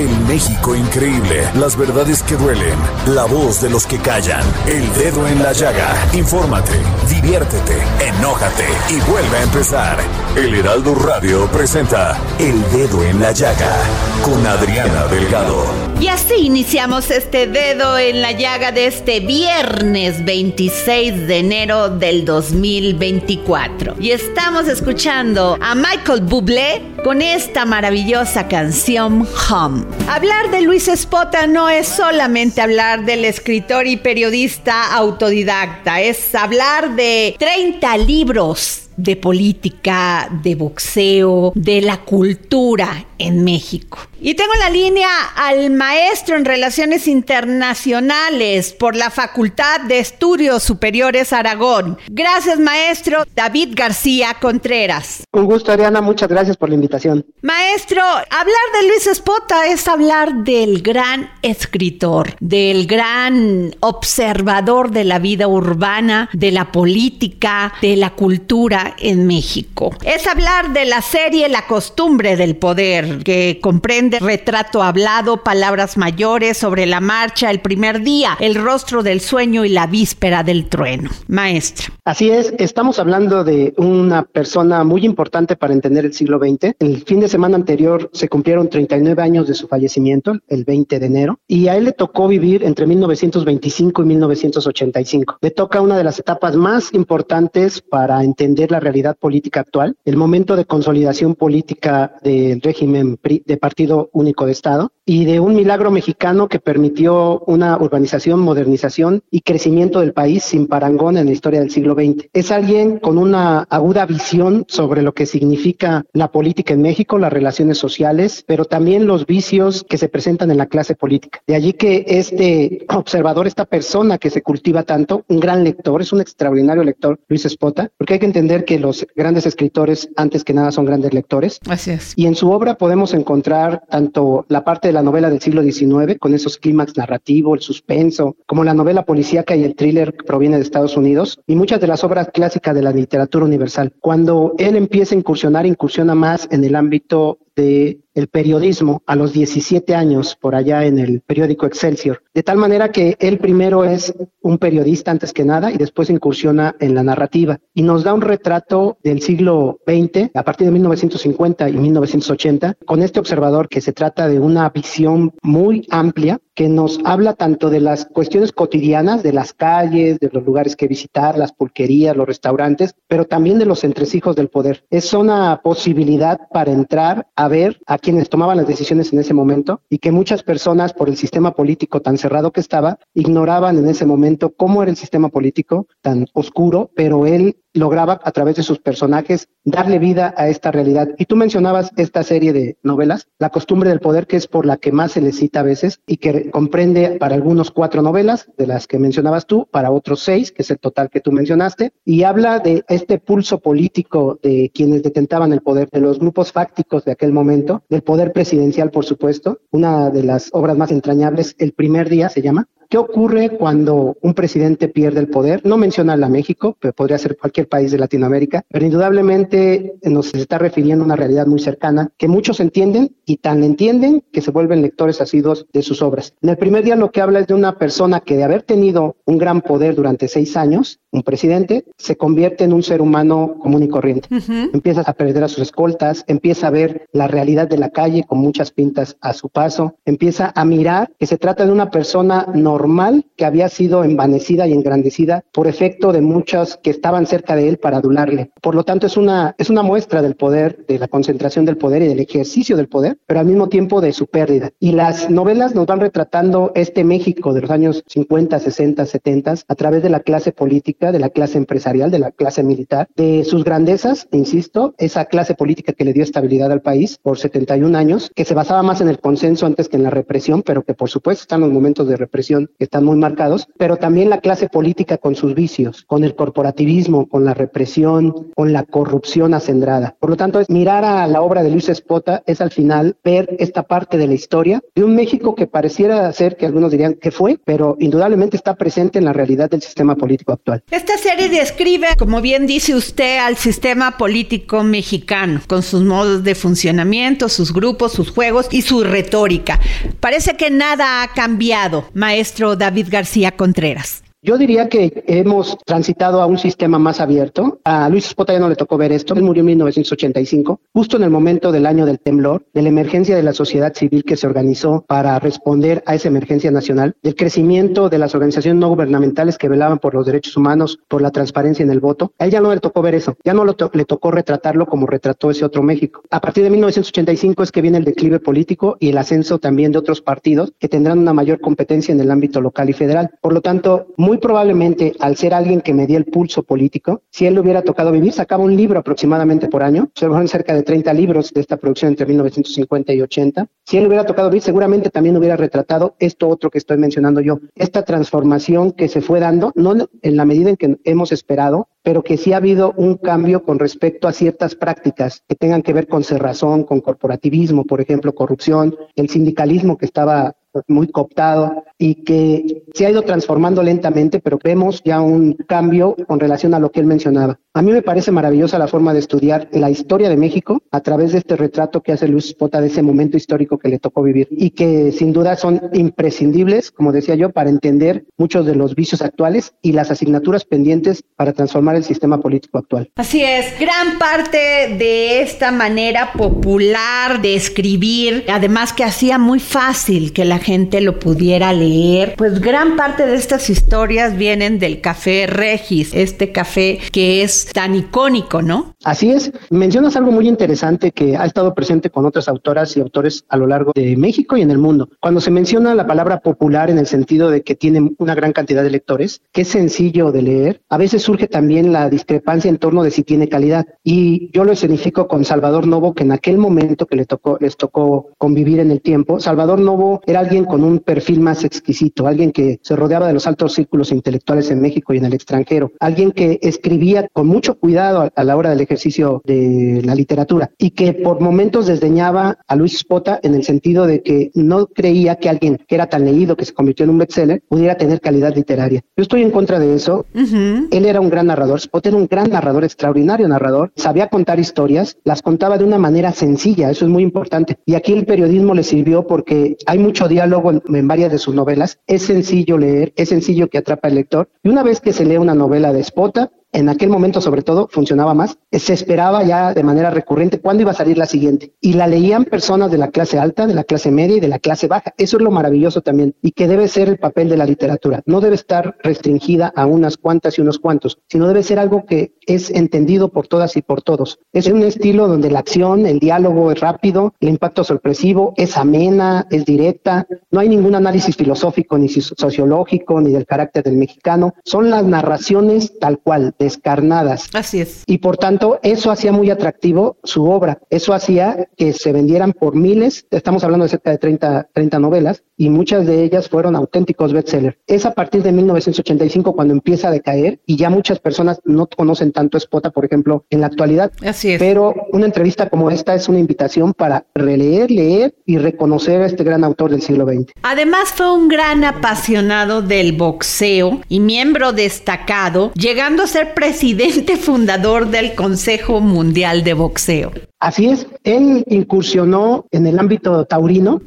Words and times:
El 0.00 0.08
México 0.20 0.74
increíble, 0.74 1.46
las 1.56 1.76
verdades 1.76 2.22
que 2.22 2.34
duelen, 2.34 2.78
la 3.14 3.26
voz 3.26 3.60
de 3.60 3.68
los 3.68 3.86
que 3.86 3.98
callan, 3.98 4.42
el 4.66 4.90
dedo 4.94 5.28
en 5.28 5.42
la 5.42 5.52
llaga. 5.52 5.94
Infórmate, 6.14 6.72
diviértete, 7.06 7.76
enójate 8.00 8.64
y 8.88 8.98
vuelve 9.10 9.36
a 9.36 9.42
empezar. 9.42 9.98
El 10.34 10.54
Heraldo 10.54 10.94
Radio 10.94 11.46
presenta 11.48 12.18
El 12.38 12.62
Dedo 12.70 13.02
en 13.04 13.20
la 13.20 13.32
Llaga 13.32 13.76
con 14.22 14.46
Adriana 14.46 15.06
Delgado. 15.08 15.66
Y 16.00 16.08
así 16.08 16.34
iniciamos 16.46 17.10
este 17.10 17.46
dedo 17.46 17.98
en 17.98 18.22
la 18.22 18.32
llaga 18.32 18.72
de 18.72 18.86
este 18.86 19.20
viernes 19.20 20.24
26 20.24 21.26
de 21.26 21.38
enero 21.38 21.90
del 21.90 22.24
2024. 22.24 23.96
Y 24.00 24.12
estamos 24.12 24.66
escuchando 24.66 25.58
a 25.60 25.74
Michael 25.74 26.22
Bublé 26.22 26.80
con 27.04 27.20
esta 27.20 27.66
maravillosa 27.66 28.48
canción 28.48 29.28
Home. 29.50 29.84
Hablar 30.08 30.50
de 30.50 30.62
Luis 30.62 30.88
Espota 30.88 31.46
no 31.46 31.68
es 31.68 31.86
solamente 31.86 32.60
hablar 32.60 33.04
del 33.04 33.24
escritor 33.24 33.86
y 33.86 33.96
periodista 33.96 34.92
autodidacta, 34.92 36.00
es 36.00 36.34
hablar 36.34 36.96
de 36.96 37.36
30 37.38 37.96
libros 37.98 38.89
de 39.02 39.16
política, 39.16 40.28
de 40.42 40.54
boxeo, 40.54 41.52
de 41.54 41.80
la 41.80 41.98
cultura 41.98 43.06
en 43.18 43.44
México. 43.44 43.98
Y 44.22 44.34
tengo 44.34 44.52
en 44.52 44.60
la 44.60 44.70
línea 44.70 45.08
al 45.34 45.70
maestro 45.70 46.36
en 46.36 46.44
Relaciones 46.44 47.08
Internacionales 47.08 48.74
por 48.78 48.94
la 48.94 49.08
Facultad 49.10 49.80
de 49.80 49.98
Estudios 49.98 50.62
Superiores 50.62 51.32
Aragón. 51.32 51.96
Gracias, 52.08 52.58
maestro 52.58 53.24
David 53.34 53.70
García 53.72 54.36
Contreras. 54.38 55.24
Un 55.32 55.46
gusto, 55.46 55.72
Ariana. 55.72 56.02
Muchas 56.02 56.28
gracias 56.28 56.58
por 56.58 56.68
la 56.68 56.74
invitación. 56.74 57.24
Maestro, 57.40 58.02
hablar 58.02 58.66
de 58.80 58.88
Luis 58.88 59.06
Espota 59.06 59.66
es 59.68 59.88
hablar 59.88 60.44
del 60.44 60.82
gran 60.82 61.30
escritor, 61.40 62.36
del 62.40 62.86
gran 62.86 63.74
observador 63.80 64.90
de 64.90 65.04
la 65.04 65.18
vida 65.18 65.48
urbana, 65.48 66.28
de 66.34 66.50
la 66.50 66.72
política, 66.72 67.72
de 67.80 67.96
la 67.96 68.10
cultura 68.10 68.89
en 68.98 69.26
México. 69.26 69.90
Es 70.04 70.26
hablar 70.26 70.72
de 70.72 70.84
la 70.84 71.02
serie 71.02 71.48
La 71.48 71.66
costumbre 71.66 72.36
del 72.36 72.56
poder, 72.56 73.22
que 73.24 73.58
comprende 73.60 74.18
retrato 74.18 74.82
hablado, 74.82 75.42
palabras 75.42 75.96
mayores 75.96 76.56
sobre 76.56 76.86
la 76.86 77.00
marcha, 77.00 77.50
el 77.50 77.60
primer 77.60 78.02
día, 78.02 78.36
el 78.40 78.54
rostro 78.54 79.02
del 79.02 79.20
sueño 79.20 79.64
y 79.64 79.68
la 79.68 79.86
víspera 79.86 80.42
del 80.42 80.68
trueno. 80.68 81.10
Maestro. 81.28 81.94
Así 82.04 82.30
es, 82.30 82.52
estamos 82.58 82.98
hablando 82.98 83.44
de 83.44 83.74
una 83.76 84.24
persona 84.24 84.84
muy 84.84 85.04
importante 85.04 85.56
para 85.56 85.72
entender 85.72 86.04
el 86.04 86.12
siglo 86.12 86.38
XX. 86.38 86.74
El 86.78 87.04
fin 87.04 87.20
de 87.20 87.28
semana 87.28 87.56
anterior 87.56 88.10
se 88.12 88.28
cumplieron 88.28 88.68
39 88.68 89.22
años 89.22 89.46
de 89.46 89.54
su 89.54 89.68
fallecimiento, 89.68 90.34
el 90.48 90.64
20 90.64 90.98
de 90.98 91.06
enero, 91.06 91.38
y 91.46 91.68
a 91.68 91.76
él 91.76 91.84
le 91.84 91.92
tocó 91.92 92.28
vivir 92.28 92.64
entre 92.64 92.86
1925 92.86 94.02
y 94.02 94.06
1985. 94.06 95.38
Le 95.40 95.50
toca 95.50 95.80
una 95.80 95.96
de 95.96 96.04
las 96.04 96.18
etapas 96.18 96.56
más 96.56 96.92
importantes 96.94 97.80
para 97.80 98.22
entender 98.24 98.69
la 98.70 98.80
realidad 98.80 99.16
política 99.16 99.60
actual, 99.60 99.96
el 100.04 100.16
momento 100.16 100.56
de 100.56 100.64
consolidación 100.64 101.34
política 101.34 102.14
del 102.22 102.60
régimen 102.60 103.18
de 103.22 103.56
Partido 103.56 104.10
Único 104.12 104.46
de 104.46 104.52
Estado 104.52 104.92
y 105.10 105.24
de 105.24 105.40
un 105.40 105.56
milagro 105.56 105.90
mexicano 105.90 106.46
que 106.46 106.60
permitió 106.60 107.40
una 107.48 107.76
urbanización, 107.76 108.38
modernización 108.38 109.24
y 109.28 109.40
crecimiento 109.40 109.98
del 109.98 110.12
país 110.12 110.44
sin 110.44 110.68
parangón 110.68 111.16
en 111.16 111.26
la 111.26 111.32
historia 111.32 111.58
del 111.58 111.72
siglo 111.72 111.94
XX. 111.94 112.28
Es 112.32 112.52
alguien 112.52 113.00
con 113.00 113.18
una 113.18 113.62
aguda 113.70 114.06
visión 114.06 114.64
sobre 114.68 115.02
lo 115.02 115.12
que 115.12 115.26
significa 115.26 116.04
la 116.12 116.30
política 116.30 116.74
en 116.74 116.82
México, 116.82 117.18
las 117.18 117.32
relaciones 117.32 117.76
sociales, 117.76 118.44
pero 118.46 118.66
también 118.66 119.08
los 119.08 119.26
vicios 119.26 119.82
que 119.82 119.98
se 119.98 120.08
presentan 120.08 120.52
en 120.52 120.58
la 120.58 120.66
clase 120.66 120.94
política. 120.94 121.42
De 121.44 121.56
allí 121.56 121.72
que 121.72 122.04
este 122.06 122.86
observador, 122.88 123.48
esta 123.48 123.64
persona 123.64 124.16
que 124.16 124.30
se 124.30 124.42
cultiva 124.42 124.84
tanto, 124.84 125.24
un 125.26 125.40
gran 125.40 125.64
lector, 125.64 126.02
es 126.02 126.12
un 126.12 126.20
extraordinario 126.20 126.84
lector, 126.84 127.18
Luis 127.26 127.44
Espota, 127.46 127.90
porque 127.98 128.12
hay 128.12 128.20
que 128.20 128.26
entender 128.26 128.64
que 128.64 128.78
los 128.78 129.04
grandes 129.16 129.44
escritores, 129.44 130.08
antes 130.14 130.44
que 130.44 130.54
nada, 130.54 130.70
son 130.70 130.84
grandes 130.84 131.12
lectores. 131.12 131.58
Así 131.68 131.90
es. 131.90 132.12
Y 132.14 132.26
en 132.26 132.36
su 132.36 132.52
obra 132.52 132.76
podemos 132.76 133.12
encontrar 133.12 133.82
tanto 133.90 134.46
la 134.48 134.62
parte 134.62 134.86
de 134.86 134.94
la 134.94 134.99
novela 135.02 135.30
del 135.30 135.40
siglo 135.40 135.62
XIX, 135.62 136.18
con 136.18 136.34
esos 136.34 136.58
clímax 136.58 136.96
narrativos, 136.96 137.58
el 137.58 137.62
suspenso, 137.62 138.36
como 138.46 138.64
la 138.64 138.74
novela 138.74 139.04
policíaca 139.04 139.56
y 139.56 139.64
el 139.64 139.74
thriller 139.74 140.14
que 140.14 140.24
proviene 140.24 140.56
de 140.56 140.62
Estados 140.62 140.96
Unidos, 140.96 141.40
y 141.46 141.56
muchas 141.56 141.80
de 141.80 141.86
las 141.86 142.04
obras 142.04 142.28
clásicas 142.32 142.74
de 142.74 142.82
la 142.82 142.92
literatura 142.92 143.44
universal. 143.44 143.92
Cuando 144.00 144.54
él 144.58 144.76
empieza 144.76 145.14
a 145.14 145.18
incursionar, 145.18 145.66
incursiona 145.66 146.14
más 146.14 146.48
en 146.50 146.64
el 146.64 146.74
ámbito 146.74 147.38
de 147.60 148.00
el 148.14 148.28
periodismo 148.28 149.02
a 149.06 149.16
los 149.16 149.32
17 149.32 149.94
años 149.94 150.36
por 150.40 150.54
allá 150.54 150.84
en 150.84 150.98
el 150.98 151.20
periódico 151.20 151.66
Excelsior, 151.66 152.22
de 152.34 152.42
tal 152.42 152.58
manera 152.58 152.90
que 152.90 153.16
él 153.20 153.38
primero 153.38 153.84
es 153.84 154.12
un 154.42 154.58
periodista 154.58 155.10
antes 155.10 155.32
que 155.32 155.44
nada 155.44 155.70
y 155.70 155.76
después 155.76 156.10
incursiona 156.10 156.74
en 156.80 156.94
la 156.94 157.02
narrativa. 157.02 157.58
Y 157.72 157.82
nos 157.82 158.04
da 158.04 158.12
un 158.14 158.20
retrato 158.20 158.98
del 159.02 159.22
siglo 159.22 159.78
XX 159.86 160.30
a 160.34 160.42
partir 160.42 160.66
de 160.66 160.72
1950 160.72 161.68
y 161.68 161.72
1980 161.74 162.76
con 162.84 163.02
este 163.02 163.20
observador 163.20 163.68
que 163.68 163.80
se 163.80 163.92
trata 163.92 164.28
de 164.28 164.40
una 164.40 164.68
visión 164.70 165.32
muy 165.42 165.86
amplia 165.90 166.40
que 166.60 166.68
nos 166.68 167.00
habla 167.06 167.32
tanto 167.32 167.70
de 167.70 167.80
las 167.80 168.04
cuestiones 168.04 168.52
cotidianas, 168.52 169.22
de 169.22 169.32
las 169.32 169.54
calles, 169.54 170.20
de 170.20 170.28
los 170.30 170.44
lugares 170.44 170.76
que 170.76 170.88
visitar, 170.88 171.38
las 171.38 171.52
pulquerías, 171.54 172.14
los 172.14 172.26
restaurantes, 172.26 172.94
pero 173.08 173.24
también 173.24 173.58
de 173.58 173.64
los 173.64 173.82
entresijos 173.82 174.36
del 174.36 174.50
poder. 174.50 174.84
Es 174.90 175.14
una 175.14 175.62
posibilidad 175.62 176.38
para 176.52 176.70
entrar 176.70 177.28
a 177.34 177.48
ver 177.48 177.80
a 177.86 177.96
quienes 177.96 178.28
tomaban 178.28 178.58
las 178.58 178.66
decisiones 178.66 179.10
en 179.10 179.20
ese 179.20 179.32
momento 179.32 179.80
y 179.88 180.00
que 180.00 180.12
muchas 180.12 180.42
personas 180.42 180.92
por 180.92 181.08
el 181.08 181.16
sistema 181.16 181.54
político 181.54 182.02
tan 182.02 182.18
cerrado 182.18 182.52
que 182.52 182.60
estaba 182.60 182.98
ignoraban 183.14 183.78
en 183.78 183.88
ese 183.88 184.04
momento 184.04 184.52
cómo 184.54 184.82
era 184.82 184.90
el 184.90 184.98
sistema 184.98 185.30
político 185.30 185.86
tan 186.02 186.26
oscuro, 186.34 186.90
pero 186.94 187.24
él 187.24 187.56
lograba 187.72 188.20
a 188.22 188.32
través 188.32 188.56
de 188.56 188.62
sus 188.62 188.80
personajes 188.80 189.48
darle 189.64 189.98
vida 189.98 190.34
a 190.36 190.48
esta 190.48 190.70
realidad. 190.70 191.08
Y 191.18 191.26
tú 191.26 191.36
mencionabas 191.36 191.90
esta 191.96 192.22
serie 192.22 192.52
de 192.52 192.78
novelas, 192.82 193.28
La 193.38 193.50
costumbre 193.50 193.90
del 193.90 194.00
poder, 194.00 194.26
que 194.26 194.36
es 194.36 194.46
por 194.46 194.66
la 194.66 194.76
que 194.76 194.92
más 194.92 195.12
se 195.12 195.20
le 195.20 195.32
cita 195.32 195.60
a 195.60 195.64
veces 195.64 196.00
y 196.06 196.16
que 196.16 196.49
comprende 196.50 197.16
para 197.18 197.34
algunos 197.34 197.70
cuatro 197.70 198.02
novelas, 198.02 198.48
de 198.56 198.66
las 198.66 198.86
que 198.86 198.98
mencionabas 198.98 199.46
tú, 199.46 199.68
para 199.70 199.90
otros 199.90 200.20
seis, 200.20 200.52
que 200.52 200.62
es 200.62 200.70
el 200.70 200.78
total 200.78 201.10
que 201.10 201.20
tú 201.20 201.32
mencionaste, 201.32 201.92
y 202.04 202.22
habla 202.24 202.58
de 202.58 202.84
este 202.88 203.18
pulso 203.18 203.60
político 203.60 204.38
de 204.42 204.70
quienes 204.74 205.02
detentaban 205.02 205.52
el 205.52 205.60
poder, 205.60 205.88
de 205.90 206.00
los 206.00 206.18
grupos 206.18 206.52
fácticos 206.52 207.04
de 207.04 207.12
aquel 207.12 207.32
momento, 207.32 207.82
del 207.88 208.02
poder 208.02 208.32
presidencial, 208.32 208.90
por 208.90 209.04
supuesto. 209.04 209.60
Una 209.70 210.10
de 210.10 210.22
las 210.22 210.50
obras 210.52 210.76
más 210.76 210.90
entrañables, 210.90 211.54
El 211.58 211.72
primer 211.72 212.08
día 212.08 212.28
se 212.28 212.42
llama, 212.42 212.68
¿Qué 212.90 212.98
ocurre 212.98 213.50
cuando 213.50 214.16
un 214.20 214.34
presidente 214.34 214.88
pierde 214.88 215.20
el 215.20 215.28
poder? 215.28 215.64
No 215.64 215.76
menciona 215.76 216.14
a 216.14 216.28
México, 216.28 216.76
pero 216.80 216.92
podría 216.92 217.18
ser 217.18 217.36
cualquier 217.36 217.68
país 217.68 217.92
de 217.92 217.98
Latinoamérica, 217.98 218.64
pero 218.68 218.84
indudablemente 218.84 219.94
nos 220.02 220.34
está 220.34 220.58
refiriendo 220.58 221.04
a 221.04 221.06
una 221.06 221.14
realidad 221.14 221.46
muy 221.46 221.60
cercana 221.60 222.10
que 222.18 222.26
muchos 222.26 222.58
entienden 222.58 223.14
y 223.24 223.36
tan 223.36 223.62
entienden 223.62 224.24
que 224.32 224.40
se 224.40 224.50
vuelven 224.50 224.82
lectores 224.82 225.20
asiduos 225.20 225.68
de 225.72 225.82
sus 225.82 226.02
obras. 226.02 226.34
En 226.42 226.48
el 226.48 226.56
primer 226.56 226.82
día 226.82 226.96
lo 226.96 227.12
que 227.12 227.20
habla 227.20 227.38
es 227.38 227.46
de 227.46 227.54
una 227.54 227.78
persona 227.78 228.22
que 228.22 228.36
de 228.36 228.42
haber 228.42 228.62
tenido 228.62 229.18
un 229.24 229.38
gran 229.38 229.60
poder 229.60 229.94
durante 229.94 230.26
seis 230.26 230.56
años, 230.56 230.98
un 231.12 231.22
presidente, 231.22 231.84
se 231.96 232.16
convierte 232.16 232.64
en 232.64 232.72
un 232.72 232.82
ser 232.82 233.00
humano 233.02 233.56
común 233.60 233.82
y 233.82 233.88
corriente. 233.88 234.28
Empieza 234.72 235.02
a 235.02 235.12
perder 235.14 235.44
a 235.44 235.48
sus 235.48 235.60
escoltas, 235.60 236.24
empieza 236.26 236.68
a 236.68 236.70
ver 236.70 237.08
la 237.12 237.26
realidad 237.26 237.68
de 237.68 237.78
la 237.78 237.90
calle 237.90 238.24
con 238.24 238.38
muchas 238.38 238.70
pintas 238.70 239.16
a 239.20 239.32
su 239.32 239.48
paso, 239.48 239.96
empieza 240.04 240.52
a 240.54 240.64
mirar 240.64 241.12
que 241.18 241.26
se 241.26 241.38
trata 241.38 241.66
de 241.66 241.72
una 241.72 241.90
persona 241.90 242.46
normal 242.54 243.26
que 243.36 243.44
había 243.44 243.68
sido 243.68 244.04
envanecida 244.04 244.66
y 244.66 244.72
engrandecida 244.72 245.44
por 245.52 245.66
efecto 245.66 246.12
de 246.12 246.20
muchos 246.20 246.76
que 246.76 246.90
estaban 246.90 247.26
cerca 247.26 247.56
de 247.56 247.68
él 247.68 247.78
para 247.78 247.98
adularle. 247.98 248.50
Por 248.60 248.74
lo 248.74 248.84
tanto, 248.84 249.06
es 249.06 249.16
una, 249.16 249.54
es 249.58 249.70
una 249.70 249.82
muestra 249.82 250.22
del 250.22 250.36
poder, 250.36 250.84
de 250.86 250.98
la 250.98 251.08
concentración 251.08 251.64
del 251.64 251.76
poder 251.76 252.02
y 252.02 252.08
del 252.08 252.20
ejercicio 252.20 252.76
del 252.76 252.88
poder, 252.88 253.18
pero 253.26 253.40
al 253.40 253.46
mismo 253.46 253.68
tiempo 253.68 254.00
de 254.00 254.12
su 254.12 254.26
pérdida. 254.26 254.70
Y 254.78 254.92
las 254.92 255.30
novelas 255.30 255.74
nos 255.74 255.86
van 255.86 256.00
retratando 256.00 256.72
este 256.74 257.04
México 257.04 257.52
de 257.52 257.62
los 257.62 257.70
años 257.70 258.04
50, 258.06 258.58
60, 258.58 259.06
70 259.06 259.40
a 259.66 259.74
través 259.74 260.02
de 260.02 260.10
la 260.10 260.20
clase 260.20 260.52
política, 260.52 260.99
de 261.00 261.18
la 261.18 261.30
clase 261.30 261.56
empresarial, 261.56 262.10
de 262.10 262.18
la 262.18 262.30
clase 262.30 262.62
militar, 262.62 263.08
de 263.16 263.44
sus 263.44 263.64
grandezas, 263.64 264.28
insisto, 264.32 264.94
esa 264.98 265.24
clase 265.24 265.54
política 265.54 265.94
que 265.94 266.04
le 266.04 266.12
dio 266.12 266.22
estabilidad 266.22 266.70
al 266.70 266.82
país 266.82 267.18
por 267.22 267.38
71 267.38 267.96
años, 267.96 268.30
que 268.34 268.44
se 268.44 268.54
basaba 268.54 268.82
más 268.82 269.00
en 269.00 269.08
el 269.08 269.18
consenso 269.18 269.66
antes 269.66 269.88
que 269.88 269.96
en 269.96 270.02
la 270.02 270.10
represión, 270.10 270.62
pero 270.62 270.82
que 270.82 270.94
por 270.94 271.08
supuesto 271.08 271.42
están 271.42 271.62
los 271.62 271.72
momentos 271.72 272.06
de 272.06 272.16
represión 272.16 272.70
que 272.78 272.84
están 272.84 273.04
muy 273.04 273.16
marcados, 273.16 273.66
pero 273.78 273.96
también 273.96 274.28
la 274.28 274.40
clase 274.40 274.68
política 274.68 275.16
con 275.16 275.34
sus 275.34 275.54
vicios, 275.54 276.04
con 276.06 276.24
el 276.24 276.34
corporativismo, 276.34 277.28
con 277.28 277.44
la 277.44 277.54
represión, 277.54 278.50
con 278.54 278.72
la 278.72 278.84
corrupción 278.84 279.54
acendrada. 279.54 280.16
Por 280.20 280.30
lo 280.30 280.36
tanto, 280.36 280.60
mirar 280.68 281.04
a 281.04 281.26
la 281.26 281.42
obra 281.42 281.62
de 281.62 281.70
Luis 281.70 281.88
Espota 281.88 282.42
es 282.46 282.60
al 282.60 282.70
final 282.70 283.16
ver 283.24 283.56
esta 283.58 283.82
parte 283.84 284.18
de 284.18 284.26
la 284.26 284.34
historia 284.34 284.82
de 284.94 285.04
un 285.04 285.14
México 285.14 285.54
que 285.54 285.66
pareciera 285.66 286.32
ser 286.32 286.56
que 286.56 286.66
algunos 286.66 286.90
dirían 286.90 287.14
que 287.14 287.30
fue, 287.30 287.58
pero 287.64 287.96
indudablemente 287.98 288.56
está 288.56 288.74
presente 288.74 289.18
en 289.18 289.24
la 289.24 289.32
realidad 289.32 289.70
del 289.70 289.82
sistema 289.82 290.16
político 290.16 290.52
actual. 290.52 290.82
Esta 290.90 291.16
serie 291.18 291.48
describe, 291.48 292.16
como 292.18 292.40
bien 292.40 292.66
dice 292.66 292.96
usted, 292.96 293.38
al 293.38 293.56
sistema 293.56 294.16
político 294.16 294.82
mexicano, 294.82 295.60
con 295.68 295.84
sus 295.84 296.02
modos 296.02 296.42
de 296.42 296.56
funcionamiento, 296.56 297.48
sus 297.48 297.72
grupos, 297.72 298.12
sus 298.12 298.30
juegos 298.30 298.66
y 298.72 298.82
su 298.82 299.04
retórica. 299.04 299.78
Parece 300.18 300.56
que 300.56 300.68
nada 300.68 301.22
ha 301.22 301.32
cambiado, 301.32 302.10
maestro 302.12 302.74
David 302.74 303.06
García 303.08 303.52
Contreras. 303.52 304.24
Yo 304.42 304.56
diría 304.56 304.88
que 304.88 305.22
hemos 305.26 305.76
transitado 305.84 306.40
a 306.40 306.46
un 306.46 306.56
sistema 306.56 306.98
más 306.98 307.20
abierto. 307.20 307.78
A 307.84 308.08
Luis 308.08 308.26
Espota 308.26 308.54
ya 308.54 308.58
no 308.58 308.70
le 308.70 308.74
tocó 308.74 308.96
ver 308.96 309.12
esto. 309.12 309.34
Él 309.34 309.42
murió 309.42 309.60
en 309.60 309.66
1985, 309.66 310.80
justo 310.94 311.18
en 311.18 311.24
el 311.24 311.30
momento 311.30 311.70
del 311.70 311.84
año 311.84 312.06
del 312.06 312.20
temblor, 312.20 312.64
de 312.72 312.80
la 312.80 312.88
emergencia 312.88 313.36
de 313.36 313.42
la 313.42 313.52
sociedad 313.52 313.92
civil 313.92 314.24
que 314.24 314.38
se 314.38 314.46
organizó 314.46 315.04
para 315.06 315.38
responder 315.40 316.02
a 316.06 316.14
esa 316.14 316.28
emergencia 316.28 316.70
nacional, 316.70 317.16
del 317.22 317.34
crecimiento 317.34 318.08
de 318.08 318.16
las 318.16 318.34
organizaciones 318.34 318.80
no 318.80 318.88
gubernamentales 318.88 319.58
que 319.58 319.68
velaban 319.68 319.98
por 319.98 320.14
los 320.14 320.24
derechos 320.24 320.56
humanos, 320.56 320.98
por 321.06 321.20
la 321.20 321.32
transparencia 321.32 321.82
en 321.82 321.90
el 321.90 322.00
voto. 322.00 322.32
A 322.38 322.46
él 322.46 322.50
ya 322.50 322.62
no 322.62 322.72
le 322.72 322.80
tocó 322.80 323.02
ver 323.02 323.16
eso. 323.16 323.36
Ya 323.44 323.52
no 323.52 323.66
le 323.66 324.04
tocó 324.06 324.30
retratarlo 324.30 324.86
como 324.86 325.06
retrató 325.06 325.50
ese 325.50 325.66
otro 325.66 325.82
México. 325.82 326.22
A 326.30 326.40
partir 326.40 326.64
de 326.64 326.70
1985 326.70 327.62
es 327.62 327.72
que 327.72 327.82
viene 327.82 327.98
el 327.98 328.04
declive 328.04 328.40
político 328.40 328.96
y 329.00 329.10
el 329.10 329.18
ascenso 329.18 329.58
también 329.58 329.92
de 329.92 329.98
otros 329.98 330.22
partidos 330.22 330.72
que 330.78 330.88
tendrán 330.88 331.18
una 331.18 331.34
mayor 331.34 331.60
competencia 331.60 332.14
en 332.14 332.20
el 332.22 332.30
ámbito 332.30 332.62
local 332.62 332.88
y 332.88 332.94
federal. 332.94 333.28
Por 333.42 333.52
lo 333.52 333.60
tanto, 333.60 334.06
muy 334.16 334.29
probablemente 334.38 335.14
al 335.18 335.36
ser 335.36 335.54
alguien 335.54 335.80
que 335.80 335.94
medía 335.94 336.18
el 336.18 336.24
pulso 336.24 336.62
político, 336.62 337.22
si 337.30 337.46
él 337.46 337.54
le 337.54 337.60
hubiera 337.60 337.82
tocado 337.82 338.12
vivir, 338.12 338.32
sacaba 338.32 338.64
un 338.64 338.76
libro 338.76 339.00
aproximadamente 339.00 339.68
por 339.68 339.82
año, 339.82 340.10
se 340.14 340.26
fueron 340.26 340.48
cerca 340.48 340.74
de 340.74 340.82
30 340.82 341.12
libros 341.14 341.52
de 341.52 341.60
esta 341.60 341.76
producción 341.76 342.10
entre 342.10 342.26
1950 342.26 343.12
y 343.12 343.22
80. 343.22 343.66
Si 343.84 343.96
él 343.96 344.04
le 344.04 344.08
hubiera 344.08 344.26
tocado 344.26 344.50
vivir, 344.50 344.62
seguramente 344.62 345.10
también 345.10 345.36
hubiera 345.36 345.56
retratado 345.56 346.16
esto 346.18 346.48
otro 346.48 346.70
que 346.70 346.78
estoy 346.78 346.98
mencionando 346.98 347.40
yo, 347.40 347.60
esta 347.74 348.04
transformación 348.04 348.92
que 348.92 349.08
se 349.08 349.20
fue 349.20 349.40
dando, 349.40 349.72
no 349.74 349.94
en 350.22 350.36
la 350.36 350.44
medida 350.44 350.70
en 350.70 350.76
que 350.76 350.98
hemos 351.04 351.32
esperado, 351.32 351.88
pero 352.02 352.22
que 352.22 352.36
sí 352.36 352.52
ha 352.52 352.58
habido 352.58 352.92
un 352.96 353.16
cambio 353.16 353.62
con 353.62 353.78
respecto 353.78 354.28
a 354.28 354.32
ciertas 354.32 354.74
prácticas 354.74 355.42
que 355.48 355.54
tengan 355.54 355.82
que 355.82 355.92
ver 355.92 356.08
con 356.08 356.24
cerrazón, 356.24 356.84
con 356.84 357.00
corporativismo, 357.00 357.84
por 357.84 358.00
ejemplo, 358.00 358.34
corrupción, 358.34 358.96
el 359.16 359.28
sindicalismo 359.28 359.98
que 359.98 360.06
estaba 360.06 360.56
muy 360.88 361.08
cooptado 361.08 361.84
y 361.98 362.16
que 362.24 362.84
se 362.94 363.06
ha 363.06 363.10
ido 363.10 363.22
transformando 363.22 363.82
lentamente, 363.82 364.40
pero 364.40 364.58
vemos 364.62 365.02
ya 365.04 365.20
un 365.20 365.54
cambio 365.68 366.16
con 366.26 366.40
relación 366.40 366.74
a 366.74 366.78
lo 366.78 366.90
que 366.90 367.00
él 367.00 367.06
mencionaba. 367.06 367.58
A 367.74 367.82
mí 367.82 367.92
me 367.92 368.02
parece 368.02 368.32
maravillosa 368.32 368.78
la 368.78 368.88
forma 368.88 369.12
de 369.12 369.20
estudiar 369.20 369.68
la 369.72 369.90
historia 369.90 370.28
de 370.28 370.36
México 370.36 370.82
a 370.90 371.00
través 371.00 371.32
de 371.32 371.38
este 371.38 371.56
retrato 371.56 372.02
que 372.02 372.12
hace 372.12 372.28
Luis 372.28 372.48
Spota 372.48 372.80
de 372.80 372.88
ese 372.88 373.02
momento 373.02 373.36
histórico 373.36 373.78
que 373.78 373.88
le 373.88 373.98
tocó 373.98 374.22
vivir 374.22 374.48
y 374.50 374.70
que 374.70 375.12
sin 375.12 375.32
duda 375.32 375.56
son 375.56 375.80
imprescindibles, 375.92 376.90
como 376.90 377.12
decía 377.12 377.34
yo, 377.34 377.50
para 377.50 377.70
entender 377.70 378.24
muchos 378.38 378.66
de 378.66 378.74
los 378.74 378.94
vicios 378.94 379.22
actuales 379.22 379.74
y 379.82 379.92
las 379.92 380.10
asignaturas 380.10 380.64
pendientes 380.64 381.22
para 381.36 381.52
transformar 381.52 381.96
el 381.96 382.04
sistema 382.04 382.40
político 382.40 382.78
actual. 382.78 383.10
Así 383.16 383.42
es, 383.42 383.78
gran 383.78 384.18
parte 384.18 384.96
de 384.98 385.42
esta 385.42 385.70
manera 385.70 386.32
popular 386.32 387.40
de 387.40 387.54
escribir, 387.54 388.44
además 388.48 388.92
que 388.92 389.04
hacía 389.04 389.38
muy 389.38 389.60
fácil 389.60 390.32
que 390.32 390.44
la 390.44 390.59
gente 390.60 391.00
lo 391.00 391.18
pudiera 391.18 391.72
leer. 391.72 392.34
Pues 392.36 392.60
gran 392.60 392.96
parte 392.96 393.26
de 393.26 393.34
estas 393.34 393.70
historias 393.70 394.36
vienen 394.36 394.78
del 394.78 395.00
café 395.00 395.46
Regis, 395.46 396.14
este 396.14 396.52
café 396.52 396.98
que 397.12 397.42
es 397.42 397.66
tan 397.72 397.94
icónico, 397.94 398.62
¿no? 398.62 398.94
Así 399.04 399.30
es. 399.30 399.52
Mencionas 399.70 400.16
algo 400.16 400.30
muy 400.30 400.46
interesante 400.48 401.12
que 401.12 401.36
ha 401.36 401.46
estado 401.46 401.74
presente 401.74 402.10
con 402.10 402.26
otras 402.26 402.48
autoras 402.48 402.96
y 402.96 403.00
autores 403.00 403.44
a 403.48 403.56
lo 403.56 403.66
largo 403.66 403.92
de 403.94 404.16
México 404.16 404.56
y 404.56 404.62
en 404.62 404.70
el 404.70 404.78
mundo. 404.78 405.08
Cuando 405.20 405.40
se 405.40 405.50
menciona 405.50 405.94
la 405.94 406.06
palabra 406.06 406.40
popular 406.40 406.90
en 406.90 406.98
el 406.98 407.06
sentido 407.06 407.50
de 407.50 407.62
que 407.62 407.74
tiene 407.74 408.12
una 408.18 408.34
gran 408.34 408.52
cantidad 408.52 408.82
de 408.82 408.90
lectores, 408.90 409.42
que 409.52 409.62
es 409.62 409.68
sencillo 409.68 410.32
de 410.32 410.42
leer, 410.42 410.82
a 410.88 410.98
veces 410.98 411.22
surge 411.22 411.48
también 411.48 411.92
la 411.92 412.08
discrepancia 412.08 412.68
en 412.68 412.78
torno 412.78 413.02
de 413.02 413.10
si 413.10 413.22
tiene 413.22 413.48
calidad. 413.48 413.86
Y 414.04 414.50
yo 414.52 414.64
lo 414.64 414.72
escenifico 414.72 415.28
con 415.28 415.44
Salvador 415.44 415.86
Novo, 415.86 416.14
que 416.14 416.24
en 416.24 416.32
aquel 416.32 416.58
momento 416.58 417.06
que 417.06 417.16
le 417.16 417.24
tocó, 417.24 417.58
les 417.60 417.76
tocó 417.76 418.30
convivir 418.38 418.80
en 418.80 418.90
el 418.90 419.00
tiempo, 419.00 419.40
Salvador 419.40 419.80
Novo 419.80 420.20
era 420.26 420.44
con 420.58 420.82
un 420.82 420.98
perfil 420.98 421.40
más 421.40 421.64
exquisito, 421.64 422.26
alguien 422.26 422.50
que 422.50 422.80
se 422.82 422.96
rodeaba 422.96 423.28
de 423.28 423.32
los 423.32 423.46
altos 423.46 423.74
círculos 423.74 424.10
intelectuales 424.10 424.70
en 424.70 424.80
México 424.80 425.14
y 425.14 425.18
en 425.18 425.24
el 425.24 425.34
extranjero, 425.34 425.92
alguien 426.00 426.32
que 426.32 426.58
escribía 426.60 427.28
con 427.32 427.46
mucho 427.46 427.76
cuidado 427.76 428.30
a, 428.34 428.44
la 428.44 428.56
hora 428.56 428.70
del 428.70 428.80
ejercicio 428.80 429.42
de 429.44 430.02
la 430.04 430.14
literatura 430.14 430.70
y 430.76 430.90
que 430.90 431.12
por 431.12 431.40
momentos 431.40 431.86
desdeñaba 431.86 432.58
a 432.66 432.76
Luis 432.76 432.98
Spota 432.98 433.38
en 433.42 433.54
el 433.54 433.62
sentido 433.62 434.06
de 434.06 434.22
que 434.22 434.50
no 434.54 434.86
creía 434.86 435.36
que 435.36 435.48
alguien 435.48 435.78
que 435.86 435.94
era 435.94 436.08
tan 436.08 436.24
leído, 436.24 436.56
que 436.56 436.64
se 436.64 436.74
convirtió 436.74 437.04
en 437.04 437.10
un 437.10 437.18
bestseller, 437.18 437.62
pudiera 437.68 437.96
tener 437.96 438.20
calidad 438.20 438.54
literaria. 438.54 439.02
Yo 439.16 439.22
estoy 439.22 439.42
en 439.42 439.52
contra 439.52 439.78
de 439.78 439.94
eso. 439.94 440.26
Él 440.34 441.04
era 441.04 441.20
un 441.20 441.30
gran 441.30 441.46
narrador, 441.46 441.80
Spota 441.80 442.08
era 442.08 442.18
un 442.18 442.26
gran 442.26 442.50
narrador, 442.50 442.82
extraordinario 442.82 443.46
narrador, 443.46 443.92
sabía 443.94 444.28
contar 444.28 444.58
historias, 444.58 445.16
las 445.22 445.42
contaba 445.42 445.78
de 445.78 445.84
una 445.84 445.98
manera 445.98 446.32
sencilla, 446.32 446.90
eso 446.90 447.04
es 447.04 447.10
muy 447.10 447.22
importante. 447.22 447.78
Y 447.86 447.94
aquí 447.94 448.12
el 448.12 448.26
periodismo 448.26 448.74
le 448.74 448.82
sirvió 448.82 449.26
porque 449.26 449.76
hay 449.86 449.98
mucho 449.98 450.26
diálogo 450.26 450.39
diálogo 450.40 450.72
en, 450.72 451.08
varias 451.08 451.30
de 451.30 451.38
sus 451.38 451.54
novelas. 451.54 451.98
Es 452.06 452.22
sencillo 452.22 452.78
leer, 452.78 453.12
es 453.16 453.28
sencillo 453.28 453.68
que 453.68 453.78
atrapa 453.78 454.08
al 454.08 454.14
lector. 454.14 454.48
Y 454.62 454.70
una 454.70 454.82
vez 454.82 455.00
que 455.00 455.12
se 455.12 455.24
lee 455.24 455.36
una 455.36 455.54
novela 455.54 455.92
de 455.92 456.02
Spota, 456.02 456.50
en 456.72 456.88
aquel 456.88 457.10
momento 457.10 457.40
sobre 457.40 457.62
todo 457.62 457.88
funcionaba 457.90 458.34
más, 458.34 458.58
se 458.70 458.92
esperaba 458.92 459.42
ya 459.42 459.74
de 459.74 459.82
manera 459.82 460.10
recurrente 460.10 460.60
cuándo 460.60 460.82
iba 460.82 460.92
a 460.92 460.94
salir 460.94 461.18
la 461.18 461.26
siguiente. 461.26 461.74
Y 461.80 461.94
la 461.94 462.06
leían 462.06 462.44
personas 462.44 462.90
de 462.90 462.98
la 462.98 463.08
clase 463.08 463.38
alta, 463.38 463.66
de 463.66 463.74
la 463.74 463.84
clase 463.84 464.10
media 464.10 464.36
y 464.36 464.40
de 464.40 464.48
la 464.48 464.58
clase 464.58 464.86
baja. 464.86 465.12
Eso 465.16 465.36
es 465.36 465.42
lo 465.42 465.50
maravilloso 465.50 466.00
también 466.02 466.34
y 466.42 466.52
que 466.52 466.68
debe 466.68 466.88
ser 466.88 467.08
el 467.08 467.18
papel 467.18 467.48
de 467.48 467.56
la 467.56 467.66
literatura. 467.66 468.22
No 468.26 468.40
debe 468.40 468.54
estar 468.54 468.96
restringida 469.02 469.72
a 469.74 469.86
unas 469.86 470.16
cuantas 470.16 470.58
y 470.58 470.62
unos 470.62 470.78
cuantos, 470.78 471.18
sino 471.28 471.48
debe 471.48 471.62
ser 471.62 471.78
algo 471.78 472.04
que 472.06 472.34
es 472.46 472.70
entendido 472.70 473.30
por 473.30 473.46
todas 473.46 473.76
y 473.76 473.82
por 473.82 474.02
todos. 474.02 474.38
Es 474.52 474.66
un 474.66 474.82
estilo 474.82 475.28
donde 475.28 475.50
la 475.50 475.60
acción, 475.60 476.06
el 476.06 476.18
diálogo 476.18 476.70
es 476.72 476.80
rápido, 476.80 477.34
el 477.40 477.48
impacto 477.48 477.84
sorpresivo, 477.84 478.54
es 478.56 478.76
amena, 478.76 479.46
es 479.50 479.64
directa, 479.64 480.26
no 480.50 480.60
hay 480.60 480.68
ningún 480.68 480.94
análisis 480.94 481.36
filosófico 481.36 481.98
ni 481.98 482.08
sociológico 482.08 483.20
ni 483.20 483.32
del 483.32 483.46
carácter 483.46 483.84
del 483.84 483.96
mexicano, 483.96 484.54
son 484.64 484.90
las 484.90 485.04
narraciones 485.04 485.98
tal 485.98 486.18
cual 486.18 486.54
descarnadas. 486.60 487.48
Así 487.54 487.80
es. 487.80 488.04
Y 488.06 488.18
por 488.18 488.36
tanto, 488.36 488.78
eso 488.82 489.10
hacía 489.10 489.32
muy 489.32 489.50
atractivo 489.50 490.18
su 490.22 490.48
obra. 490.48 490.78
Eso 490.90 491.14
hacía 491.14 491.68
que 491.76 491.92
se 491.92 492.12
vendieran 492.12 492.52
por 492.52 492.76
miles, 492.76 493.26
estamos 493.30 493.64
hablando 493.64 493.84
de 493.84 493.90
cerca 493.90 494.10
de 494.10 494.18
30, 494.18 494.68
30 494.72 494.98
novelas, 494.98 495.42
y 495.56 495.68
muchas 495.68 496.06
de 496.06 496.22
ellas 496.22 496.48
fueron 496.48 496.76
auténticos 496.76 497.32
bestsellers. 497.32 497.76
Es 497.86 498.06
a 498.06 498.12
partir 498.12 498.42
de 498.42 498.52
1985 498.52 499.52
cuando 499.54 499.74
empieza 499.74 500.08
a 500.08 500.10
decaer 500.10 500.60
y 500.64 500.76
ya 500.76 500.88
muchas 500.88 501.18
personas 501.18 501.60
no 501.64 501.86
conocen 501.86 502.32
tanto 502.32 502.58
Spota, 502.58 502.90
por 502.90 503.04
ejemplo, 503.04 503.44
en 503.50 503.60
la 503.60 503.66
actualidad. 503.66 504.12
Así 504.24 504.52
es. 504.52 504.58
Pero 504.58 504.94
una 505.12 505.26
entrevista 505.26 505.68
como 505.68 505.90
esta 505.90 506.14
es 506.14 506.28
una 506.28 506.38
invitación 506.38 506.94
para 506.94 507.26
releer, 507.34 507.90
leer 507.90 508.34
y 508.46 508.58
reconocer 508.58 509.22
a 509.22 509.26
este 509.26 509.44
gran 509.44 509.64
autor 509.64 509.90
del 509.90 510.02
siglo 510.02 510.26
XX. 510.26 510.52
Además 510.62 511.10
fue 511.14 511.32
un 511.32 511.48
gran 511.48 511.84
apasionado 511.84 512.82
del 512.82 513.12
boxeo 513.12 514.00
y 514.08 514.20
miembro 514.20 514.72
destacado, 514.72 515.72
llegando 515.74 516.22
a 516.22 516.26
ser 516.26 516.49
presidente 516.54 517.36
fundador 517.36 518.10
del 518.10 518.34
Consejo 518.34 519.00
Mundial 519.00 519.64
de 519.64 519.74
Boxeo. 519.74 520.32
Así 520.58 520.90
es, 520.90 521.06
él 521.24 521.64
incursionó 521.68 522.66
en 522.70 522.86
el 522.86 522.98
ámbito 522.98 523.46
taurino, 523.46 524.02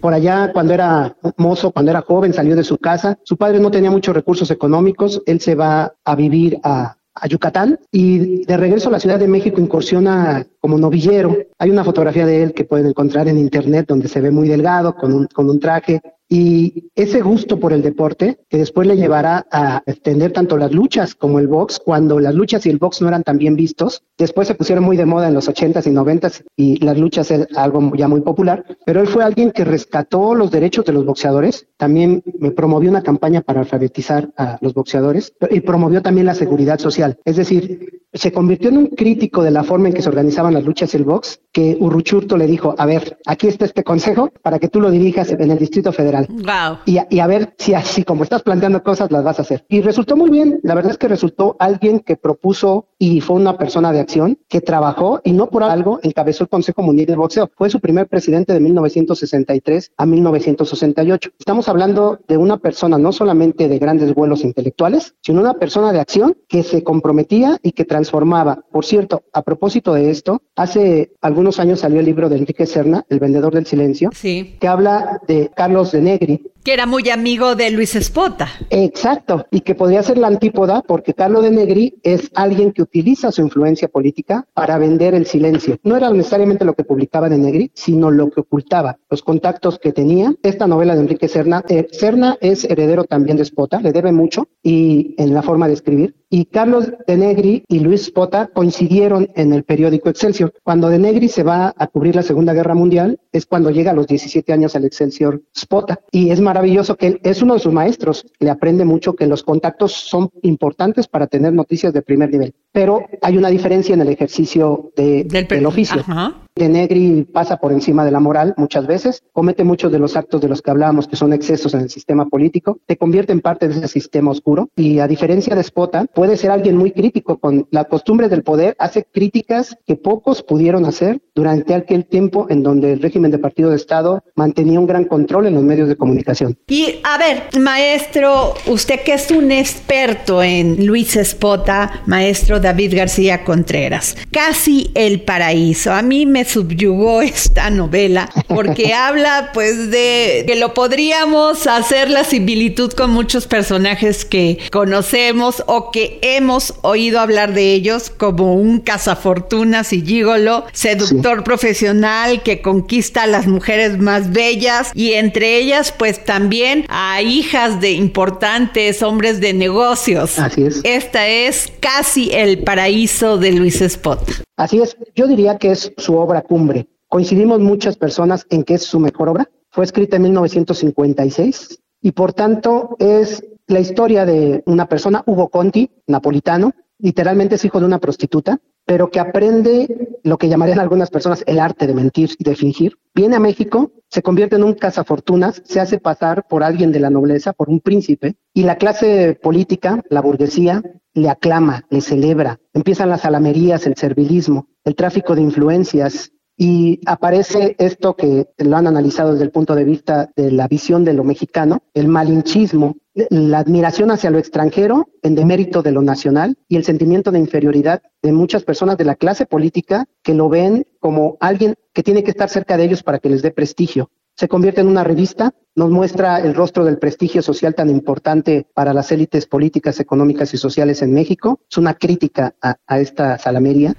por 0.00 0.12
allá 0.12 0.50
cuando 0.52 0.74
era 0.74 1.16
mozo, 1.36 1.70
cuando 1.70 1.92
era 1.92 2.02
joven, 2.02 2.32
salió 2.32 2.56
de 2.56 2.64
su 2.64 2.78
casa, 2.78 3.16
su 3.22 3.36
padre 3.36 3.60
no 3.60 3.70
tenía 3.70 3.92
muchos 3.92 4.14
recursos 4.14 4.50
económicos, 4.50 5.22
él 5.26 5.40
se 5.40 5.54
va 5.54 5.94
a 6.04 6.16
vivir 6.16 6.58
a, 6.64 6.96
a 7.14 7.28
Yucatán 7.28 7.78
y 7.92 8.44
de 8.44 8.56
regreso 8.56 8.88
a 8.88 8.92
la 8.92 9.00
Ciudad 9.00 9.20
de 9.20 9.28
México 9.28 9.60
incursiona 9.60 10.44
como 10.58 10.78
novillero. 10.78 11.36
Hay 11.58 11.70
una 11.70 11.84
fotografía 11.84 12.26
de 12.26 12.42
él 12.42 12.54
que 12.54 12.64
pueden 12.64 12.86
encontrar 12.86 13.28
en 13.28 13.38
internet 13.38 13.86
donde 13.88 14.08
se 14.08 14.20
ve 14.20 14.30
muy 14.30 14.48
delgado, 14.48 14.96
con 14.96 15.12
un, 15.12 15.26
con 15.26 15.48
un 15.48 15.60
traje 15.60 16.00
y 16.28 16.90
ese 16.94 17.20
gusto 17.20 17.60
por 17.60 17.72
el 17.72 17.82
deporte 17.82 18.38
que 18.48 18.58
después 18.58 18.86
le 18.86 18.96
llevará 18.96 19.46
a 19.50 19.82
extender 19.86 20.32
tanto 20.32 20.56
las 20.56 20.72
luchas 20.72 21.14
como 21.14 21.38
el 21.38 21.48
box, 21.48 21.78
cuando 21.78 22.18
las 22.18 22.34
luchas 22.34 22.64
y 22.66 22.70
el 22.70 22.78
box 22.78 23.02
no 23.02 23.08
eran 23.08 23.22
tan 23.22 23.38
bien 23.38 23.56
vistos, 23.56 24.02
después 24.16 24.48
se 24.48 24.54
pusieron 24.54 24.84
muy 24.84 24.96
de 24.96 25.04
moda 25.04 25.28
en 25.28 25.34
los 25.34 25.48
80s 25.48 25.86
y 25.86 25.90
90s 25.90 26.44
y 26.56 26.84
las 26.84 26.98
luchas 26.98 27.30
es 27.30 27.46
algo 27.56 27.94
ya 27.94 28.08
muy 28.08 28.22
popular, 28.22 28.64
pero 28.86 29.00
él 29.00 29.06
fue 29.06 29.22
alguien 29.22 29.50
que 29.50 29.64
rescató 29.64 30.34
los 30.34 30.50
derechos 30.50 30.84
de 30.84 30.92
los 30.92 31.04
boxeadores, 31.04 31.66
también 31.76 32.22
promovió 32.56 32.90
una 32.90 33.02
campaña 33.02 33.42
para 33.42 33.60
alfabetizar 33.60 34.30
a 34.36 34.58
los 34.60 34.74
boxeadores 34.74 35.34
y 35.50 35.60
promovió 35.60 36.02
también 36.02 36.26
la 36.26 36.34
seguridad 36.34 36.78
social, 36.78 37.18
es 37.24 37.36
decir, 37.36 38.02
se 38.14 38.32
convirtió 38.32 38.70
en 38.70 38.78
un 38.78 38.86
crítico 38.86 39.42
de 39.42 39.50
la 39.50 39.64
forma 39.64 39.88
en 39.88 39.94
que 39.94 40.00
se 40.00 40.08
organizaban 40.08 40.54
las 40.54 40.64
luchas 40.64 40.94
y 40.94 40.96
el 40.96 41.04
box, 41.04 41.40
que 41.50 41.76
Urruchurto 41.80 42.36
le 42.36 42.46
dijo, 42.46 42.74
a 42.78 42.86
ver, 42.86 43.18
aquí 43.26 43.48
está 43.48 43.64
este 43.64 43.82
consejo 43.82 44.30
para 44.40 44.60
que 44.60 44.68
tú 44.68 44.80
lo 44.80 44.90
dirijas 44.90 45.32
en 45.32 45.50
el 45.50 45.58
Distrito 45.58 45.92
Federal. 45.92 46.13
Wow. 46.28 46.78
Y, 46.86 46.98
a, 46.98 47.06
y 47.10 47.20
a 47.20 47.26
ver 47.26 47.54
si 47.58 47.74
así 47.74 48.04
como 48.04 48.22
estás 48.22 48.42
planteando 48.42 48.82
cosas, 48.82 49.10
las 49.10 49.24
vas 49.24 49.38
a 49.38 49.42
hacer. 49.42 49.64
Y 49.68 49.80
resultó 49.80 50.16
muy 50.16 50.30
bien, 50.30 50.60
la 50.62 50.74
verdad 50.74 50.92
es 50.92 50.98
que 50.98 51.08
resultó 51.08 51.56
alguien 51.58 52.00
que 52.00 52.16
propuso 52.16 52.86
y 52.98 53.20
fue 53.20 53.36
una 53.36 53.56
persona 53.58 53.92
de 53.92 54.00
acción 54.00 54.38
que 54.48 54.60
trabajó 54.60 55.20
y 55.24 55.32
no 55.32 55.48
por 55.50 55.62
algo 55.62 56.00
encabezó 56.02 56.44
el 56.44 56.48
Consejo 56.48 56.82
Mundial 56.82 57.06
de 57.06 57.16
Boxeo. 57.16 57.50
Fue 57.56 57.68
su 57.70 57.80
primer 57.80 58.08
presidente 58.08 58.52
de 58.52 58.60
1963 58.60 59.92
a 59.96 60.06
1968. 60.06 61.30
Estamos 61.38 61.68
hablando 61.68 62.20
de 62.28 62.36
una 62.36 62.58
persona 62.58 62.98
no 62.98 63.12
solamente 63.12 63.68
de 63.68 63.78
grandes 63.78 64.14
vuelos 64.14 64.44
intelectuales, 64.44 65.14
sino 65.20 65.40
una 65.40 65.54
persona 65.54 65.92
de 65.92 66.00
acción 66.00 66.36
que 66.48 66.62
se 66.62 66.82
comprometía 66.82 67.58
y 67.62 67.72
que 67.72 67.84
transformaba. 67.84 68.64
Por 68.70 68.84
cierto, 68.84 69.22
a 69.32 69.42
propósito 69.42 69.94
de 69.94 70.10
esto, 70.10 70.42
hace 70.56 71.12
algunos 71.20 71.58
años 71.60 71.80
salió 71.80 72.00
el 72.00 72.06
libro 72.06 72.28
de 72.28 72.36
Enrique 72.38 72.66
Serna, 72.66 73.04
El 73.08 73.18
vendedor 73.20 73.54
del 73.54 73.66
silencio, 73.66 74.10
Sí. 74.14 74.56
que 74.60 74.68
habla 74.68 75.20
de 75.26 75.50
Carlos 75.54 75.92
de 75.92 76.00
Negri, 76.04 76.38
Que 76.64 76.72
era 76.72 76.86
muy 76.86 77.10
amigo 77.10 77.56
de 77.56 77.70
Luis 77.70 77.94
Espota. 77.94 78.48
Exacto, 78.70 79.46
y 79.50 79.60
que 79.60 79.74
podría 79.74 80.02
ser 80.02 80.16
la 80.16 80.28
antípoda 80.28 80.80
porque 80.80 81.12
Carlo 81.12 81.42
de 81.42 81.50
Negri 81.50 82.00
es 82.02 82.30
alguien 82.34 82.72
que 82.72 82.80
utiliza 82.80 83.30
su 83.30 83.42
influencia 83.42 83.88
política 83.88 84.46
para 84.54 84.78
vender 84.78 85.14
el 85.14 85.26
silencio. 85.26 85.76
No 85.82 85.94
era 85.94 86.08
necesariamente 86.10 86.64
lo 86.64 86.72
que 86.72 86.82
publicaba 86.82 87.28
de 87.28 87.36
Negri, 87.36 87.70
sino 87.74 88.10
lo 88.10 88.30
que 88.30 88.40
ocultaba, 88.40 88.98
los 89.10 89.22
contactos 89.22 89.78
que 89.78 89.92
tenía. 89.92 90.34
Esta 90.42 90.66
novela 90.66 90.94
de 90.94 91.02
Enrique 91.02 91.28
Serna, 91.28 91.62
eh, 91.68 91.86
Serna 91.92 92.38
es 92.40 92.64
heredero 92.64 93.04
también 93.04 93.36
de 93.36 93.44
Spota, 93.44 93.82
le 93.82 93.92
debe 93.92 94.12
mucho 94.12 94.48
y 94.62 95.14
en 95.18 95.34
la 95.34 95.42
forma 95.42 95.68
de 95.68 95.74
escribir. 95.74 96.14
Y 96.30 96.46
Carlos 96.46 96.90
de 97.06 97.16
Negri 97.16 97.62
y 97.68 97.78
Luis 97.78 98.06
Spota 98.06 98.48
coincidieron 98.52 99.30
en 99.36 99.52
el 99.52 99.62
periódico 99.62 100.08
Excelsior. 100.08 100.52
Cuando 100.64 100.88
de 100.88 100.98
Negri 100.98 101.28
se 101.28 101.44
va 101.44 101.72
a 101.76 101.86
cubrir 101.86 102.16
la 102.16 102.24
Segunda 102.24 102.52
Guerra 102.52 102.74
Mundial, 102.74 103.20
es 103.30 103.46
cuando 103.46 103.70
llega 103.70 103.92
a 103.92 103.94
los 103.94 104.08
17 104.08 104.52
años 104.52 104.74
al 104.74 104.84
Excelsior 104.84 105.42
Spota. 105.56 106.00
Y 106.10 106.30
es 106.30 106.40
maravilloso 106.54 106.96
que 106.96 107.20
es 107.24 107.42
uno 107.42 107.54
de 107.54 107.60
sus 107.60 107.72
maestros, 107.72 108.24
le 108.38 108.48
aprende 108.48 108.84
mucho 108.84 109.16
que 109.16 109.26
los 109.26 109.42
contactos 109.42 109.92
son 109.92 110.30
importantes 110.42 111.08
para 111.08 111.26
tener 111.26 111.52
noticias 111.52 111.92
de 111.92 112.00
primer 112.00 112.30
nivel. 112.30 112.54
Pero 112.74 113.06
hay 113.22 113.38
una 113.38 113.48
diferencia 113.50 113.94
en 113.94 114.00
el 114.00 114.08
ejercicio 114.08 114.90
de- 114.96 115.22
Del, 115.22 115.46
del, 115.46 115.64
oficio. 115.64 116.00
Ajá. 116.00 116.34
De 116.56 116.68
Negri 116.68 117.26
pasa 117.32 117.56
por 117.56 117.72
encima 117.72 118.04
de 118.04 118.12
la 118.12 118.20
moral 118.20 118.54
muchas 118.56 118.86
veces, 118.86 119.24
comete 119.32 119.64
muchos 119.64 119.90
de 119.90 119.98
los 119.98 120.14
actos 120.16 120.40
de 120.40 120.48
los 120.48 120.62
que 120.62 120.70
hablábamos 120.70 121.08
que 121.08 121.16
son 121.16 121.32
excesos 121.32 121.74
en 121.74 121.80
el 121.80 121.90
sistema 121.90 122.26
político, 122.26 122.78
te 122.86 122.96
convierte 122.96 123.32
en 123.32 123.40
parte 123.40 123.66
de 123.66 123.74
ese 123.74 123.88
sistema 123.88 124.30
oscuro 124.30 124.68
y 124.76 125.00
a 125.00 125.08
diferencia 125.08 125.56
de 125.56 125.64
Spota, 125.64 126.04
puede 126.14 126.36
ser 126.36 126.52
alguien 126.52 126.76
muy 126.76 126.92
crítico 126.92 127.38
con 127.38 127.66
la 127.72 127.84
costumbre 127.86 128.28
del 128.28 128.44
poder, 128.44 128.76
hace 128.78 129.04
críticas 129.04 129.76
que 129.84 129.96
pocos 129.96 130.44
pudieron 130.44 130.84
hacer 130.84 131.20
durante 131.34 131.74
aquel 131.74 132.04
tiempo 132.06 132.46
en 132.48 132.62
donde 132.62 132.92
el 132.92 133.02
régimen 133.02 133.32
de 133.32 133.38
partido 133.38 133.70
de 133.70 133.76
Estado 133.76 134.22
mantenía 134.36 134.78
un 134.78 134.86
gran 134.86 135.06
control 135.06 135.46
en 135.48 135.54
los 135.54 135.64
medios 135.64 135.88
de 135.88 135.96
comunicación. 135.96 136.56
Y 136.68 137.00
a 137.02 137.18
ver, 137.18 137.48
maestro, 137.60 138.54
usted 138.68 139.00
que 139.04 139.14
es 139.14 139.28
un 139.32 139.50
experto 139.50 140.40
en 140.40 140.86
Luis 140.86 141.16
Espota, 141.16 142.02
maestro 142.06 142.60
David 142.64 142.96
García 142.96 143.44
Contreras, 143.44 144.16
casi 144.30 144.90
el 144.94 145.20
paraíso. 145.20 145.92
A 145.92 146.00
mí 146.00 146.24
me 146.24 146.46
subyugó 146.46 147.20
esta 147.22 147.68
novela 147.68 148.30
porque 148.48 148.94
habla 148.94 149.50
pues 149.52 149.90
de 149.90 150.44
que 150.46 150.56
lo 150.56 150.72
podríamos 150.72 151.66
hacer 151.66 152.08
la 152.08 152.24
similitud 152.24 152.92
con 152.92 153.10
muchos 153.10 153.46
personajes 153.46 154.24
que 154.24 154.58
conocemos 154.72 155.62
o 155.66 155.90
que 155.90 156.18
hemos 156.22 156.72
oído 156.80 157.20
hablar 157.20 157.52
de 157.52 157.74
ellos 157.74 158.08
como 158.08 158.54
un 158.54 158.80
cazafortunas 158.80 159.92
y 159.92 160.00
gigolo, 160.00 160.64
seductor 160.72 161.44
profesional 161.44 162.42
que 162.42 162.62
conquista 162.62 163.24
a 163.24 163.26
las 163.26 163.46
mujeres 163.46 163.98
más 163.98 164.32
bellas 164.32 164.90
y 164.94 165.12
entre 165.12 165.58
ellas 165.58 165.92
pues 165.92 166.24
también 166.24 166.86
a 166.88 167.20
hijas 167.20 167.82
de 167.82 167.90
importantes 167.90 169.02
hombres 169.02 169.40
de 169.40 169.52
negocios. 169.52 170.38
Así 170.38 170.64
es. 170.64 170.80
Esta 170.82 171.28
es 171.28 171.70
casi 171.80 172.30
el 172.32 172.53
paraíso 172.56 173.38
de 173.38 173.52
Luis 173.52 173.80
Espota. 173.80 174.32
Así 174.56 174.80
es, 174.80 174.96
yo 175.14 175.26
diría 175.26 175.58
que 175.58 175.72
es 175.72 175.92
su 175.96 176.16
obra 176.16 176.42
cumbre. 176.42 176.88
Coincidimos 177.08 177.60
muchas 177.60 177.96
personas 177.96 178.46
en 178.50 178.64
que 178.64 178.74
es 178.74 178.82
su 178.82 179.00
mejor 179.00 179.28
obra. 179.28 179.48
Fue 179.70 179.84
escrita 179.84 180.16
en 180.16 180.22
1956 180.22 181.80
y 182.00 182.12
por 182.12 182.32
tanto 182.32 182.96
es 182.98 183.44
la 183.66 183.80
historia 183.80 184.26
de 184.26 184.62
una 184.66 184.86
persona, 184.86 185.22
Hugo 185.26 185.48
Conti, 185.48 185.90
napolitano, 186.06 186.72
literalmente 186.98 187.54
es 187.54 187.64
hijo 187.64 187.80
de 187.80 187.86
una 187.86 187.98
prostituta, 187.98 188.60
pero 188.84 189.10
que 189.10 189.20
aprende 189.20 190.18
lo 190.22 190.36
que 190.36 190.48
llamarían 190.48 190.80
algunas 190.80 191.10
personas 191.10 191.42
el 191.46 191.58
arte 191.58 191.86
de 191.86 191.94
mentir 191.94 192.30
y 192.38 192.44
de 192.44 192.56
fingir. 192.56 192.98
Viene 193.14 193.36
a 193.36 193.40
México, 193.40 193.92
se 194.10 194.22
convierte 194.22 194.56
en 194.56 194.64
un 194.64 194.74
cazafortunas, 194.74 195.62
se 195.64 195.80
hace 195.80 195.98
pasar 195.98 196.46
por 196.46 196.62
alguien 196.62 196.92
de 196.92 197.00
la 197.00 197.10
nobleza, 197.10 197.52
por 197.52 197.70
un 197.70 197.80
príncipe, 197.80 198.36
y 198.52 198.64
la 198.64 198.76
clase 198.76 199.38
política, 199.40 200.02
la 200.10 200.20
burguesía, 200.20 200.82
le 201.14 201.30
aclama, 201.30 201.84
le 201.90 202.00
celebra. 202.00 202.60
Empiezan 202.72 203.08
las 203.08 203.24
alamerías, 203.24 203.86
el 203.86 203.96
servilismo, 203.96 204.68
el 204.84 204.94
tráfico 204.94 205.34
de 205.34 205.42
influencias, 205.42 206.32
y 206.56 207.00
aparece 207.06 207.74
esto 207.78 208.14
que 208.14 208.48
lo 208.58 208.76
han 208.76 208.86
analizado 208.86 209.32
desde 209.32 209.44
el 209.44 209.50
punto 209.50 209.74
de 209.74 209.84
vista 209.84 210.30
de 210.36 210.52
la 210.52 210.68
visión 210.68 211.04
de 211.04 211.12
lo 211.12 211.24
mexicano, 211.24 211.82
el 211.94 212.06
malinchismo, 212.06 212.96
la 213.14 213.58
admiración 213.58 214.10
hacia 214.10 214.30
lo 214.30 214.38
extranjero 214.38 215.08
en 215.22 215.34
demérito 215.34 215.82
de 215.82 215.92
lo 215.92 216.02
nacional 216.02 216.56
y 216.68 216.76
el 216.76 216.84
sentimiento 216.84 217.32
de 217.32 217.40
inferioridad 217.40 218.02
de 218.22 218.32
muchas 218.32 218.62
personas 218.62 218.96
de 218.96 219.04
la 219.04 219.16
clase 219.16 219.46
política 219.46 220.06
que 220.22 220.34
lo 220.34 220.48
ven 220.48 220.86
como 221.00 221.36
alguien 221.40 221.74
que 221.92 222.02
tiene 222.02 222.22
que 222.22 222.30
estar 222.30 222.48
cerca 222.48 222.76
de 222.76 222.84
ellos 222.84 223.02
para 223.02 223.18
que 223.18 223.30
les 223.30 223.42
dé 223.42 223.50
prestigio. 223.50 224.10
Se 224.36 224.48
convierte 224.48 224.80
en 224.80 224.88
una 224.88 225.04
revista, 225.04 225.54
nos 225.76 225.90
muestra 225.90 226.38
el 226.38 226.54
rostro 226.54 226.84
del 226.84 226.98
prestigio 226.98 227.40
social 227.40 227.74
tan 227.74 227.88
importante 227.88 228.66
para 228.74 228.92
las 228.92 229.12
élites 229.12 229.46
políticas, 229.46 230.00
económicas 230.00 230.52
y 230.54 230.56
sociales 230.56 231.02
en 231.02 231.12
México. 231.12 231.60
Es 231.70 231.78
una 231.78 231.94
crítica 231.94 232.54
a, 232.60 232.76
a 232.86 232.98
esta 232.98 233.38
salamería 233.38 233.94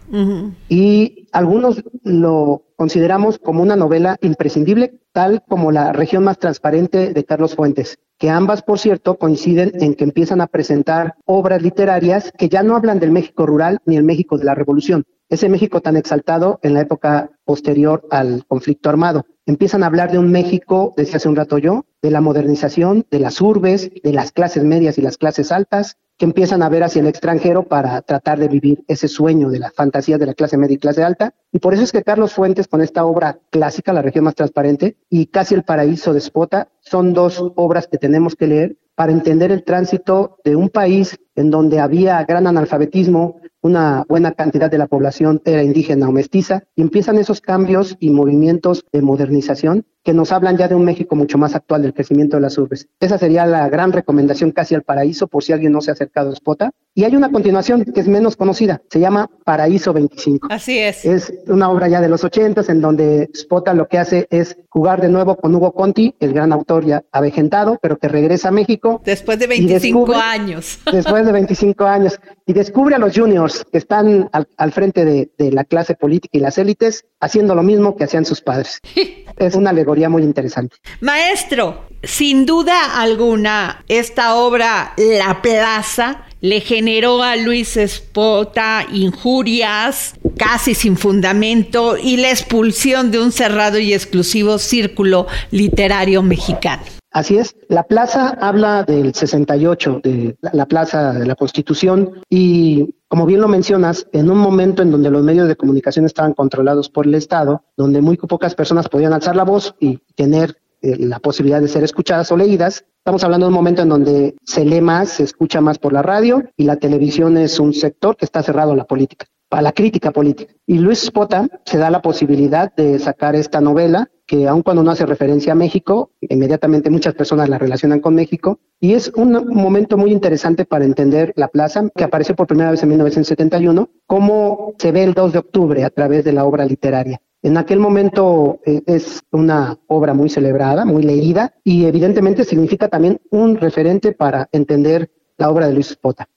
y 0.69 1.27
algunos 1.31 1.83
lo 2.03 2.63
consideramos 2.75 3.39
como 3.39 3.61
una 3.61 3.75
novela 3.75 4.17
imprescindible, 4.21 4.99
tal 5.13 5.43
como 5.47 5.71
La 5.71 5.93
región 5.93 6.23
más 6.25 6.37
transparente 6.37 7.13
de 7.13 7.23
Carlos 7.23 7.55
Fuentes, 7.55 7.99
que 8.17 8.29
ambas, 8.29 8.61
por 8.61 8.79
cierto, 8.79 9.17
coinciden 9.17 9.71
en 9.75 9.95
que 9.95 10.03
empiezan 10.03 10.41
a 10.41 10.47
presentar 10.47 11.15
obras 11.25 11.61
literarias 11.61 12.31
que 12.37 12.49
ya 12.49 12.63
no 12.63 12.75
hablan 12.75 12.99
del 12.99 13.11
México 13.11 13.45
rural 13.45 13.79
ni 13.85 13.95
el 13.95 14.03
México 14.03 14.37
de 14.37 14.45
la 14.45 14.55
Revolución, 14.55 15.05
ese 15.29 15.49
México 15.49 15.81
tan 15.81 15.95
exaltado 15.95 16.59
en 16.61 16.73
la 16.73 16.81
época 16.81 17.31
posterior 17.45 18.05
al 18.11 18.45
conflicto 18.45 18.89
armado. 18.89 19.25
Empiezan 19.47 19.83
a 19.83 19.85
hablar 19.85 20.11
de 20.11 20.17
un 20.17 20.31
México, 20.31 20.95
decía 20.97 21.17
hace 21.17 21.29
un 21.29 21.35
rato 21.35 21.59
yo, 21.59 21.85
de 22.01 22.09
la 22.09 22.19
modernización, 22.19 23.05
de 23.11 23.19
las 23.19 23.39
urbes, 23.41 23.91
de 24.03 24.11
las 24.11 24.31
clases 24.31 24.63
medias 24.63 24.97
y 24.97 25.03
las 25.03 25.17
clases 25.17 25.51
altas, 25.51 25.97
que 26.17 26.25
empiezan 26.25 26.63
a 26.63 26.69
ver 26.69 26.83
hacia 26.83 27.01
el 27.01 27.07
extranjero 27.07 27.63
para 27.63 28.01
tratar 28.01 28.39
de 28.39 28.47
vivir 28.47 28.83
ese 28.87 29.07
sueño 29.07 29.49
de 29.49 29.59
la 29.59 29.69
fantasía 29.69 30.17
de 30.17 30.25
la 30.25 30.33
clase 30.33 30.57
media 30.57 30.73
y 30.73 30.79
clase 30.79 31.03
alta. 31.03 31.35
Y 31.51 31.59
por 31.59 31.75
eso 31.75 31.83
es 31.83 31.91
que 31.91 32.01
Carlos 32.01 32.33
Fuentes, 32.33 32.67
con 32.67 32.81
esta 32.81 33.05
obra 33.05 33.37
clásica, 33.51 33.93
La 33.93 34.01
región 34.01 34.23
más 34.23 34.33
transparente, 34.33 34.97
y 35.11 35.27
Casi 35.27 35.53
el 35.53 35.63
paraíso 35.63 36.11
de 36.11 36.21
Spota, 36.21 36.69
son 36.79 37.13
dos 37.13 37.51
obras 37.55 37.87
que 37.87 37.99
tenemos 37.99 38.35
que 38.35 38.47
leer 38.47 38.77
para 38.95 39.11
entender 39.11 39.51
el 39.51 39.63
tránsito 39.63 40.37
de 40.43 40.55
un 40.55 40.69
país 40.69 41.19
en 41.35 41.51
donde 41.51 41.79
había 41.79 42.23
gran 42.23 42.47
analfabetismo, 42.47 43.41
una 43.65 44.05
buena 44.07 44.33
cantidad 44.33 44.69
de 44.69 44.77
la 44.77 44.85
población 44.85 45.41
era 45.43 45.63
indígena 45.63 46.07
o 46.07 46.11
mestiza, 46.11 46.65
y 46.75 46.83
empiezan 46.83 47.17
esos 47.17 47.41
cambios 47.41 47.97
y 47.99 48.11
movimientos 48.11 48.85
de 48.93 49.01
modernización 49.01 49.87
que 50.05 50.13
nos 50.13 50.31
hablan 50.31 50.55
ya 50.55 50.67
de 50.67 50.75
un 50.75 50.85
México 50.85 51.15
mucho 51.15 51.39
más 51.39 51.55
actual 51.55 51.81
del 51.81 51.93
crecimiento 51.93 52.37
de 52.37 52.41
las 52.41 52.57
urbes. 52.59 52.87
Esa 52.99 53.17
sería 53.17 53.45
la 53.47 53.67
gran 53.69 53.91
recomendación 53.91 54.51
casi 54.51 54.75
al 54.75 54.83
paraíso 54.83 55.27
por 55.27 55.43
si 55.43 55.51
alguien 55.51 55.71
no 55.71 55.81
se 55.81 55.89
ha 55.89 55.93
acercado 55.93 56.29
a 56.29 56.35
Spota. 56.35 56.69
Y 56.93 57.03
hay 57.03 57.15
una 57.15 57.31
continuación 57.31 57.83
que 57.83 57.99
es 57.99 58.07
menos 58.07 58.37
conocida, 58.37 58.81
se 58.89 58.99
llama 58.99 59.29
Paraíso 59.43 59.91
25. 59.91 60.47
Así 60.51 60.77
es. 60.77 61.03
Es 61.03 61.33
una 61.47 61.69
obra 61.69 61.89
ya 61.89 61.99
de 61.99 62.07
los 62.07 62.23
ochentas 62.23 62.69
en 62.69 62.81
donde 62.81 63.29
Spota 63.35 63.73
lo 63.73 63.87
que 63.87 63.97
hace 63.97 64.27
es 64.29 64.57
jugar 64.69 65.01
de 65.01 65.09
nuevo 65.09 65.35
con 65.37 65.53
Hugo 65.55 65.73
Conti, 65.73 66.15
el 66.19 66.33
gran 66.33 66.53
autor 66.53 66.85
ya 66.85 67.03
avejentado, 67.11 67.79
pero 67.81 67.97
que 67.97 68.07
regresa 68.07 68.49
a 68.49 68.51
México. 68.51 69.01
Después 69.03 69.39
de 69.39 69.47
25 69.47 70.13
años. 70.13 70.79
Después 70.91 71.25
de 71.25 71.31
25 71.31 71.83
años. 71.85 72.19
Y 72.45 72.53
descubre 72.53 72.95
a 72.95 72.99
los 72.99 73.17
juniors 73.17 73.65
que 73.71 73.79
están 73.79 74.29
al, 74.31 74.71
frente 74.71 75.03
de, 75.03 75.31
de 75.37 75.51
la 75.51 75.65
clase 75.65 75.95
política 75.95 76.37
y 76.37 76.41
las 76.41 76.59
élites 76.59 77.05
haciendo 77.19 77.55
lo 77.55 77.63
mismo 77.63 77.95
que 77.95 78.03
hacían 78.03 78.23
sus 78.23 78.41
padres. 78.41 78.79
es 79.37 79.55
una 79.55 79.71
alegoría 79.71 79.94
muy 80.09 80.23
interesante. 80.23 80.75
Maestro, 81.01 81.85
sin 82.03 82.45
duda 82.45 82.99
alguna, 82.99 83.83
esta 83.87 84.35
obra, 84.35 84.93
La 84.97 85.41
Plaza, 85.41 86.25
le 86.41 86.61
generó 86.61 87.23
a 87.23 87.35
Luis 87.35 87.75
Espota 87.77 88.85
injurias 88.93 90.13
casi 90.37 90.75
sin 90.75 90.97
fundamento 90.97 91.97
y 91.97 92.17
la 92.17 92.29
expulsión 92.29 93.09
de 93.09 93.19
un 93.19 93.31
cerrado 93.31 93.79
y 93.79 93.93
exclusivo 93.93 94.59
círculo 94.59 95.27
literario 95.51 96.21
mexicano. 96.21 96.83
Así 97.15 97.37
es, 97.37 97.55
la 97.69 97.83
plaza 97.83 98.37
habla 98.41 98.83
del 98.83 99.15
68, 99.15 100.01
de 100.03 100.35
la 100.51 100.65
plaza 100.65 101.13
de 101.13 101.25
la 101.25 101.35
Constitución, 101.35 102.21
y 102.29 102.93
como 103.07 103.25
bien 103.25 103.39
lo 103.39 103.47
mencionas, 103.47 104.05
en 104.11 104.29
un 104.29 104.37
momento 104.37 104.81
en 104.81 104.91
donde 104.91 105.09
los 105.09 105.23
medios 105.23 105.47
de 105.47 105.55
comunicación 105.55 106.03
estaban 106.03 106.33
controlados 106.33 106.89
por 106.89 107.07
el 107.07 107.15
Estado, 107.15 107.63
donde 107.77 108.01
muy 108.01 108.17
pocas 108.17 108.53
personas 108.53 108.89
podían 108.89 109.13
alzar 109.13 109.37
la 109.37 109.45
voz 109.45 109.75
y 109.79 109.99
tener 110.15 110.57
eh, 110.81 110.97
la 110.99 111.19
posibilidad 111.19 111.61
de 111.61 111.69
ser 111.69 111.85
escuchadas 111.85 112.29
o 112.33 112.35
leídas. 112.35 112.83
Estamos 112.97 113.23
hablando 113.23 113.45
de 113.45 113.51
un 113.51 113.55
momento 113.55 113.83
en 113.83 113.87
donde 113.87 114.35
se 114.43 114.65
lee 114.65 114.81
más, 114.81 115.07
se 115.07 115.23
escucha 115.23 115.61
más 115.61 115.79
por 115.79 115.93
la 115.93 116.01
radio 116.01 116.43
y 116.57 116.65
la 116.65 116.75
televisión 116.75 117.37
es 117.37 117.61
un 117.61 117.73
sector 117.73 118.17
que 118.17 118.25
está 118.25 118.43
cerrado 118.43 118.73
a 118.73 118.75
la 118.75 118.83
política, 118.83 119.25
a 119.51 119.61
la 119.61 119.71
crítica 119.71 120.11
política. 120.11 120.53
Y 120.67 120.79
Luis 120.79 120.99
Spota 120.99 121.47
se 121.63 121.77
da 121.77 121.89
la 121.89 122.01
posibilidad 122.01 122.75
de 122.75 122.99
sacar 122.99 123.37
esta 123.37 123.61
novela 123.61 124.09
que 124.25 124.47
aun 124.47 124.61
cuando 124.61 124.83
no 124.83 124.91
hace 124.91 125.05
referencia 125.05 125.53
a 125.53 125.55
México, 125.55 126.11
inmediatamente 126.21 126.89
muchas 126.89 127.13
personas 127.13 127.49
la 127.49 127.57
relacionan 127.57 127.99
con 127.99 128.15
México. 128.15 128.59
Y 128.79 128.93
es 128.93 129.11
un 129.15 129.31
momento 129.49 129.97
muy 129.97 130.11
interesante 130.11 130.65
para 130.65 130.85
entender 130.85 131.33
la 131.35 131.47
plaza, 131.47 131.89
que 131.95 132.03
apareció 132.03 132.35
por 132.35 132.47
primera 132.47 132.71
vez 132.71 132.83
en 132.83 132.89
1971, 132.89 133.89
cómo 134.07 134.73
se 134.77 134.91
ve 134.91 135.03
el 135.03 135.13
2 135.13 135.33
de 135.33 135.39
octubre 135.39 135.83
a 135.83 135.89
través 135.89 136.23
de 136.23 136.33
la 136.33 136.45
obra 136.45 136.65
literaria. 136.65 137.21
En 137.41 137.57
aquel 137.57 137.79
momento 137.79 138.59
eh, 138.65 138.81
es 138.87 139.21
una 139.31 139.77
obra 139.87 140.15
muy 140.15 140.29
celebrada, 140.29 140.83
muy 140.83 141.03
leída 141.03 141.53
y 141.63 141.85
evidentemente 141.85 142.43
significa 142.43 142.87
también 142.87 143.21
un 143.29 143.57
referente 143.57 144.13
para 144.13 144.49
entender 144.51 145.11
la 145.37 145.51
obra 145.51 145.67
de 145.67 145.73
Luis 145.73 145.89
Spota. 145.89 146.27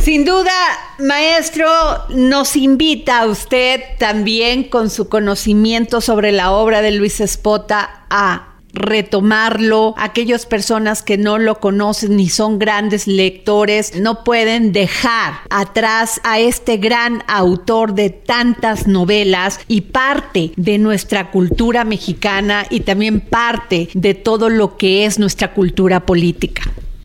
Sin 0.00 0.24
duda, 0.24 0.52
maestro, 0.98 1.66
nos 2.10 2.56
invita 2.56 3.20
a 3.20 3.26
usted 3.26 3.80
también 3.98 4.64
con 4.64 4.90
su 4.90 5.08
conocimiento 5.08 6.00
sobre 6.00 6.32
la 6.32 6.52
obra 6.52 6.82
de 6.82 6.92
Luis 6.92 7.20
Espota 7.20 8.04
a 8.08 8.56
retomarlo. 8.72 9.94
Aquellas 9.96 10.46
personas 10.46 11.02
que 11.02 11.18
no 11.18 11.38
lo 11.38 11.60
conocen 11.60 12.16
ni 12.16 12.28
son 12.28 12.58
grandes 12.58 13.06
lectores 13.06 13.96
no 13.96 14.22
pueden 14.22 14.72
dejar 14.72 15.34
atrás 15.50 16.20
a 16.24 16.38
este 16.38 16.76
gran 16.76 17.24
autor 17.26 17.94
de 17.94 18.10
tantas 18.10 18.86
novelas 18.86 19.60
y 19.66 19.80
parte 19.80 20.52
de 20.56 20.78
nuestra 20.78 21.30
cultura 21.30 21.84
mexicana 21.84 22.66
y 22.70 22.80
también 22.80 23.20
parte 23.20 23.88
de 23.94 24.14
todo 24.14 24.48
lo 24.48 24.76
que 24.76 25.04
es 25.04 25.18
nuestra 25.18 25.52
cultura 25.52 26.06
política. 26.06 26.62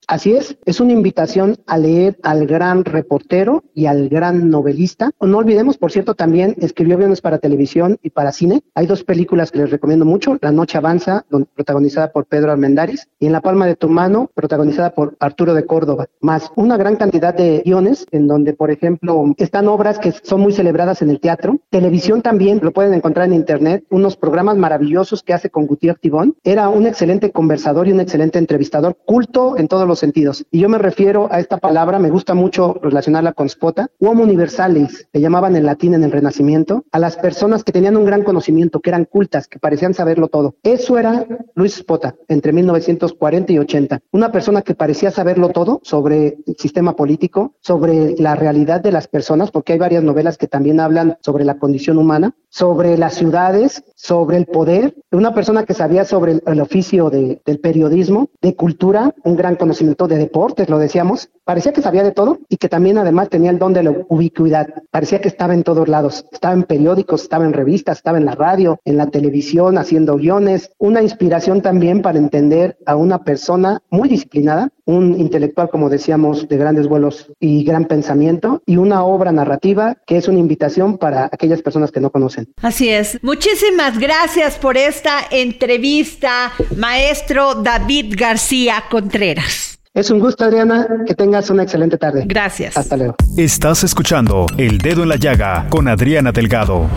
Así 0.08 0.34
es, 0.34 0.58
es 0.66 0.80
una 0.80 0.94
invitación 0.94 1.58
a 1.68 1.78
leer 1.78 2.18
al 2.24 2.46
gran 2.46 2.84
reportero 2.84 3.64
y 3.74 3.86
al 3.86 4.10
gran 4.10 4.50
novelista. 4.50 5.12
No 5.22 5.38
olvidemos, 5.38 5.78
por 5.78 5.92
cierto, 5.92 6.16
también 6.16 6.56
escribió 6.60 6.98
guiones 6.98 7.22
para 7.22 7.38
televisión 7.38 7.98
y 8.04 8.10
para 8.10 8.32
cine. 8.32 8.62
Hay 8.76 8.88
dos 8.88 9.04
películas 9.04 9.52
que 9.52 9.60
les 9.60 9.72
recomiendo 9.72 10.04
mucho, 10.04 10.38
La 10.42 10.52
Noche 10.52 10.78
Avanza, 10.78 11.26
protagonizada 11.56 12.12
por 12.12 12.26
Pedro 12.26 12.52
Armendáriz, 12.52 13.08
y 13.20 13.28
En 13.28 13.32
la 13.32 13.42
Palma 13.42 13.66
de 13.68 13.76
tu 13.76 13.88
Mano, 13.88 14.30
protagonizada 14.34 14.94
por 14.94 15.16
Arturo 15.20 15.54
de 15.54 15.66
Córdoba, 15.66 16.08
más 16.20 16.52
una 16.56 16.76
gran 16.78 16.96
cantidad 16.96 17.34
de 17.34 17.62
guiones 17.64 18.06
en 18.12 18.28
donde, 18.28 18.54
por 18.54 18.72
ejemplo, 18.72 19.34
están 19.38 19.68
obras 19.68 20.00
que 20.00 20.12
son 20.12 20.42
muy 20.42 20.52
celebradas 20.52 21.02
en 21.02 21.10
el 21.10 21.20
teatro. 21.20 21.60
Televisión 21.70 22.22
también, 22.22 22.60
lo 22.62 22.72
pueden 22.72 22.94
encontrar 22.94 23.28
en 23.28 23.34
internet, 23.34 23.86
unos 23.90 24.18
programas 24.18 24.58
maravillosos 24.58 25.24
que 25.24 25.34
hace 25.34 25.50
con 25.50 25.68
Gutiérrez 25.68 26.02
Tibón. 26.02 26.36
Era 26.44 26.70
un 26.70 26.86
excelente 26.86 27.32
conversador 27.32 27.88
y 27.88 27.94
un 27.94 28.02
excelente 28.02 28.40
entrevistador, 28.40 28.98
culto 29.06 29.58
en 29.58 29.68
todos 29.68 29.88
los 29.88 30.01
sentidos. 30.02 30.46
Y 30.52 30.60
yo 30.60 30.68
me 30.68 30.78
refiero 30.78 31.30
a 31.32 31.40
esta 31.40 31.58
palabra, 31.58 32.00
me 32.00 32.10
gusta 32.10 32.34
mucho 32.34 32.74
relacionarla 32.82 33.34
con 33.34 33.48
spota, 33.48 33.90
homo 34.00 34.24
universalis, 34.24 35.08
le 35.14 35.22
llamaban 35.22 35.56
en 35.56 35.66
latín 35.66 35.94
en 35.94 36.04
el 36.04 36.12
Renacimiento, 36.12 36.84
a 36.92 37.00
las 37.00 37.16
personas 37.16 37.64
que 37.64 37.72
tenían 37.72 37.96
un 37.96 38.06
gran 38.06 38.24
conocimiento, 38.24 38.82
que 38.82 38.90
eran 38.90 39.06
cultas, 39.06 39.48
que 39.48 39.60
parecían 39.60 39.94
saberlo 39.94 40.28
todo. 40.28 40.56
Eso 40.64 40.98
era 40.98 41.26
Luis 41.56 41.76
Spota 41.76 42.16
entre 42.28 42.52
1940 42.52 43.54
y 43.54 43.60
80. 43.60 44.02
Una 44.12 44.32
persona 44.32 44.62
que 44.62 44.76
parecía 44.76 45.12
saberlo 45.12 45.50
todo 45.50 45.80
sobre 45.84 46.40
el 46.46 46.56
sistema 46.58 46.96
político, 46.96 47.54
sobre 47.62 48.16
la 48.18 48.36
realidad 48.36 48.82
de 48.82 48.92
las 48.92 49.08
personas, 49.08 49.52
porque 49.52 49.74
hay 49.74 49.80
varias 49.80 50.04
novelas 50.04 50.38
que 50.38 50.48
también 50.48 50.80
hablan 50.80 51.18
sobre 51.22 51.46
la 51.46 51.58
condición 51.58 51.98
humana, 51.98 52.36
sobre 52.50 52.98
las 52.98 53.14
ciudades, 53.14 53.84
sobre 53.96 54.38
el 54.38 54.48
poder, 54.48 54.96
una 55.12 55.34
persona 55.34 55.64
que 55.64 55.74
sabía 55.74 56.06
sobre 56.06 56.42
el, 56.46 56.62
oficio 56.62 57.10
del 57.10 57.60
periodismo, 57.62 58.30
de 58.42 58.56
cultura, 58.56 59.14
un 59.24 59.36
gran 59.36 59.56
conocimiento 59.56 59.81
de 60.08 60.18
deportes, 60.18 60.70
lo 60.70 60.78
decíamos, 60.78 61.30
parecía 61.52 61.74
que 61.74 61.82
sabía 61.82 62.04
de 62.04 62.14
todo 62.14 62.40
y 62.48 62.56
que 62.56 62.70
también 62.70 62.98
además 62.98 63.28
tenía 63.28 63.52
el 63.52 63.60
don 63.60 63.74
de 63.74 63.84
la 63.84 63.92
ubicuidad, 64.08 64.70
parecía 64.90 65.20
que 65.20 65.28
estaba 65.28 65.54
en 65.54 65.64
todos 65.64 65.90
lados, 65.90 66.26
estaba 66.32 66.54
en 66.54 66.64
periódicos, 66.64 67.24
estaba 67.24 67.44
en 67.44 67.52
revistas, 67.52 67.98
estaba 67.98 68.18
en 68.18 68.24
la 68.24 68.36
radio, 68.36 68.80
en 68.86 68.96
la 68.96 69.08
televisión, 69.08 69.78
haciendo 69.78 70.16
guiones, 70.16 70.72
una 70.78 71.02
inspiración 71.02 71.62
también 71.62 72.02
para 72.02 72.20
entender 72.20 72.78
a 72.86 72.96
una 72.96 73.26
persona 73.26 73.82
muy 73.90 74.08
disciplinada, 74.08 74.70
un 74.86 75.20
intelectual, 75.20 75.70
como 75.70 75.90
decíamos, 75.90 76.48
de 76.48 76.56
grandes 76.56 76.88
vuelos 76.88 77.30
y 77.42 77.66
gran 77.66 77.84
pensamiento, 77.84 78.64
y 78.66 78.78
una 78.78 79.04
obra 79.04 79.34
narrativa 79.34 79.98
que 80.08 80.16
es 80.16 80.30
una 80.30 80.40
invitación 80.40 80.98
para 80.98 81.26
aquellas 81.26 81.62
personas 81.62 81.92
que 81.92 82.00
no 82.00 82.12
conocen. 82.12 82.48
Así 82.62 82.88
es. 82.88 83.20
Muchísimas 83.24 84.00
gracias 84.00 84.58
por 84.58 84.78
esta 84.78 85.18
entrevista, 85.30 86.54
maestro 86.78 87.56
David 87.56 88.16
García 88.18 88.84
Contreras. 88.90 89.81
Es 89.94 90.10
un 90.10 90.20
gusto, 90.20 90.46
Adriana. 90.46 90.88
Que 91.06 91.14
tengas 91.14 91.50
una 91.50 91.64
excelente 91.64 91.98
tarde. 91.98 92.24
Gracias. 92.26 92.78
Hasta 92.78 92.96
luego. 92.96 93.16
Estás 93.36 93.84
escuchando 93.84 94.46
El 94.58 94.78
Dedo 94.78 95.04
en 95.04 95.10
la 95.10 95.18
Llaga 95.18 95.68
con 95.70 95.90
Adriana 95.90 96.32
Delgado. 96.32 96.88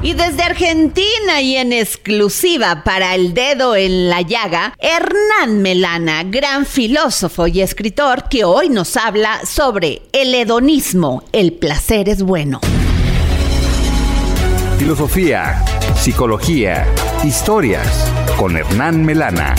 Y 0.00 0.14
desde 0.14 0.42
Argentina 0.42 1.42
y 1.42 1.56
en 1.56 1.74
exclusiva 1.74 2.84
para 2.84 3.14
el 3.14 3.34
dedo 3.34 3.76
en 3.76 4.08
la 4.08 4.20
llaga, 4.22 4.74
Hernán 4.80 5.62
Melana, 5.62 6.24
gran 6.24 6.66
filósofo 6.66 7.46
y 7.46 7.60
escritor 7.60 8.24
que 8.28 8.42
hoy 8.42 8.68
nos 8.68 8.96
habla 8.96 9.42
sobre 9.46 10.02
el 10.12 10.34
hedonismo, 10.34 11.22
el 11.30 11.52
placer 11.52 12.08
es 12.08 12.24
bueno. 12.24 12.60
Filosofía, 14.76 15.64
psicología, 15.94 16.84
historias 17.22 17.86
con 18.36 18.56
Hernán 18.56 19.04
Melana. 19.04 19.54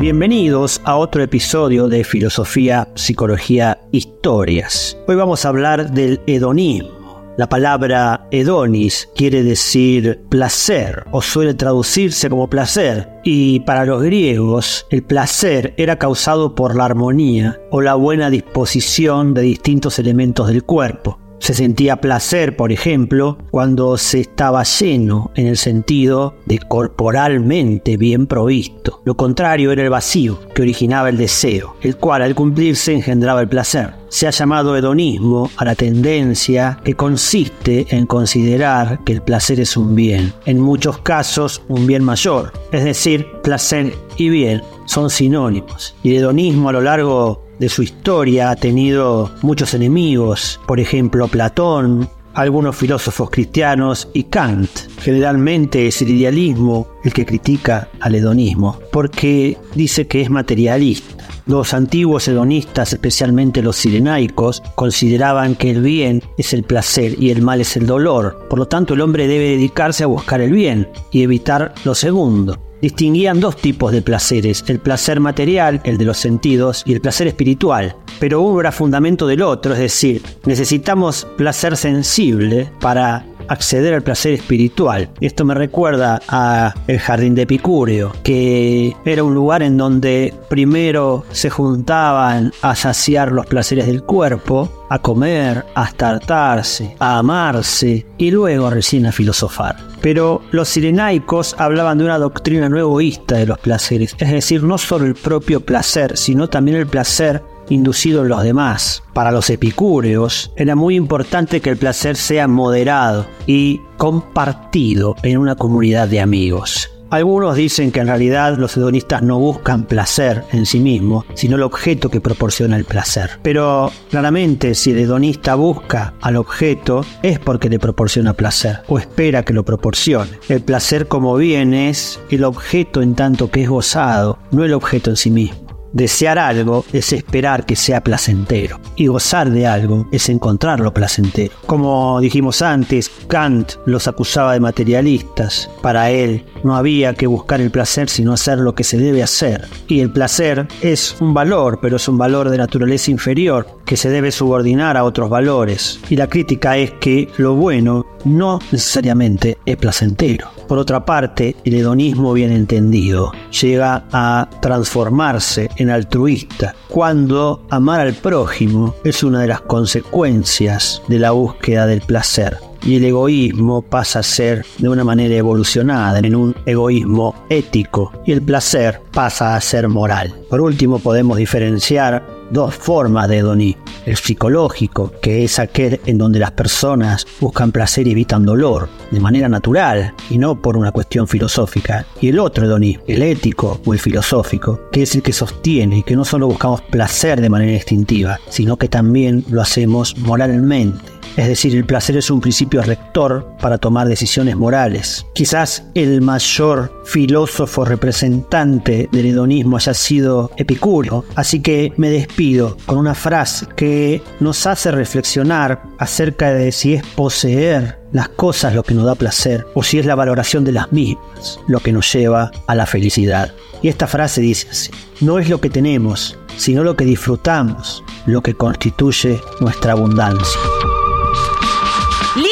Bienvenidos 0.00 0.80
a 0.84 0.96
otro 0.96 1.22
episodio 1.22 1.86
de 1.86 2.04
Filosofía, 2.04 2.88
Psicología, 2.94 3.82
Historias. 3.92 4.96
Hoy 5.06 5.14
vamos 5.14 5.44
a 5.44 5.50
hablar 5.50 5.90
del 5.90 6.22
hedonismo 6.26 7.00
la 7.40 7.48
palabra 7.48 8.26
hedonis 8.32 9.08
quiere 9.14 9.42
decir 9.42 10.20
placer 10.28 11.04
o 11.12 11.22
suele 11.22 11.54
traducirse 11.54 12.28
como 12.28 12.50
placer 12.50 13.08
y 13.24 13.60
para 13.60 13.86
los 13.86 14.02
griegos 14.02 14.86
el 14.90 15.02
placer 15.02 15.72
era 15.76 15.96
causado 15.96 16.54
por 16.54 16.76
la 16.76 16.86
armonía 16.86 17.58
o 17.70 17.80
la 17.80 17.94
buena 17.94 18.30
disposición 18.30 19.32
de 19.32 19.42
distintos 19.42 19.98
elementos 19.98 20.48
del 20.48 20.64
cuerpo. 20.64 21.19
Se 21.40 21.54
sentía 21.54 22.02
placer, 22.02 22.54
por 22.54 22.70
ejemplo, 22.70 23.38
cuando 23.50 23.96
se 23.96 24.20
estaba 24.20 24.62
lleno 24.62 25.30
en 25.34 25.46
el 25.46 25.56
sentido 25.56 26.34
de 26.44 26.58
corporalmente 26.58 27.96
bien 27.96 28.26
provisto. 28.26 29.00
Lo 29.04 29.16
contrario 29.16 29.72
era 29.72 29.82
el 29.82 29.90
vacío, 29.90 30.38
que 30.54 30.62
originaba 30.62 31.08
el 31.08 31.16
deseo, 31.16 31.76
el 31.80 31.96
cual 31.96 32.22
al 32.22 32.34
cumplirse 32.34 32.92
engendraba 32.92 33.40
el 33.40 33.48
placer. 33.48 33.94
Se 34.10 34.26
ha 34.26 34.30
llamado 34.30 34.76
hedonismo 34.76 35.50
a 35.56 35.64
la 35.64 35.74
tendencia 35.74 36.78
que 36.84 36.94
consiste 36.94 37.86
en 37.88 38.06
considerar 38.06 39.02
que 39.04 39.12
el 39.14 39.22
placer 39.22 39.60
es 39.60 39.76
un 39.78 39.94
bien, 39.94 40.34
en 40.44 40.60
muchos 40.60 40.98
casos 40.98 41.62
un 41.68 41.86
bien 41.86 42.04
mayor, 42.04 42.52
es 42.70 42.84
decir, 42.84 43.26
placer 43.42 43.94
y 44.18 44.28
bien 44.28 44.62
son 44.84 45.08
sinónimos. 45.08 45.94
Y 46.02 46.10
el 46.10 46.18
hedonismo 46.18 46.68
a 46.68 46.72
lo 46.72 46.80
largo 46.82 47.49
de 47.60 47.68
su 47.68 47.82
historia 47.82 48.50
ha 48.50 48.56
tenido 48.56 49.30
muchos 49.42 49.74
enemigos, 49.74 50.58
por 50.66 50.80
ejemplo 50.80 51.28
Platón, 51.28 52.08
algunos 52.32 52.74
filósofos 52.74 53.28
cristianos 53.30 54.08
y 54.14 54.24
Kant. 54.24 54.70
Generalmente 55.00 55.86
es 55.86 56.00
el 56.00 56.08
idealismo 56.08 56.88
el 57.04 57.12
que 57.12 57.26
critica 57.26 57.88
al 58.00 58.14
hedonismo, 58.14 58.78
porque 58.90 59.58
dice 59.74 60.06
que 60.06 60.22
es 60.22 60.30
materialista. 60.30 61.16
Los 61.46 61.74
antiguos 61.74 62.28
hedonistas, 62.28 62.92
especialmente 62.92 63.62
los 63.62 63.76
sirenaicos, 63.76 64.62
consideraban 64.74 65.54
que 65.54 65.70
el 65.70 65.82
bien 65.82 66.22
es 66.38 66.52
el 66.54 66.62
placer 66.62 67.20
y 67.20 67.30
el 67.30 67.42
mal 67.42 67.60
es 67.60 67.76
el 67.76 67.86
dolor. 67.86 68.46
Por 68.48 68.58
lo 68.58 68.68
tanto, 68.68 68.94
el 68.94 69.00
hombre 69.00 69.26
debe 69.26 69.50
dedicarse 69.50 70.04
a 70.04 70.06
buscar 70.06 70.40
el 70.40 70.52
bien 70.52 70.88
y 71.10 71.22
evitar 71.22 71.74
lo 71.84 71.94
segundo 71.94 72.69
distinguían 72.82 73.40
dos 73.40 73.56
tipos 73.56 73.92
de 73.92 74.02
placeres, 74.02 74.64
el 74.68 74.78
placer 74.78 75.20
material, 75.20 75.80
el 75.84 75.98
de 75.98 76.04
los 76.04 76.18
sentidos, 76.18 76.82
y 76.86 76.92
el 76.92 77.00
placer 77.00 77.26
espiritual. 77.26 77.96
Pero 78.18 78.40
uno 78.42 78.60
era 78.60 78.72
fundamento 78.72 79.26
del 79.26 79.42
otro, 79.42 79.72
es 79.74 79.80
decir, 79.80 80.22
necesitamos 80.44 81.26
placer 81.36 81.76
sensible 81.76 82.70
para 82.80 83.24
acceder 83.50 83.94
al 83.94 84.02
placer 84.02 84.32
espiritual. 84.32 85.10
Esto 85.20 85.44
me 85.44 85.54
recuerda 85.54 86.22
a 86.28 86.72
el 86.86 86.98
jardín 87.00 87.34
de 87.34 87.42
Epicúreo, 87.42 88.12
que 88.22 88.94
era 89.04 89.24
un 89.24 89.34
lugar 89.34 89.62
en 89.62 89.76
donde 89.76 90.32
primero 90.48 91.24
se 91.32 91.50
juntaban 91.50 92.52
a 92.62 92.74
saciar 92.76 93.32
los 93.32 93.46
placeres 93.46 93.86
del 93.86 94.04
cuerpo, 94.04 94.86
a 94.88 95.00
comer, 95.00 95.66
a 95.74 95.84
estartarse, 95.84 96.96
a 97.00 97.18
amarse 97.18 98.06
y 98.18 98.30
luego 98.30 98.70
recién 98.70 99.06
a 99.06 99.12
filosofar. 99.12 99.76
Pero 100.00 100.40
los 100.50 100.68
sirenaicos 100.68 101.54
hablaban 101.58 101.98
de 101.98 102.04
una 102.04 102.18
doctrina 102.18 102.68
no 102.68 102.78
egoísta 102.78 103.36
de 103.36 103.46
los 103.46 103.58
placeres, 103.58 104.16
es 104.18 104.30
decir, 104.30 104.62
no 104.62 104.78
solo 104.78 105.04
el 105.04 105.14
propio 105.14 105.60
placer, 105.60 106.16
sino 106.16 106.48
también 106.48 106.78
el 106.78 106.86
placer 106.86 107.42
inducido 107.70 108.22
en 108.22 108.28
los 108.28 108.42
demás. 108.42 109.02
Para 109.14 109.32
los 109.32 109.48
epicúreos 109.48 110.52
era 110.56 110.76
muy 110.76 110.96
importante 110.96 111.60
que 111.60 111.70
el 111.70 111.76
placer 111.76 112.16
sea 112.16 112.46
moderado 112.46 113.26
y 113.46 113.80
compartido 113.96 115.16
en 115.22 115.38
una 115.38 115.56
comunidad 115.56 116.08
de 116.08 116.20
amigos. 116.20 116.90
Algunos 117.10 117.56
dicen 117.56 117.90
que 117.90 117.98
en 117.98 118.06
realidad 118.06 118.56
los 118.56 118.76
hedonistas 118.76 119.20
no 119.20 119.40
buscan 119.40 119.84
placer 119.84 120.44
en 120.52 120.64
sí 120.64 120.78
mismo, 120.78 121.24
sino 121.34 121.56
el 121.56 121.64
objeto 121.64 122.08
que 122.08 122.20
proporciona 122.20 122.76
el 122.76 122.84
placer. 122.84 123.40
Pero 123.42 123.90
claramente 124.10 124.76
si 124.76 124.92
el 124.92 124.98
hedonista 124.98 125.56
busca 125.56 126.14
al 126.20 126.36
objeto 126.36 127.04
es 127.24 127.40
porque 127.40 127.68
le 127.68 127.80
proporciona 127.80 128.34
placer 128.34 128.82
o 128.86 129.00
espera 129.00 129.42
que 129.42 129.52
lo 129.52 129.64
proporcione. 129.64 130.38
El 130.48 130.62
placer 130.62 131.08
como 131.08 131.34
bien 131.34 131.74
es 131.74 132.20
el 132.30 132.44
objeto 132.44 133.02
en 133.02 133.16
tanto 133.16 133.50
que 133.50 133.64
es 133.64 133.68
gozado, 133.68 134.38
no 134.52 134.64
el 134.64 134.72
objeto 134.72 135.10
en 135.10 135.16
sí 135.16 135.32
mismo. 135.32 135.69
Desear 135.92 136.38
algo 136.38 136.84
es 136.92 137.12
esperar 137.12 137.66
que 137.66 137.74
sea 137.74 138.02
placentero 138.02 138.78
y 138.94 139.08
gozar 139.08 139.50
de 139.50 139.66
algo 139.66 140.06
es 140.12 140.28
encontrarlo 140.28 140.94
placentero. 140.94 141.52
Como 141.66 142.20
dijimos 142.20 142.62
antes, 142.62 143.10
Kant 143.26 143.72
los 143.86 144.06
acusaba 144.06 144.52
de 144.52 144.60
materialistas. 144.60 145.68
Para 145.82 146.10
él 146.10 146.44
no 146.62 146.76
había 146.76 147.14
que 147.14 147.26
buscar 147.26 147.60
el 147.60 147.70
placer 147.70 148.08
sino 148.08 148.32
hacer 148.32 148.58
lo 148.58 148.74
que 148.74 148.84
se 148.84 148.98
debe 148.98 149.22
hacer. 149.22 149.66
Y 149.88 150.00
el 150.00 150.12
placer 150.12 150.68
es 150.80 151.16
un 151.20 151.34
valor, 151.34 151.80
pero 151.82 151.96
es 151.96 152.06
un 152.08 152.18
valor 152.18 152.50
de 152.50 152.58
naturaleza 152.58 153.10
inferior 153.10 153.66
que 153.84 153.96
se 153.96 154.10
debe 154.10 154.30
subordinar 154.30 154.96
a 154.96 155.04
otros 155.04 155.28
valores. 155.28 155.98
Y 156.08 156.16
la 156.16 156.28
crítica 156.28 156.76
es 156.76 156.92
que 156.92 157.28
lo 157.36 157.54
bueno 157.54 158.06
no 158.24 158.60
necesariamente 158.70 159.58
es 159.66 159.76
placentero. 159.76 160.59
Por 160.70 160.78
otra 160.78 161.04
parte, 161.04 161.56
el 161.64 161.74
hedonismo 161.74 162.32
bien 162.32 162.52
entendido 162.52 163.32
llega 163.60 164.04
a 164.12 164.48
transformarse 164.60 165.68
en 165.74 165.90
altruista 165.90 166.76
cuando 166.86 167.66
amar 167.70 167.98
al 167.98 168.14
prójimo 168.14 168.94
es 169.02 169.24
una 169.24 169.40
de 169.40 169.48
las 169.48 169.62
consecuencias 169.62 171.02
de 171.08 171.18
la 171.18 171.32
búsqueda 171.32 171.86
del 171.88 172.02
placer 172.02 172.69
y 172.84 172.96
el 172.96 173.04
egoísmo 173.04 173.82
pasa 173.82 174.20
a 174.20 174.22
ser 174.22 174.64
de 174.78 174.88
una 174.88 175.04
manera 175.04 175.34
evolucionada 175.34 176.18
en 176.18 176.34
un 176.34 176.54
egoísmo 176.66 177.34
ético 177.48 178.12
y 178.26 178.32
el 178.32 178.42
placer 178.42 179.00
pasa 179.12 179.56
a 179.56 179.60
ser 179.60 179.88
moral. 179.88 180.34
Por 180.48 180.60
último 180.60 180.98
podemos 180.98 181.36
diferenciar 181.38 182.24
dos 182.50 182.74
formas 182.74 183.28
de 183.28 183.38
hedonismo. 183.38 183.82
El 184.06 184.16
psicológico, 184.16 185.12
que 185.22 185.44
es 185.44 185.58
aquel 185.58 186.00
en 186.06 186.18
donde 186.18 186.38
las 186.38 186.50
personas 186.52 187.26
buscan 187.38 187.70
placer 187.70 188.06
y 188.08 188.12
evitan 188.12 188.44
dolor, 188.44 188.88
de 189.10 189.20
manera 189.20 189.48
natural 189.48 190.14
y 190.30 190.38
no 190.38 190.60
por 190.60 190.76
una 190.76 190.90
cuestión 190.90 191.28
filosófica. 191.28 192.06
Y 192.20 192.28
el 192.28 192.38
otro 192.38 192.64
hedonismo, 192.64 193.04
el 193.06 193.22
ético 193.22 193.80
o 193.84 193.92
el 193.92 194.00
filosófico, 194.00 194.80
que 194.90 195.02
es 195.02 195.14
el 195.14 195.22
que 195.22 195.32
sostiene 195.32 196.02
que 196.02 196.16
no 196.16 196.24
solo 196.24 196.48
buscamos 196.48 196.80
placer 196.82 197.40
de 197.40 197.50
manera 197.50 197.72
instintiva, 197.72 198.40
sino 198.48 198.76
que 198.76 198.88
también 198.88 199.44
lo 199.50 199.60
hacemos 199.60 200.16
moralmente 200.18 201.19
es 201.36 201.48
decir, 201.48 201.74
el 201.74 201.84
placer 201.84 202.16
es 202.16 202.30
un 202.30 202.40
principio 202.40 202.82
rector 202.82 203.46
para 203.60 203.78
tomar 203.78 204.08
decisiones 204.08 204.56
morales. 204.56 205.26
Quizás 205.34 205.84
el 205.94 206.20
mayor 206.20 207.02
filósofo 207.04 207.84
representante 207.84 209.08
del 209.12 209.26
hedonismo 209.26 209.76
haya 209.76 209.94
sido 209.94 210.50
Epicúreo, 210.56 211.24
así 211.34 211.60
que 211.60 211.92
me 211.96 212.10
despido 212.10 212.76
con 212.86 212.98
una 212.98 213.14
frase 213.14 213.66
que 213.76 214.22
nos 214.40 214.66
hace 214.66 214.90
reflexionar 214.90 215.82
acerca 215.98 216.52
de 216.52 216.72
si 216.72 216.94
es 216.94 217.06
poseer 217.06 217.98
las 218.12 218.28
cosas 218.28 218.74
lo 218.74 218.82
que 218.82 218.94
nos 218.94 219.04
da 219.06 219.14
placer 219.14 219.66
o 219.74 219.82
si 219.82 219.98
es 219.98 220.06
la 220.06 220.16
valoración 220.16 220.64
de 220.64 220.72
las 220.72 220.90
mismas 220.92 221.60
lo 221.68 221.80
que 221.80 221.92
nos 221.92 222.12
lleva 222.12 222.50
a 222.66 222.74
la 222.74 222.86
felicidad. 222.86 223.52
Y 223.82 223.88
esta 223.88 224.06
frase 224.06 224.40
dice 224.40 224.68
así, 224.70 224.90
no 225.20 225.38
es 225.38 225.48
lo 225.48 225.60
que 225.60 225.70
tenemos, 225.70 226.38
sino 226.56 226.84
lo 226.84 226.96
que 226.96 227.04
disfrutamos, 227.04 228.04
lo 228.26 228.42
que 228.42 228.54
constituye 228.54 229.40
nuestra 229.60 229.92
abundancia. 229.92 230.60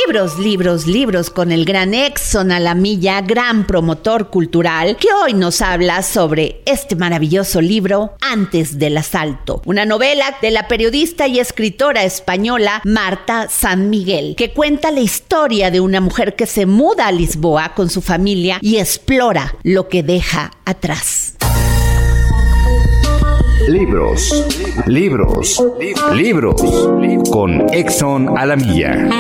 Libros, 0.09 0.39
libros, 0.39 0.87
libros 0.87 1.29
con 1.29 1.53
el 1.53 1.67
gran 1.67 1.93
Exxon 1.93 2.51
Alamilla, 2.51 3.21
gran 3.21 3.67
promotor 3.67 4.31
cultural, 4.31 4.97
que 4.97 5.09
hoy 5.13 5.35
nos 5.35 5.61
habla 5.61 6.03
sobre 6.03 6.63
este 6.65 6.97
maravilloso 6.97 7.61
libro, 7.61 8.15
Antes 8.23 8.79
del 8.79 8.97
Asalto, 8.97 9.61
una 9.67 9.85
novela 9.85 10.35
de 10.41 10.51
la 10.51 10.67
periodista 10.67 11.29
y 11.29 11.39
escritora 11.39 12.05
española 12.05 12.81
Marta 12.87 13.49
San 13.51 13.91
Miguel, 13.91 14.35
que 14.35 14.55
cuenta 14.55 14.91
la 14.91 15.01
historia 15.01 15.71
de 15.71 15.81
una 15.81 16.01
mujer 16.01 16.37
que 16.37 16.47
se 16.47 16.65
muda 16.65 17.09
a 17.09 17.13
Lisboa 17.13 17.75
con 17.75 17.91
su 17.91 18.01
familia 18.01 18.57
y 18.63 18.79
explora 18.79 19.57
lo 19.63 19.91
que 19.91 20.03
deja 20.03 20.53
atrás. 20.65 21.35
Libros, 23.69 24.47
libros, 24.87 25.63
libros, 26.15 26.63
con 27.31 27.69
Exxon 27.75 28.39
Alamilla. 28.39 29.11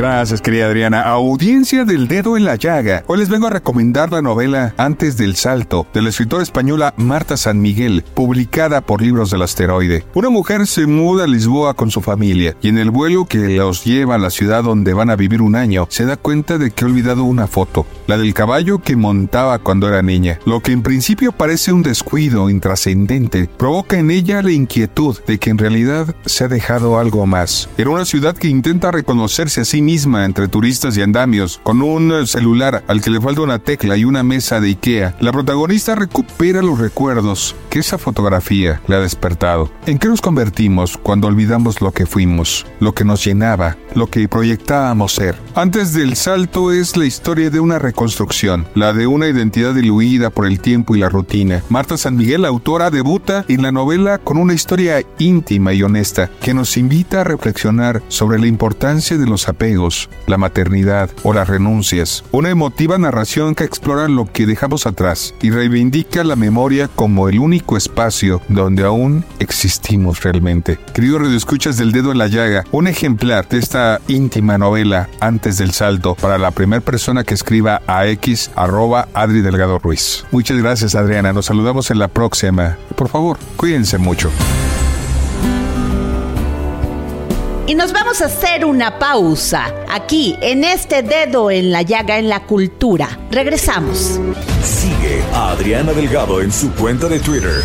Gracias, 0.00 0.40
querida 0.40 0.64
Adriana. 0.64 1.02
Audiencia 1.02 1.84
del 1.84 2.08
dedo 2.08 2.38
en 2.38 2.46
la 2.46 2.56
llaga. 2.56 3.04
Hoy 3.06 3.18
les 3.18 3.28
vengo 3.28 3.48
a 3.48 3.50
recomendar 3.50 4.10
la 4.10 4.22
novela 4.22 4.72
Antes 4.78 5.18
del 5.18 5.36
Salto, 5.36 5.86
de 5.92 6.00
la 6.00 6.08
escritora 6.08 6.42
española 6.42 6.94
Marta 6.96 7.36
San 7.36 7.60
Miguel, 7.60 8.02
publicada 8.14 8.80
por 8.80 9.02
Libros 9.02 9.30
del 9.30 9.42
Asteroide. 9.42 10.06
Una 10.14 10.30
mujer 10.30 10.66
se 10.66 10.86
muda 10.86 11.24
a 11.24 11.26
Lisboa 11.26 11.74
con 11.74 11.90
su 11.90 12.00
familia 12.00 12.56
y 12.62 12.70
en 12.70 12.78
el 12.78 12.90
vuelo 12.90 13.26
que 13.26 13.58
los 13.58 13.84
lleva 13.84 14.14
a 14.14 14.18
la 14.18 14.30
ciudad 14.30 14.64
donde 14.64 14.94
van 14.94 15.10
a 15.10 15.16
vivir 15.16 15.42
un 15.42 15.54
año, 15.54 15.86
se 15.90 16.06
da 16.06 16.16
cuenta 16.16 16.56
de 16.56 16.70
que 16.70 16.86
ha 16.86 16.88
olvidado 16.88 17.24
una 17.24 17.46
foto, 17.46 17.84
la 18.06 18.16
del 18.16 18.32
caballo 18.32 18.78
que 18.78 18.96
montaba 18.96 19.58
cuando 19.58 19.86
era 19.86 20.00
niña. 20.00 20.38
Lo 20.46 20.60
que 20.60 20.72
en 20.72 20.80
principio 20.82 21.32
parece 21.32 21.74
un 21.74 21.82
descuido 21.82 22.48
intrascendente, 22.48 23.50
provoca 23.58 23.98
en 23.98 24.10
ella 24.10 24.40
la 24.40 24.52
inquietud 24.52 25.18
de 25.26 25.36
que 25.36 25.50
en 25.50 25.58
realidad 25.58 26.16
se 26.24 26.44
ha 26.44 26.48
dejado 26.48 26.98
algo 26.98 27.26
más. 27.26 27.68
Era 27.76 27.90
una 27.90 28.06
ciudad 28.06 28.34
que 28.34 28.48
intenta 28.48 28.90
reconocerse 28.90 29.60
a 29.60 29.64
sí 29.66 29.82
misma 29.82 29.89
entre 29.90 30.46
turistas 30.46 30.96
y 30.96 31.02
andamios, 31.02 31.60
con 31.64 31.82
un 31.82 32.24
celular 32.24 32.84
al 32.86 33.00
que 33.00 33.10
le 33.10 33.20
falta 33.20 33.40
una 33.40 33.58
tecla 33.58 33.96
y 33.96 34.04
una 34.04 34.22
mesa 34.22 34.60
de 34.60 34.68
Ikea. 34.68 35.16
La 35.18 35.32
protagonista 35.32 35.96
recupera 35.96 36.62
los 36.62 36.78
recuerdos 36.78 37.56
que 37.70 37.80
esa 37.80 37.98
fotografía 37.98 38.80
le 38.86 38.94
ha 38.94 39.00
despertado. 39.00 39.68
¿En 39.86 39.98
qué 39.98 40.06
nos 40.06 40.20
convertimos 40.20 40.96
cuando 40.96 41.26
olvidamos 41.26 41.80
lo 41.80 41.90
que 41.90 42.06
fuimos, 42.06 42.66
lo 42.78 42.94
que 42.94 43.04
nos 43.04 43.24
llenaba, 43.24 43.78
lo 43.96 44.06
que 44.06 44.28
proyectábamos 44.28 45.12
ser? 45.14 45.34
Antes 45.56 45.92
del 45.92 46.14
salto 46.14 46.70
es 46.70 46.96
la 46.96 47.06
historia 47.06 47.50
de 47.50 47.58
una 47.58 47.80
reconstrucción, 47.80 48.68
la 48.76 48.92
de 48.92 49.08
una 49.08 49.26
identidad 49.26 49.74
diluida 49.74 50.30
por 50.30 50.46
el 50.46 50.60
tiempo 50.60 50.94
y 50.94 51.00
la 51.00 51.08
rutina. 51.08 51.64
Marta 51.68 51.96
San 51.96 52.16
Miguel, 52.16 52.44
autora, 52.44 52.90
debuta 52.90 53.44
en 53.48 53.62
la 53.62 53.72
novela 53.72 54.18
con 54.18 54.36
una 54.36 54.54
historia 54.54 55.02
íntima 55.18 55.72
y 55.72 55.82
honesta 55.82 56.30
que 56.40 56.54
nos 56.54 56.76
invita 56.76 57.22
a 57.22 57.24
reflexionar 57.24 58.02
sobre 58.06 58.38
la 58.38 58.46
importancia 58.46 59.18
de 59.18 59.26
los 59.26 59.48
apegos 59.48 59.79
la 60.26 60.38
maternidad 60.38 61.10
o 61.22 61.32
las 61.32 61.48
renuncias. 61.48 62.24
Una 62.32 62.50
emotiva 62.50 62.98
narración 62.98 63.54
que 63.54 63.64
explora 63.64 64.08
lo 64.08 64.26
que 64.26 64.46
dejamos 64.46 64.86
atrás 64.86 65.34
y 65.40 65.50
reivindica 65.50 66.24
la 66.24 66.36
memoria 66.36 66.88
como 66.88 67.28
el 67.28 67.38
único 67.38 67.76
espacio 67.76 68.40
donde 68.48 68.84
aún 68.84 69.24
existimos 69.38 70.22
realmente. 70.22 70.78
Querido 70.94 71.18
Radio 71.18 71.36
Escuchas 71.36 71.76
del 71.76 71.92
Dedo 71.92 72.12
en 72.12 72.18
la 72.18 72.28
Llaga, 72.28 72.64
un 72.72 72.86
ejemplar 72.86 73.48
de 73.48 73.58
esta 73.58 74.00
íntima 74.08 74.58
novela 74.58 75.08
antes 75.20 75.58
del 75.58 75.72
salto 75.72 76.14
para 76.14 76.38
la 76.38 76.50
primera 76.50 76.82
persona 76.82 77.24
que 77.24 77.34
escriba 77.34 77.82
a 77.86 78.06
X 78.06 78.50
arroba 78.54 79.08
Adri 79.14 79.40
Delgado 79.40 79.78
Ruiz. 79.78 80.24
Muchas 80.30 80.58
gracias 80.58 80.94
Adriana, 80.94 81.32
nos 81.32 81.46
saludamos 81.46 81.90
en 81.90 81.98
la 81.98 82.08
próxima. 82.08 82.76
Por 82.96 83.08
favor, 83.08 83.38
cuídense 83.56 83.98
mucho. 83.98 84.30
Y 87.70 87.76
nos 87.76 87.92
vamos 87.92 88.20
a 88.20 88.24
hacer 88.24 88.64
una 88.64 88.98
pausa 88.98 89.72
aquí 89.88 90.36
en 90.40 90.64
este 90.64 91.04
dedo 91.04 91.52
en 91.52 91.70
la 91.70 91.82
llaga 91.82 92.18
en 92.18 92.28
la 92.28 92.44
cultura. 92.44 93.16
Regresamos. 93.30 94.18
Sigue 94.64 95.22
a 95.32 95.50
Adriana 95.52 95.92
Delgado 95.92 96.40
en 96.40 96.50
su 96.50 96.72
cuenta 96.74 97.08
de 97.08 97.20
Twitter 97.20 97.62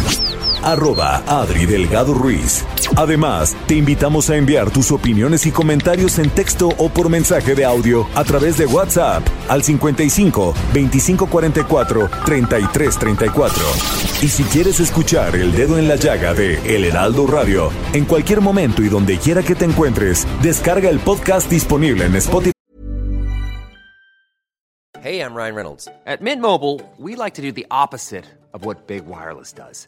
arroba 0.65 1.23
Adri 1.28 1.65
Delgado 1.65 2.13
Ruiz. 2.13 2.65
Además, 2.97 3.56
te 3.67 3.75
invitamos 3.75 4.30
a 4.30 4.36
enviar 4.36 4.71
tus 4.71 4.91
opiniones 4.91 5.45
y 5.45 5.51
comentarios 5.51 6.19
en 6.19 6.30
texto 6.30 6.69
o 6.78 6.89
por 6.89 7.10
mensaje 7.10 7.56
de 7.56 7.63
audio 7.63 8.08
a 8.15 8.23
través 8.23 8.58
de 8.58 8.65
WhatsApp 8.65 9.25
al 9.47 9.63
55 9.63 10.54
2544 10.73 12.10
3334. 12.25 13.63
Y 14.21 14.28
si 14.28 14.43
quieres 14.43 14.80
escuchar 14.80 15.36
El 15.36 15.54
Dedo 15.54 15.78
en 15.78 15.88
la 15.88 15.95
Llaga 15.95 16.34
de 16.34 16.56
El 16.75 16.86
Heraldo 16.86 17.28
Radio, 17.28 17.69
en 17.93 18.06
cualquier 18.06 18.41
momento 18.41 18.82
y 18.82 18.89
donde 18.89 19.17
quiera 19.17 19.43
que 19.43 19.56
te 19.56 19.65
encuentres, 19.65 20.28
descarga 20.41 20.89
el 20.89 20.99
podcast 20.99 21.49
disponible 21.49 22.06
en 22.06 22.15
Spotify. 22.15 22.56
Hey, 25.06 25.21
I'm 25.21 25.36
Ryan 25.36 25.54
Reynolds. 25.54 25.88
At 26.08 26.21
Mint 26.21 26.41
Mobile, 26.41 26.82
we 26.97 27.15
like 27.15 27.36
to 27.36 27.41
do 27.43 27.51
the 27.51 27.67
opposite 27.69 28.25
of 28.56 28.65
what 28.65 28.88
Big 28.88 29.06
Wireless 29.06 29.54
does. 29.54 29.88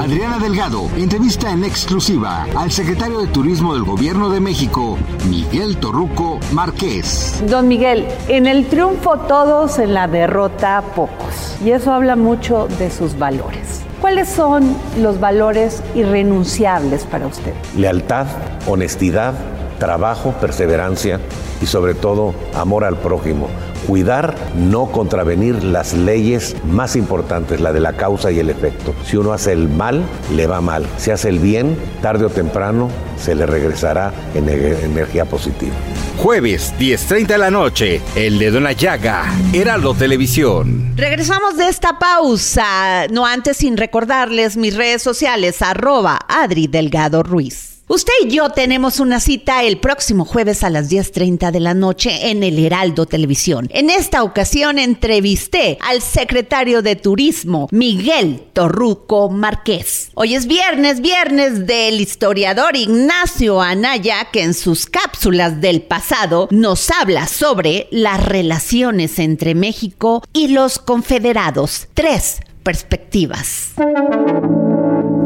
Adriana 0.00 0.38
Delgado 0.38 0.88
entrevista 0.96 1.50
en 1.50 1.62
exclusiva 1.62 2.46
al 2.56 2.70
secretario 2.70 3.18
de 3.18 3.26
Turismo 3.26 3.74
del 3.74 3.84
Gobierno 3.84 4.30
de 4.30 4.40
México, 4.40 4.96
Miguel 5.28 5.76
Torruco 5.76 6.40
Márquez. 6.54 7.42
Don 7.46 7.68
Miguel, 7.68 8.06
en 8.28 8.46
el 8.46 8.66
triunfo 8.66 9.18
todos, 9.18 9.78
en 9.78 9.92
la 9.92 10.08
derrota 10.08 10.82
pocos. 10.96 11.54
Y 11.62 11.72
eso 11.72 11.92
habla 11.92 12.16
mucho 12.16 12.66
de 12.78 12.90
sus 12.90 13.18
valores. 13.18 13.82
¿Cuáles 14.00 14.30
son 14.30 14.74
los 14.98 15.20
valores 15.20 15.82
irrenunciables 15.94 17.04
para 17.04 17.26
usted? 17.26 17.52
Lealtad, 17.76 18.26
honestidad, 18.66 19.34
trabajo, 19.80 20.32
perseverancia 20.40 21.18
y 21.60 21.66
sobre 21.66 21.94
todo 21.94 22.32
amor 22.54 22.84
al 22.84 22.96
prójimo 22.96 23.48
cuidar, 23.90 24.36
no 24.54 24.86
contravenir 24.92 25.64
las 25.64 25.94
leyes 25.94 26.54
más 26.64 26.94
importantes, 26.94 27.60
la 27.60 27.72
de 27.72 27.80
la 27.80 27.94
causa 27.94 28.30
y 28.30 28.38
el 28.38 28.48
efecto. 28.48 28.94
Si 29.04 29.16
uno 29.16 29.32
hace 29.32 29.52
el 29.52 29.68
mal, 29.68 30.04
le 30.36 30.46
va 30.46 30.60
mal. 30.60 30.86
Si 30.96 31.10
hace 31.10 31.28
el 31.28 31.40
bien, 31.40 31.76
tarde 32.00 32.26
o 32.26 32.28
temprano, 32.28 32.88
se 33.18 33.34
le 33.34 33.46
regresará 33.46 34.12
en 34.34 34.48
energía 34.48 35.24
positiva. 35.24 35.74
Jueves, 36.18 36.72
10.30 36.78 37.26
de 37.26 37.38
la 37.38 37.50
noche, 37.50 38.00
El 38.14 38.38
Dedo 38.38 38.58
en 38.58 38.64
la 38.64 38.72
Llaga, 38.72 39.24
Heraldo 39.52 39.94
Televisión. 39.94 40.92
Regresamos 40.96 41.56
de 41.56 41.68
esta 41.68 41.98
pausa, 41.98 43.08
no 43.08 43.26
antes 43.26 43.56
sin 43.56 43.76
recordarles 43.76 44.56
mis 44.56 44.76
redes 44.76 45.02
sociales, 45.02 45.62
arroba 45.62 46.18
Adri 46.28 46.66
Delgado 46.66 47.22
Ruiz. 47.22 47.69
Usted 47.92 48.12
y 48.22 48.28
yo 48.28 48.50
tenemos 48.50 49.00
una 49.00 49.18
cita 49.18 49.64
el 49.64 49.80
próximo 49.80 50.24
jueves 50.24 50.62
a 50.62 50.70
las 50.70 50.88
10.30 50.88 51.50
de 51.50 51.58
la 51.58 51.74
noche 51.74 52.30
en 52.30 52.44
el 52.44 52.56
Heraldo 52.64 53.04
Televisión. 53.04 53.66
En 53.72 53.90
esta 53.90 54.22
ocasión 54.22 54.78
entrevisté 54.78 55.76
al 55.80 56.00
secretario 56.00 56.82
de 56.82 56.94
Turismo, 56.94 57.66
Miguel 57.72 58.44
Torruco 58.52 59.28
Márquez. 59.28 60.12
Hoy 60.14 60.36
es 60.36 60.46
viernes, 60.46 61.00
viernes 61.00 61.66
del 61.66 62.00
historiador 62.00 62.76
Ignacio 62.76 63.60
Anaya, 63.60 64.28
que 64.32 64.44
en 64.44 64.54
sus 64.54 64.86
cápsulas 64.86 65.60
del 65.60 65.82
pasado 65.82 66.46
nos 66.52 66.92
habla 66.92 67.26
sobre 67.26 67.88
las 67.90 68.24
relaciones 68.24 69.18
entre 69.18 69.56
México 69.56 70.22
y 70.32 70.46
los 70.46 70.78
confederados. 70.78 71.88
Tres 71.94 72.38
perspectivas. 72.62 73.72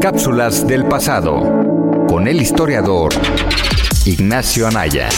Cápsulas 0.01 0.65
del 0.65 0.85
pasado 0.85 1.64
con 2.07 2.27
el 2.27 2.41
historiador 2.41 3.13
Ignacio 4.05 4.67
Anaya. 4.67 5.09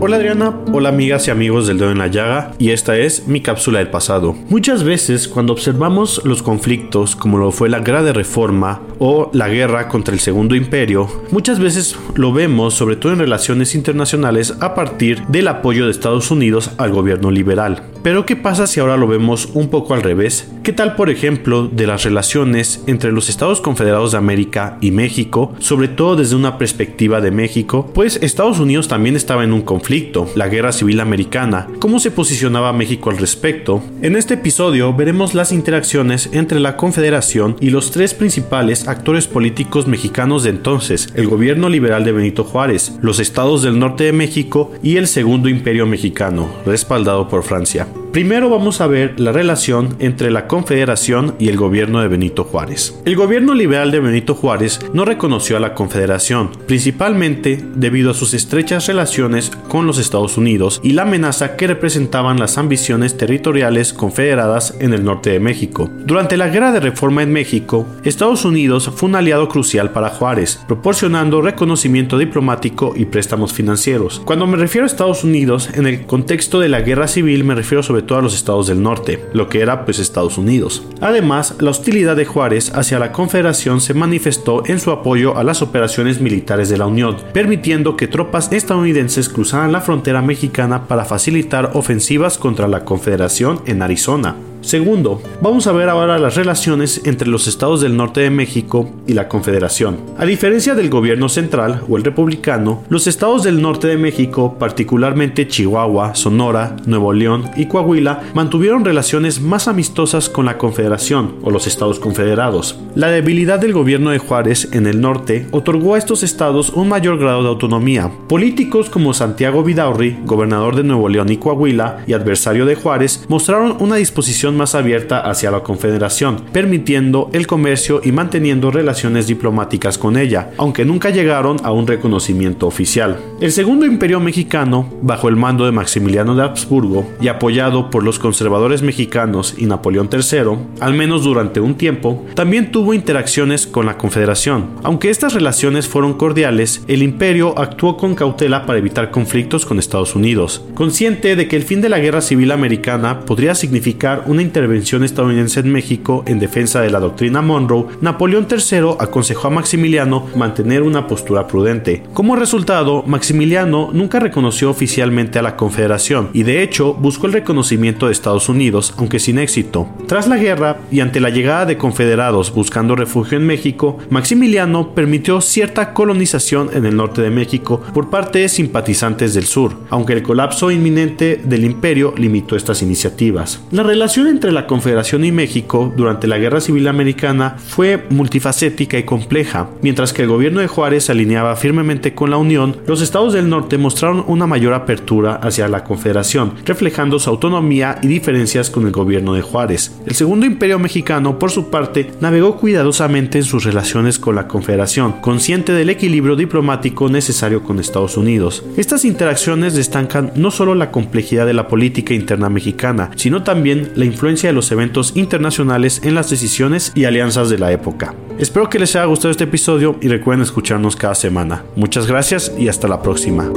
Hola 0.00 0.16
Adriana, 0.16 0.60
hola 0.72 0.90
amigas 0.90 1.26
y 1.26 1.30
amigos 1.30 1.66
del 1.66 1.78
dedo 1.78 1.90
en 1.90 1.98
la 1.98 2.06
llaga 2.06 2.52
y 2.58 2.70
esta 2.70 2.96
es 2.96 3.26
mi 3.26 3.40
cápsula 3.40 3.80
del 3.80 3.88
pasado. 3.88 4.36
Muchas 4.48 4.84
veces 4.84 5.26
cuando 5.26 5.52
observamos 5.52 6.22
los 6.24 6.42
conflictos 6.42 7.16
como 7.16 7.38
lo 7.38 7.50
fue 7.50 7.68
la 7.68 7.80
guerra 7.80 8.02
de 8.02 8.12
reforma 8.12 8.82
o 8.98 9.30
la 9.32 9.48
guerra 9.48 9.88
contra 9.88 10.14
el 10.14 10.20
segundo 10.20 10.54
imperio, 10.54 11.08
muchas 11.30 11.58
veces 11.58 11.96
lo 12.14 12.32
vemos 12.32 12.74
sobre 12.74 12.96
todo 12.96 13.12
en 13.12 13.18
relaciones 13.18 13.74
internacionales 13.74 14.54
a 14.60 14.74
partir 14.74 15.24
del 15.26 15.48
apoyo 15.48 15.86
de 15.86 15.90
Estados 15.90 16.30
Unidos 16.30 16.70
al 16.78 16.92
gobierno 16.92 17.30
liberal. 17.30 17.82
Pero 18.06 18.24
¿qué 18.24 18.36
pasa 18.36 18.68
si 18.68 18.78
ahora 18.78 18.96
lo 18.96 19.08
vemos 19.08 19.48
un 19.54 19.66
poco 19.66 19.92
al 19.92 20.00
revés? 20.00 20.48
¿Qué 20.62 20.72
tal 20.72 20.94
por 20.94 21.10
ejemplo 21.10 21.66
de 21.66 21.88
las 21.88 22.04
relaciones 22.04 22.84
entre 22.86 23.10
los 23.10 23.28
Estados 23.28 23.60
Confederados 23.60 24.12
de 24.12 24.18
América 24.18 24.78
y 24.80 24.92
México, 24.92 25.52
sobre 25.58 25.88
todo 25.88 26.14
desde 26.14 26.36
una 26.36 26.56
perspectiva 26.56 27.20
de 27.20 27.32
México? 27.32 27.90
Pues 27.92 28.20
Estados 28.22 28.60
Unidos 28.60 28.86
también 28.86 29.16
estaba 29.16 29.42
en 29.42 29.52
un 29.52 29.62
conflicto 29.62 30.30
la 30.36 30.46
Guerra 30.46 30.70
Civil 30.70 31.00
Americana, 31.00 31.66
cómo 31.80 31.98
se 31.98 32.12
posicionaba 32.12 32.72
México 32.72 33.10
al 33.10 33.18
respecto. 33.18 33.82
En 34.02 34.14
este 34.14 34.34
episodio 34.34 34.94
veremos 34.94 35.34
las 35.34 35.50
interacciones 35.50 36.30
entre 36.32 36.60
la 36.60 36.76
Confederación 36.76 37.56
y 37.58 37.70
los 37.70 37.90
tres 37.90 38.14
principales 38.14 38.86
actores 38.86 39.26
políticos 39.26 39.88
mexicanos 39.88 40.44
de 40.44 40.50
entonces, 40.50 41.08
el 41.16 41.26
gobierno 41.26 41.68
liberal 41.68 42.04
de 42.04 42.12
Benito 42.12 42.44
Juárez, 42.44 42.92
los 43.02 43.18
estados 43.18 43.62
del 43.62 43.80
norte 43.80 44.04
de 44.04 44.12
México 44.12 44.70
y 44.80 44.96
el 44.96 45.08
Segundo 45.08 45.48
Imperio 45.48 45.86
Mexicano, 45.86 46.48
respaldado 46.64 47.26
por 47.26 47.42
Francia. 47.42 47.88
Primero 48.12 48.48
vamos 48.48 48.80
a 48.80 48.86
ver 48.86 49.20
la 49.20 49.30
relación 49.30 49.96
entre 49.98 50.30
la 50.30 50.46
Confederación 50.46 51.34
y 51.38 51.48
el 51.48 51.58
gobierno 51.58 52.00
de 52.00 52.08
Benito 52.08 52.44
Juárez. 52.44 52.98
El 53.04 53.14
gobierno 53.14 53.52
liberal 53.52 53.90
de 53.90 54.00
Benito 54.00 54.34
Juárez 54.34 54.80
no 54.94 55.04
reconoció 55.04 55.56
a 55.56 55.60
la 55.60 55.74
Confederación, 55.74 56.50
principalmente 56.66 57.62
debido 57.74 58.10
a 58.10 58.14
sus 58.14 58.32
estrechas 58.32 58.86
relaciones 58.86 59.50
con 59.68 59.86
los 59.86 59.98
Estados 59.98 60.38
Unidos 60.38 60.80
y 60.82 60.92
la 60.92 61.02
amenaza 61.02 61.56
que 61.56 61.66
representaban 61.66 62.38
las 62.38 62.56
ambiciones 62.56 63.18
territoriales 63.18 63.92
confederadas 63.92 64.74
en 64.80 64.94
el 64.94 65.04
norte 65.04 65.30
de 65.30 65.40
México. 65.40 65.90
Durante 66.04 66.36
la 66.36 66.48
Guerra 66.48 66.72
de 66.72 66.80
Reforma 66.80 67.22
en 67.22 67.32
México, 67.32 67.86
Estados 68.04 68.44
Unidos 68.44 68.90
fue 68.94 69.10
un 69.10 69.16
aliado 69.16 69.48
crucial 69.48 69.90
para 69.90 70.08
Juárez, 70.08 70.60
proporcionando 70.66 71.42
reconocimiento 71.42 72.16
diplomático 72.16 72.94
y 72.96 73.04
préstamos 73.04 73.52
financieros. 73.52 74.22
Cuando 74.24 74.46
me 74.46 74.56
refiero 74.56 74.84
a 74.84 74.86
Estados 74.86 75.22
Unidos, 75.22 75.68
en 75.74 75.86
el 75.86 76.06
contexto 76.06 76.60
de 76.60 76.68
la 76.68 76.80
Guerra 76.80 77.08
Civil 77.08 77.44
me 77.44 77.54
refiero 77.54 77.82
sobre 77.86 78.02
todos 78.02 78.22
los 78.22 78.34
estados 78.34 78.66
del 78.66 78.82
norte, 78.82 79.24
lo 79.32 79.48
que 79.48 79.60
era 79.60 79.84
pues 79.84 79.98
Estados 79.98 80.36
Unidos. 80.36 80.82
Además, 81.00 81.54
la 81.60 81.70
hostilidad 81.70 82.16
de 82.16 82.26
Juárez 82.26 82.72
hacia 82.74 82.98
la 82.98 83.12
Confederación 83.12 83.80
se 83.80 83.94
manifestó 83.94 84.66
en 84.66 84.80
su 84.80 84.90
apoyo 84.90 85.36
a 85.36 85.44
las 85.44 85.62
operaciones 85.62 86.20
militares 86.20 86.68
de 86.68 86.76
la 86.76 86.86
Unión, 86.86 87.16
permitiendo 87.32 87.96
que 87.96 88.08
tropas 88.08 88.52
estadounidenses 88.52 89.28
cruzaran 89.28 89.72
la 89.72 89.80
frontera 89.80 90.22
mexicana 90.22 90.86
para 90.88 91.04
facilitar 91.04 91.70
ofensivas 91.74 92.38
contra 92.38 92.68
la 92.68 92.84
Confederación 92.84 93.60
en 93.66 93.82
Arizona. 93.82 94.36
Segundo, 94.66 95.22
vamos 95.40 95.68
a 95.68 95.72
ver 95.72 95.88
ahora 95.88 96.18
las 96.18 96.34
relaciones 96.34 97.02
entre 97.04 97.28
los 97.28 97.46
estados 97.46 97.80
del 97.80 97.96
norte 97.96 98.22
de 98.22 98.30
México 98.30 98.90
y 99.06 99.12
la 99.12 99.28
Confederación. 99.28 99.98
A 100.18 100.24
diferencia 100.24 100.74
del 100.74 100.90
gobierno 100.90 101.28
central 101.28 101.82
o 101.88 101.96
el 101.96 102.02
republicano, 102.02 102.82
los 102.88 103.06
estados 103.06 103.44
del 103.44 103.62
norte 103.62 103.86
de 103.86 103.96
México, 103.96 104.56
particularmente 104.58 105.46
Chihuahua, 105.46 106.16
Sonora, 106.16 106.74
Nuevo 106.84 107.12
León 107.12 107.48
y 107.56 107.66
Coahuila, 107.66 108.24
mantuvieron 108.34 108.84
relaciones 108.84 109.40
más 109.40 109.68
amistosas 109.68 110.28
con 110.28 110.46
la 110.46 110.58
Confederación 110.58 111.36
o 111.44 111.52
los 111.52 111.68
estados 111.68 112.00
confederados. 112.00 112.76
La 112.96 113.06
debilidad 113.06 113.60
del 113.60 113.72
gobierno 113.72 114.10
de 114.10 114.18
Juárez 114.18 114.70
en 114.72 114.88
el 114.88 115.00
norte 115.00 115.46
otorgó 115.52 115.94
a 115.94 115.98
estos 115.98 116.24
estados 116.24 116.70
un 116.70 116.88
mayor 116.88 117.18
grado 117.18 117.44
de 117.44 117.50
autonomía. 117.50 118.10
Políticos 118.26 118.90
como 118.90 119.14
Santiago 119.14 119.62
Vidaurri, 119.62 120.18
gobernador 120.24 120.74
de 120.74 120.82
Nuevo 120.82 121.08
León 121.08 121.30
y 121.30 121.36
Coahuila 121.36 122.02
y 122.08 122.14
adversario 122.14 122.66
de 122.66 122.74
Juárez, 122.74 123.24
mostraron 123.28 123.76
una 123.78 123.94
disposición 123.94 124.55
más 124.56 124.74
abierta 124.74 125.20
hacia 125.20 125.50
la 125.50 125.60
Confederación, 125.60 126.42
permitiendo 126.52 127.30
el 127.32 127.46
comercio 127.46 128.00
y 128.02 128.12
manteniendo 128.12 128.70
relaciones 128.70 129.26
diplomáticas 129.26 129.98
con 129.98 130.16
ella, 130.16 130.50
aunque 130.56 130.84
nunca 130.84 131.10
llegaron 131.10 131.58
a 131.62 131.72
un 131.72 131.86
reconocimiento 131.86 132.66
oficial. 132.66 133.18
El 133.40 133.52
segundo 133.52 133.86
imperio 133.86 134.20
mexicano, 134.20 134.88
bajo 135.02 135.28
el 135.28 135.36
mando 135.36 135.66
de 135.66 135.72
Maximiliano 135.72 136.34
de 136.34 136.42
Habsburgo 136.42 137.06
y 137.20 137.28
apoyado 137.28 137.90
por 137.90 138.02
los 138.02 138.18
conservadores 138.18 138.82
mexicanos 138.82 139.54
y 139.56 139.66
Napoleón 139.66 140.08
III, 140.12 140.56
al 140.80 140.94
menos 140.94 141.24
durante 141.24 141.60
un 141.60 141.74
tiempo, 141.74 142.24
también 142.34 142.72
tuvo 142.72 142.94
interacciones 142.94 143.66
con 143.66 143.86
la 143.86 143.98
Confederación. 143.98 144.70
Aunque 144.82 145.10
estas 145.10 145.34
relaciones 145.34 145.88
fueron 145.88 146.14
cordiales, 146.14 146.82
el 146.88 147.02
imperio 147.02 147.58
actuó 147.58 147.96
con 147.96 148.14
cautela 148.14 148.66
para 148.66 148.78
evitar 148.78 149.10
conflictos 149.10 149.66
con 149.66 149.78
Estados 149.78 150.14
Unidos, 150.14 150.64
consciente 150.74 151.36
de 151.36 151.48
que 151.48 151.56
el 151.56 151.62
fin 151.62 151.80
de 151.80 151.88
la 151.88 151.98
Guerra 151.98 152.20
Civil 152.20 152.50
Americana 152.52 153.20
podría 153.20 153.54
significar 153.54 154.24
una 154.26 154.42
intervención 154.46 155.04
estadounidense 155.04 155.60
en 155.60 155.70
México 155.70 156.24
en 156.26 156.38
defensa 156.38 156.80
de 156.80 156.90
la 156.90 157.00
doctrina 157.00 157.42
Monroe, 157.42 157.86
Napoleón 158.00 158.46
III 158.50 158.96
aconsejó 158.98 159.48
a 159.48 159.50
Maximiliano 159.50 160.26
mantener 160.34 160.82
una 160.82 161.06
postura 161.06 161.46
prudente. 161.46 162.02
Como 162.14 162.36
resultado, 162.36 163.02
Maximiliano 163.06 163.90
nunca 163.92 164.20
reconoció 164.20 164.70
oficialmente 164.70 165.38
a 165.38 165.42
la 165.42 165.56
Confederación 165.56 166.30
y 166.32 166.42
de 166.42 166.62
hecho 166.62 166.94
buscó 166.94 167.26
el 167.26 167.34
reconocimiento 167.34 168.06
de 168.06 168.12
Estados 168.12 168.48
Unidos, 168.48 168.94
aunque 168.96 169.18
sin 169.18 169.38
éxito. 169.38 169.88
Tras 170.06 170.28
la 170.28 170.36
guerra 170.36 170.78
y 170.90 171.00
ante 171.00 171.20
la 171.20 171.30
llegada 171.30 171.66
de 171.66 171.76
confederados 171.76 172.54
buscando 172.54 172.96
refugio 172.96 173.38
en 173.38 173.46
México, 173.46 173.98
Maximiliano 174.10 174.94
permitió 174.94 175.40
cierta 175.40 175.92
colonización 175.92 176.70
en 176.72 176.86
el 176.86 176.96
norte 176.96 177.22
de 177.22 177.30
México 177.30 177.80
por 177.92 178.10
parte 178.10 178.40
de 178.40 178.48
simpatizantes 178.48 179.34
del 179.34 179.44
sur, 179.44 179.76
aunque 179.90 180.12
el 180.12 180.22
colapso 180.22 180.70
inminente 180.70 181.40
del 181.44 181.64
imperio 181.64 182.14
limitó 182.16 182.56
estas 182.56 182.82
iniciativas. 182.82 183.60
La 183.70 183.82
relación 183.82 184.26
entre 184.36 184.52
la 184.52 184.66
Confederación 184.66 185.24
y 185.24 185.32
México 185.32 185.92
durante 185.96 186.26
la 186.26 186.36
Guerra 186.36 186.60
Civil 186.60 186.88
Americana 186.88 187.56
fue 187.56 188.04
multifacética 188.10 188.98
y 188.98 189.04
compleja. 189.04 189.70
Mientras 189.80 190.12
que 190.12 190.22
el 190.22 190.28
gobierno 190.28 190.60
de 190.60 190.68
Juárez 190.68 191.04
se 191.04 191.12
alineaba 191.12 191.56
firmemente 191.56 192.14
con 192.14 192.28
la 192.28 192.36
Unión, 192.36 192.76
los 192.86 193.00
estados 193.00 193.32
del 193.32 193.48
norte 193.48 193.78
mostraron 193.78 194.24
una 194.26 194.46
mayor 194.46 194.74
apertura 194.74 195.36
hacia 195.36 195.68
la 195.68 195.84
Confederación, 195.84 196.52
reflejando 196.66 197.18
su 197.18 197.30
autonomía 197.30 197.98
y 198.02 198.08
diferencias 198.08 198.68
con 198.68 198.84
el 198.84 198.92
gobierno 198.92 199.32
de 199.32 199.40
Juárez. 199.40 199.96
El 200.06 200.14
segundo 200.14 200.44
imperio 200.44 200.78
mexicano, 200.78 201.38
por 201.38 201.50
su 201.50 201.70
parte, 201.70 202.10
navegó 202.20 202.58
cuidadosamente 202.58 203.38
en 203.38 203.44
sus 203.44 203.64
relaciones 203.64 204.18
con 204.18 204.34
la 204.34 204.46
Confederación, 204.46 205.12
consciente 205.22 205.72
del 205.72 205.88
equilibrio 205.88 206.36
diplomático 206.36 207.08
necesario 207.08 207.62
con 207.62 207.80
Estados 207.80 208.18
Unidos. 208.18 208.62
Estas 208.76 209.06
interacciones 209.06 209.74
destacan 209.74 210.32
no 210.36 210.50
solo 210.50 210.74
la 210.74 210.90
complejidad 210.90 211.46
de 211.46 211.54
la 211.54 211.68
política 211.68 212.12
interna 212.12 212.50
mexicana, 212.50 213.10
sino 213.16 213.42
también 213.42 213.92
la 213.94 214.04
influencia 214.16 214.48
de 214.48 214.54
los 214.54 214.72
eventos 214.72 215.12
internacionales 215.14 216.00
en 216.02 216.14
las 216.14 216.30
decisiones 216.30 216.90
y 216.94 217.04
alianzas 217.04 217.50
de 217.50 217.58
la 217.58 217.70
época. 217.70 218.14
Espero 218.38 218.70
que 218.70 218.78
les 218.78 218.96
haya 218.96 219.04
gustado 219.04 219.30
este 219.30 219.44
episodio 219.44 219.96
y 220.00 220.08
recuerden 220.08 220.42
escucharnos 220.42 220.96
cada 220.96 221.14
semana. 221.14 221.64
Muchas 221.76 222.06
gracias 222.06 222.50
y 222.58 222.68
hasta 222.68 222.88
la 222.88 223.02
próxima. 223.02 223.52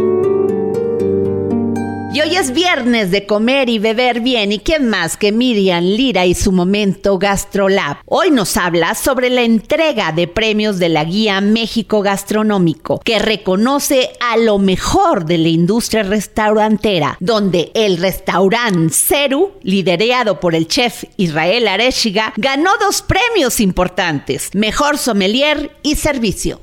Y 2.12 2.22
hoy 2.22 2.36
es 2.36 2.54
viernes 2.54 3.12
de 3.12 3.28
comer 3.28 3.70
y 3.70 3.78
beber 3.78 4.22
bien. 4.22 4.52
¿Y 4.52 4.58
quién 4.60 4.90
más 4.90 5.16
que 5.16 5.32
Miriam 5.32 5.84
Lira 5.84 6.26
y 6.26 6.34
su 6.34 6.52
momento 6.52 7.20
GastroLab? 7.20 7.98
Hoy 8.08 8.32
nos 8.32 8.58
habla 8.58 8.96
sobre 8.96 9.30
la 9.30 9.44
entrega 9.44 10.12
de 10.12 10.28
premios 10.28 10.80
de 10.80 10.90
la 10.90 11.04
Guía 11.04 11.40
México 11.40 12.02
Gastronómico, 12.02 13.00
que 13.06 13.20
reconoce 13.20 14.10
a 14.22 14.38
lo 14.38 14.58
mejor 14.58 15.26
de 15.26 15.38
la 15.38 15.50
industria 15.50 16.02
restaurantera, 16.02 17.16
donde 17.20 17.70
el 17.76 17.98
restaurante 17.98 18.92
Ceru, 18.92 19.52
liderado 19.62 20.40
por 20.40 20.56
el 20.56 20.68
chef 20.68 21.04
Israel 21.18 21.68
Areshiga, 21.68 22.34
ganó 22.38 22.72
dos 22.80 23.04
premios 23.04 23.60
importantes: 23.60 24.50
Mejor 24.56 24.98
Sommelier 24.98 25.78
y 25.84 25.96
Servicio. 25.96 26.60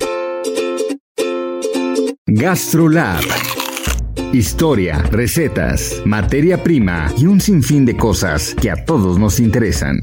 GastroLab 2.27 3.66
Historia, 4.33 4.99
recetas, 5.11 6.03
materia 6.05 6.62
prima 6.62 7.12
y 7.17 7.27
un 7.27 7.41
sinfín 7.41 7.87
de 7.87 7.97
cosas 7.97 8.55
que 8.61 8.71
a 8.71 8.85
todos 8.85 9.19
nos 9.19 9.39
interesan. 9.39 9.99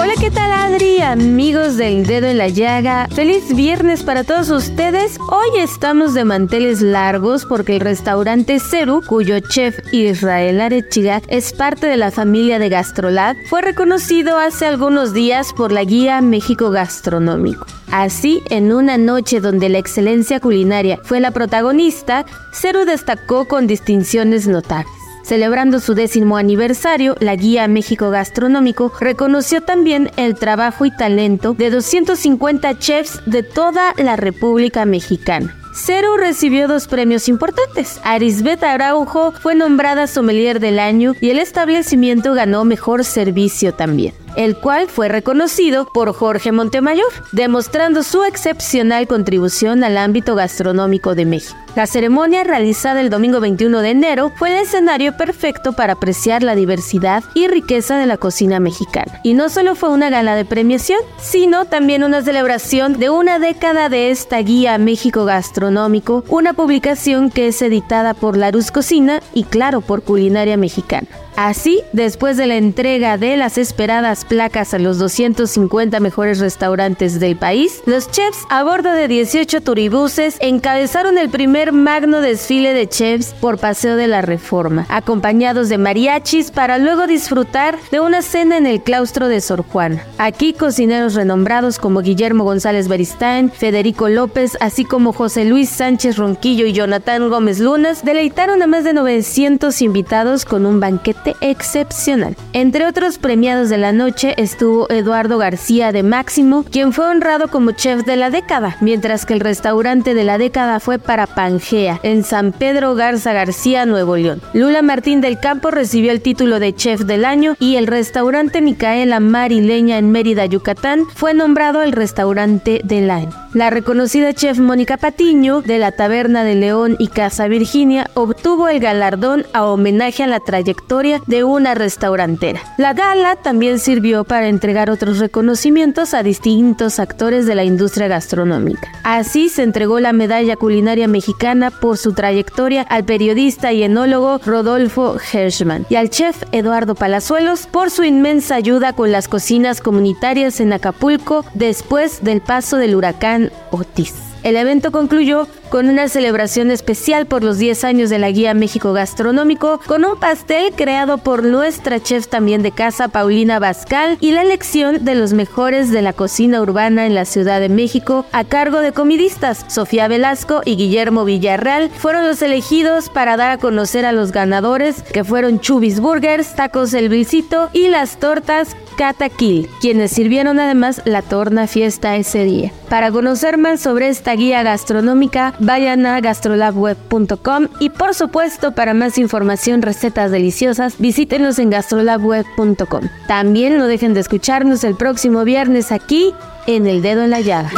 Hola, 0.00 0.14
¿qué 0.18 0.30
tal 0.30 0.50
Adri? 0.50 1.00
Amigos 1.00 1.76
del 1.76 2.04
dedo 2.04 2.26
en 2.26 2.38
la 2.38 2.48
llaga. 2.48 3.08
Feliz 3.14 3.54
viernes 3.54 4.02
para 4.02 4.24
todos 4.24 4.50
ustedes. 4.50 5.18
Hoy 5.30 5.60
estamos 5.60 6.12
de 6.12 6.24
manteles 6.24 6.82
largos 6.82 7.46
porque 7.46 7.76
el 7.76 7.80
restaurante 7.80 8.58
Ceru, 8.58 9.02
cuyo 9.06 9.38
chef 9.40 9.78
Israel 9.92 10.60
Arechiga 10.60 11.22
es 11.28 11.52
parte 11.52 11.86
de 11.86 11.96
la 11.96 12.10
familia 12.10 12.58
de 12.58 12.68
Gastrolab, 12.68 13.36
fue 13.48 13.62
reconocido 13.62 14.38
hace 14.38 14.66
algunos 14.66 15.14
días 15.14 15.52
por 15.56 15.70
la 15.72 15.84
guía 15.84 16.20
México 16.20 16.70
Gastronómico. 16.70 17.66
Así, 17.92 18.42
en 18.48 18.72
una 18.72 18.96
noche 18.96 19.40
donde 19.40 19.68
la 19.68 19.76
excelencia 19.76 20.40
culinaria 20.40 20.98
fue 21.04 21.20
la 21.20 21.30
protagonista, 21.30 22.24
Ceru 22.50 22.86
destacó 22.86 23.46
con 23.46 23.66
distinciones 23.66 24.48
notables. 24.48 24.90
Celebrando 25.24 25.78
su 25.78 25.92
décimo 25.94 26.38
aniversario, 26.38 27.16
la 27.20 27.36
Guía 27.36 27.68
México 27.68 28.08
Gastronómico 28.08 28.90
reconoció 28.98 29.60
también 29.60 30.10
el 30.16 30.36
trabajo 30.36 30.86
y 30.86 30.90
talento 30.90 31.52
de 31.52 31.68
250 31.68 32.78
chefs 32.78 33.20
de 33.26 33.42
toda 33.42 33.92
la 33.98 34.16
República 34.16 34.86
Mexicana. 34.86 35.54
Ceru 35.74 36.16
recibió 36.16 36.68
dos 36.68 36.88
premios 36.88 37.28
importantes. 37.28 38.00
Arisbet 38.04 38.64
Araujo 38.64 39.32
fue 39.32 39.54
nombrada 39.54 40.06
sommelier 40.06 40.60
del 40.60 40.78
año 40.78 41.12
y 41.20 41.28
el 41.28 41.38
establecimiento 41.38 42.32
ganó 42.32 42.64
mejor 42.64 43.04
servicio 43.04 43.74
también 43.74 44.14
el 44.36 44.56
cual 44.56 44.88
fue 44.88 45.08
reconocido 45.08 45.86
por 45.86 46.12
Jorge 46.12 46.52
Montemayor, 46.52 47.12
demostrando 47.32 48.02
su 48.02 48.24
excepcional 48.24 49.06
contribución 49.06 49.84
al 49.84 49.96
ámbito 49.98 50.34
gastronómico 50.34 51.14
de 51.14 51.26
México. 51.26 51.58
La 51.74 51.86
ceremonia 51.86 52.44
realizada 52.44 53.00
el 53.00 53.08
domingo 53.08 53.40
21 53.40 53.80
de 53.80 53.90
enero 53.90 54.30
fue 54.36 54.50
el 54.50 54.62
escenario 54.62 55.16
perfecto 55.16 55.72
para 55.72 55.94
apreciar 55.94 56.42
la 56.42 56.54
diversidad 56.54 57.24
y 57.32 57.48
riqueza 57.48 57.96
de 57.96 58.04
la 58.04 58.18
cocina 58.18 58.60
mexicana. 58.60 59.20
Y 59.22 59.32
no 59.32 59.48
solo 59.48 59.74
fue 59.74 59.88
una 59.88 60.10
gala 60.10 60.34
de 60.34 60.44
premiación, 60.44 61.00
sino 61.18 61.64
también 61.64 62.04
una 62.04 62.20
celebración 62.20 62.98
de 62.98 63.08
una 63.08 63.38
década 63.38 63.88
de 63.88 64.10
esta 64.10 64.38
guía 64.38 64.76
México 64.76 65.24
Gastronómico, 65.24 66.24
una 66.28 66.52
publicación 66.52 67.30
que 67.30 67.48
es 67.48 67.62
editada 67.62 68.12
por 68.12 68.36
Larus 68.36 68.70
Cocina 68.70 69.22
y 69.32 69.44
claro 69.44 69.80
por 69.80 70.02
Culinaria 70.02 70.58
Mexicana. 70.58 71.08
Así, 71.36 71.80
después 71.92 72.36
de 72.36 72.46
la 72.46 72.56
entrega 72.56 73.16
de 73.16 73.36
las 73.38 73.56
esperadas 73.56 74.26
placas 74.26 74.74
a 74.74 74.78
los 74.78 74.98
250 74.98 75.98
mejores 75.98 76.40
restaurantes 76.40 77.20
del 77.20 77.36
país, 77.36 77.82
los 77.86 78.10
chefs 78.10 78.44
a 78.50 78.62
bordo 78.62 78.92
de 78.92 79.08
18 79.08 79.62
turibuses 79.62 80.36
encabezaron 80.40 81.16
el 81.16 81.30
primer 81.30 81.72
magno 81.72 82.20
desfile 82.20 82.74
de 82.74 82.86
chefs 82.86 83.32
por 83.40 83.58
Paseo 83.58 83.96
de 83.96 84.08
la 84.08 84.20
Reforma, 84.20 84.84
acompañados 84.90 85.70
de 85.70 85.78
mariachis 85.78 86.50
para 86.50 86.76
luego 86.76 87.06
disfrutar 87.06 87.78
de 87.90 88.00
una 88.00 88.20
cena 88.20 88.58
en 88.58 88.66
el 88.66 88.82
claustro 88.82 89.28
de 89.28 89.40
Sor 89.40 89.64
Juana. 89.64 90.04
Aquí 90.18 90.52
cocineros 90.52 91.14
renombrados 91.14 91.78
como 91.78 92.02
Guillermo 92.02 92.44
González 92.44 92.88
Beristain, 92.88 93.50
Federico 93.50 94.10
López, 94.10 94.58
así 94.60 94.84
como 94.84 95.14
José 95.14 95.46
Luis 95.46 95.70
Sánchez 95.70 96.18
Ronquillo 96.18 96.66
y 96.66 96.74
Jonathan 96.74 97.30
Gómez 97.30 97.58
Lunas, 97.58 98.04
deleitaron 98.04 98.60
a 98.62 98.66
más 98.66 98.84
de 98.84 98.92
900 98.92 99.80
invitados 99.80 100.44
con 100.44 100.66
un 100.66 100.78
banquete 100.78 101.21
excepcional. 101.40 102.36
Entre 102.52 102.86
otros 102.86 103.18
premiados 103.18 103.68
de 103.68 103.78
la 103.78 103.92
noche 103.92 104.34
estuvo 104.36 104.90
Eduardo 104.90 105.38
García 105.38 105.92
de 105.92 106.02
Máximo, 106.02 106.64
quien 106.64 106.92
fue 106.92 107.06
honrado 107.06 107.48
como 107.48 107.72
chef 107.72 108.04
de 108.04 108.16
la 108.16 108.30
década, 108.30 108.76
mientras 108.80 109.26
que 109.26 109.34
el 109.34 109.40
restaurante 109.40 110.14
de 110.14 110.24
la 110.24 110.38
década 110.38 110.80
fue 110.80 110.98
para 110.98 111.26
Pangea, 111.26 112.00
en 112.02 112.24
San 112.24 112.52
Pedro 112.52 112.94
Garza 112.94 113.32
García, 113.32 113.86
Nuevo 113.86 114.16
León. 114.16 114.40
Lula 114.52 114.82
Martín 114.82 115.20
del 115.20 115.40
Campo 115.40 115.70
recibió 115.70 116.12
el 116.12 116.20
título 116.20 116.60
de 116.60 116.74
chef 116.74 117.00
del 117.00 117.24
año 117.24 117.54
y 117.58 117.76
el 117.76 117.86
restaurante 117.86 118.60
Micaela 118.60 119.20
Marileña 119.20 119.98
en 119.98 120.10
Mérida, 120.10 120.46
Yucatán, 120.46 121.04
fue 121.14 121.34
nombrado 121.34 121.82
el 121.82 121.92
restaurante 121.92 122.80
del 122.84 123.10
año. 123.10 123.41
La 123.54 123.68
reconocida 123.68 124.32
chef 124.32 124.58
Mónica 124.58 124.96
Patiño 124.96 125.60
de 125.60 125.76
la 125.78 125.92
Taberna 125.92 126.42
de 126.42 126.54
León 126.54 126.96
y 126.98 127.08
Casa 127.08 127.48
Virginia 127.48 128.08
obtuvo 128.14 128.68
el 128.68 128.80
galardón 128.80 129.44
a 129.52 129.66
homenaje 129.66 130.22
a 130.22 130.26
la 130.26 130.40
trayectoria 130.40 131.20
de 131.26 131.44
una 131.44 131.74
restaurantera. 131.74 132.62
La 132.78 132.94
gala 132.94 133.36
también 133.36 133.78
sirvió 133.78 134.24
para 134.24 134.48
entregar 134.48 134.88
otros 134.88 135.18
reconocimientos 135.18 136.14
a 136.14 136.22
distintos 136.22 136.98
actores 136.98 137.44
de 137.44 137.54
la 137.54 137.64
industria 137.64 138.08
gastronómica. 138.08 138.90
Así 139.04 139.50
se 139.50 139.64
entregó 139.64 140.00
la 140.00 140.14
medalla 140.14 140.56
culinaria 140.56 141.06
mexicana 141.06 141.70
por 141.70 141.98
su 141.98 142.14
trayectoria 142.14 142.80
al 142.82 143.04
periodista 143.04 143.70
y 143.70 143.82
enólogo 143.82 144.38
Rodolfo 144.46 145.18
Hirschman 145.30 145.84
y 145.90 145.96
al 145.96 146.08
chef 146.08 146.42
Eduardo 146.52 146.94
Palazuelos 146.94 147.66
por 147.66 147.90
su 147.90 148.02
inmensa 148.02 148.54
ayuda 148.54 148.94
con 148.94 149.12
las 149.12 149.28
cocinas 149.28 149.82
comunitarias 149.82 150.58
en 150.60 150.72
Acapulco 150.72 151.44
después 151.52 152.24
del 152.24 152.40
paso 152.40 152.78
del 152.78 152.94
huracán 152.94 153.41
Otis. 153.70 154.31
El 154.42 154.56
evento 154.56 154.90
concluyó 154.90 155.46
con 155.72 155.88
una 155.88 156.08
celebración 156.08 156.70
especial 156.70 157.24
por 157.26 157.42
los 157.42 157.56
10 157.58 157.84
años 157.84 158.10
de 158.10 158.18
la 158.18 158.30
Guía 158.30 158.52
México 158.52 158.92
Gastronómico, 158.92 159.80
con 159.86 160.04
un 160.04 160.18
pastel 160.18 160.72
creado 160.76 161.16
por 161.18 161.44
nuestra 161.44 162.02
chef 162.02 162.26
también 162.26 162.62
de 162.62 162.72
casa, 162.72 163.08
Paulina 163.08 163.58
Bascal, 163.58 164.18
y 164.20 164.32
la 164.32 164.42
elección 164.42 165.04
de 165.04 165.14
los 165.14 165.32
mejores 165.32 165.90
de 165.90 166.02
la 166.02 166.12
cocina 166.12 166.60
urbana 166.60 167.06
en 167.06 167.14
la 167.14 167.24
Ciudad 167.24 167.60
de 167.60 167.70
México 167.70 168.26
a 168.32 168.44
cargo 168.44 168.80
de 168.80 168.92
comidistas. 168.92 169.64
Sofía 169.68 170.08
Velasco 170.08 170.60
y 170.64 170.76
Guillermo 170.76 171.24
Villarreal 171.24 171.88
fueron 171.88 172.26
los 172.26 172.42
elegidos 172.42 173.08
para 173.08 173.36
dar 173.36 173.52
a 173.52 173.58
conocer 173.58 174.04
a 174.04 174.12
los 174.12 174.32
ganadores, 174.32 175.02
que 175.02 175.24
fueron 175.24 175.60
Chubis 175.60 176.00
Burgers, 176.00 176.54
Tacos 176.54 176.92
El 176.92 177.06
Luisito 177.06 177.70
y 177.72 177.88
las 177.88 178.18
tortas 178.18 178.76
Cataquil, 178.96 179.68
quienes 179.80 180.10
sirvieron 180.10 180.58
además 180.60 181.00
la 181.04 181.22
torna 181.22 181.66
fiesta 181.66 182.16
ese 182.16 182.44
día. 182.44 182.72
Para 182.88 183.10
conocer 183.10 183.56
más 183.56 183.80
sobre 183.80 184.08
esta 184.08 184.31
guía 184.34 184.62
gastronómica, 184.62 185.54
vayan 185.58 186.06
a 186.06 186.20
gastrolabweb.com 186.20 187.68
y 187.80 187.90
por 187.90 188.14
supuesto 188.14 188.72
para 188.72 188.94
más 188.94 189.18
información, 189.18 189.82
recetas 189.82 190.30
deliciosas, 190.30 190.98
visítenos 190.98 191.58
en 191.58 191.70
gastrolabweb.com. 191.70 193.08
También 193.26 193.78
no 193.78 193.86
dejen 193.86 194.14
de 194.14 194.20
escucharnos 194.20 194.84
el 194.84 194.96
próximo 194.96 195.44
viernes 195.44 195.92
aquí 195.92 196.34
en 196.66 196.86
El 196.86 197.02
Dedo 197.02 197.22
en 197.22 197.30
la 197.30 197.40
Llaga. 197.40 197.70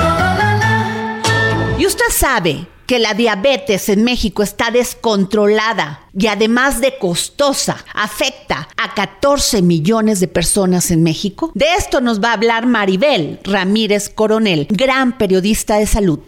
Y 1.79 1.87
usted 1.87 2.07
sabe 2.11 2.67
que 2.87 2.99
la 2.99 3.15
diabetes 3.15 3.89
en 3.89 4.05
México 4.05 4.43
está 4.43 4.71
descontrolada 4.71 6.01
y 6.17 6.27
además 6.27 6.81
de 6.81 6.99
costosa, 6.99 7.85
afecta 7.95 8.69
a 8.77 8.95
14 8.95 9.63
millones 9.63 10.21
de 10.21 10.29
personas 10.29 10.91
en 10.91 11.03
México? 11.03 11.51
De 11.55 11.67
esto 11.79 12.01
nos 12.01 12.23
va 12.23 12.31
a 12.31 12.35
hablar 12.35 12.67
Maribel 12.67 13.41
Ramírez 13.45 14.09
Coronel, 14.09 14.67
gran 14.71 15.19
periodista 15.19 15.77
de 15.77 15.87
salud. 15.87 16.21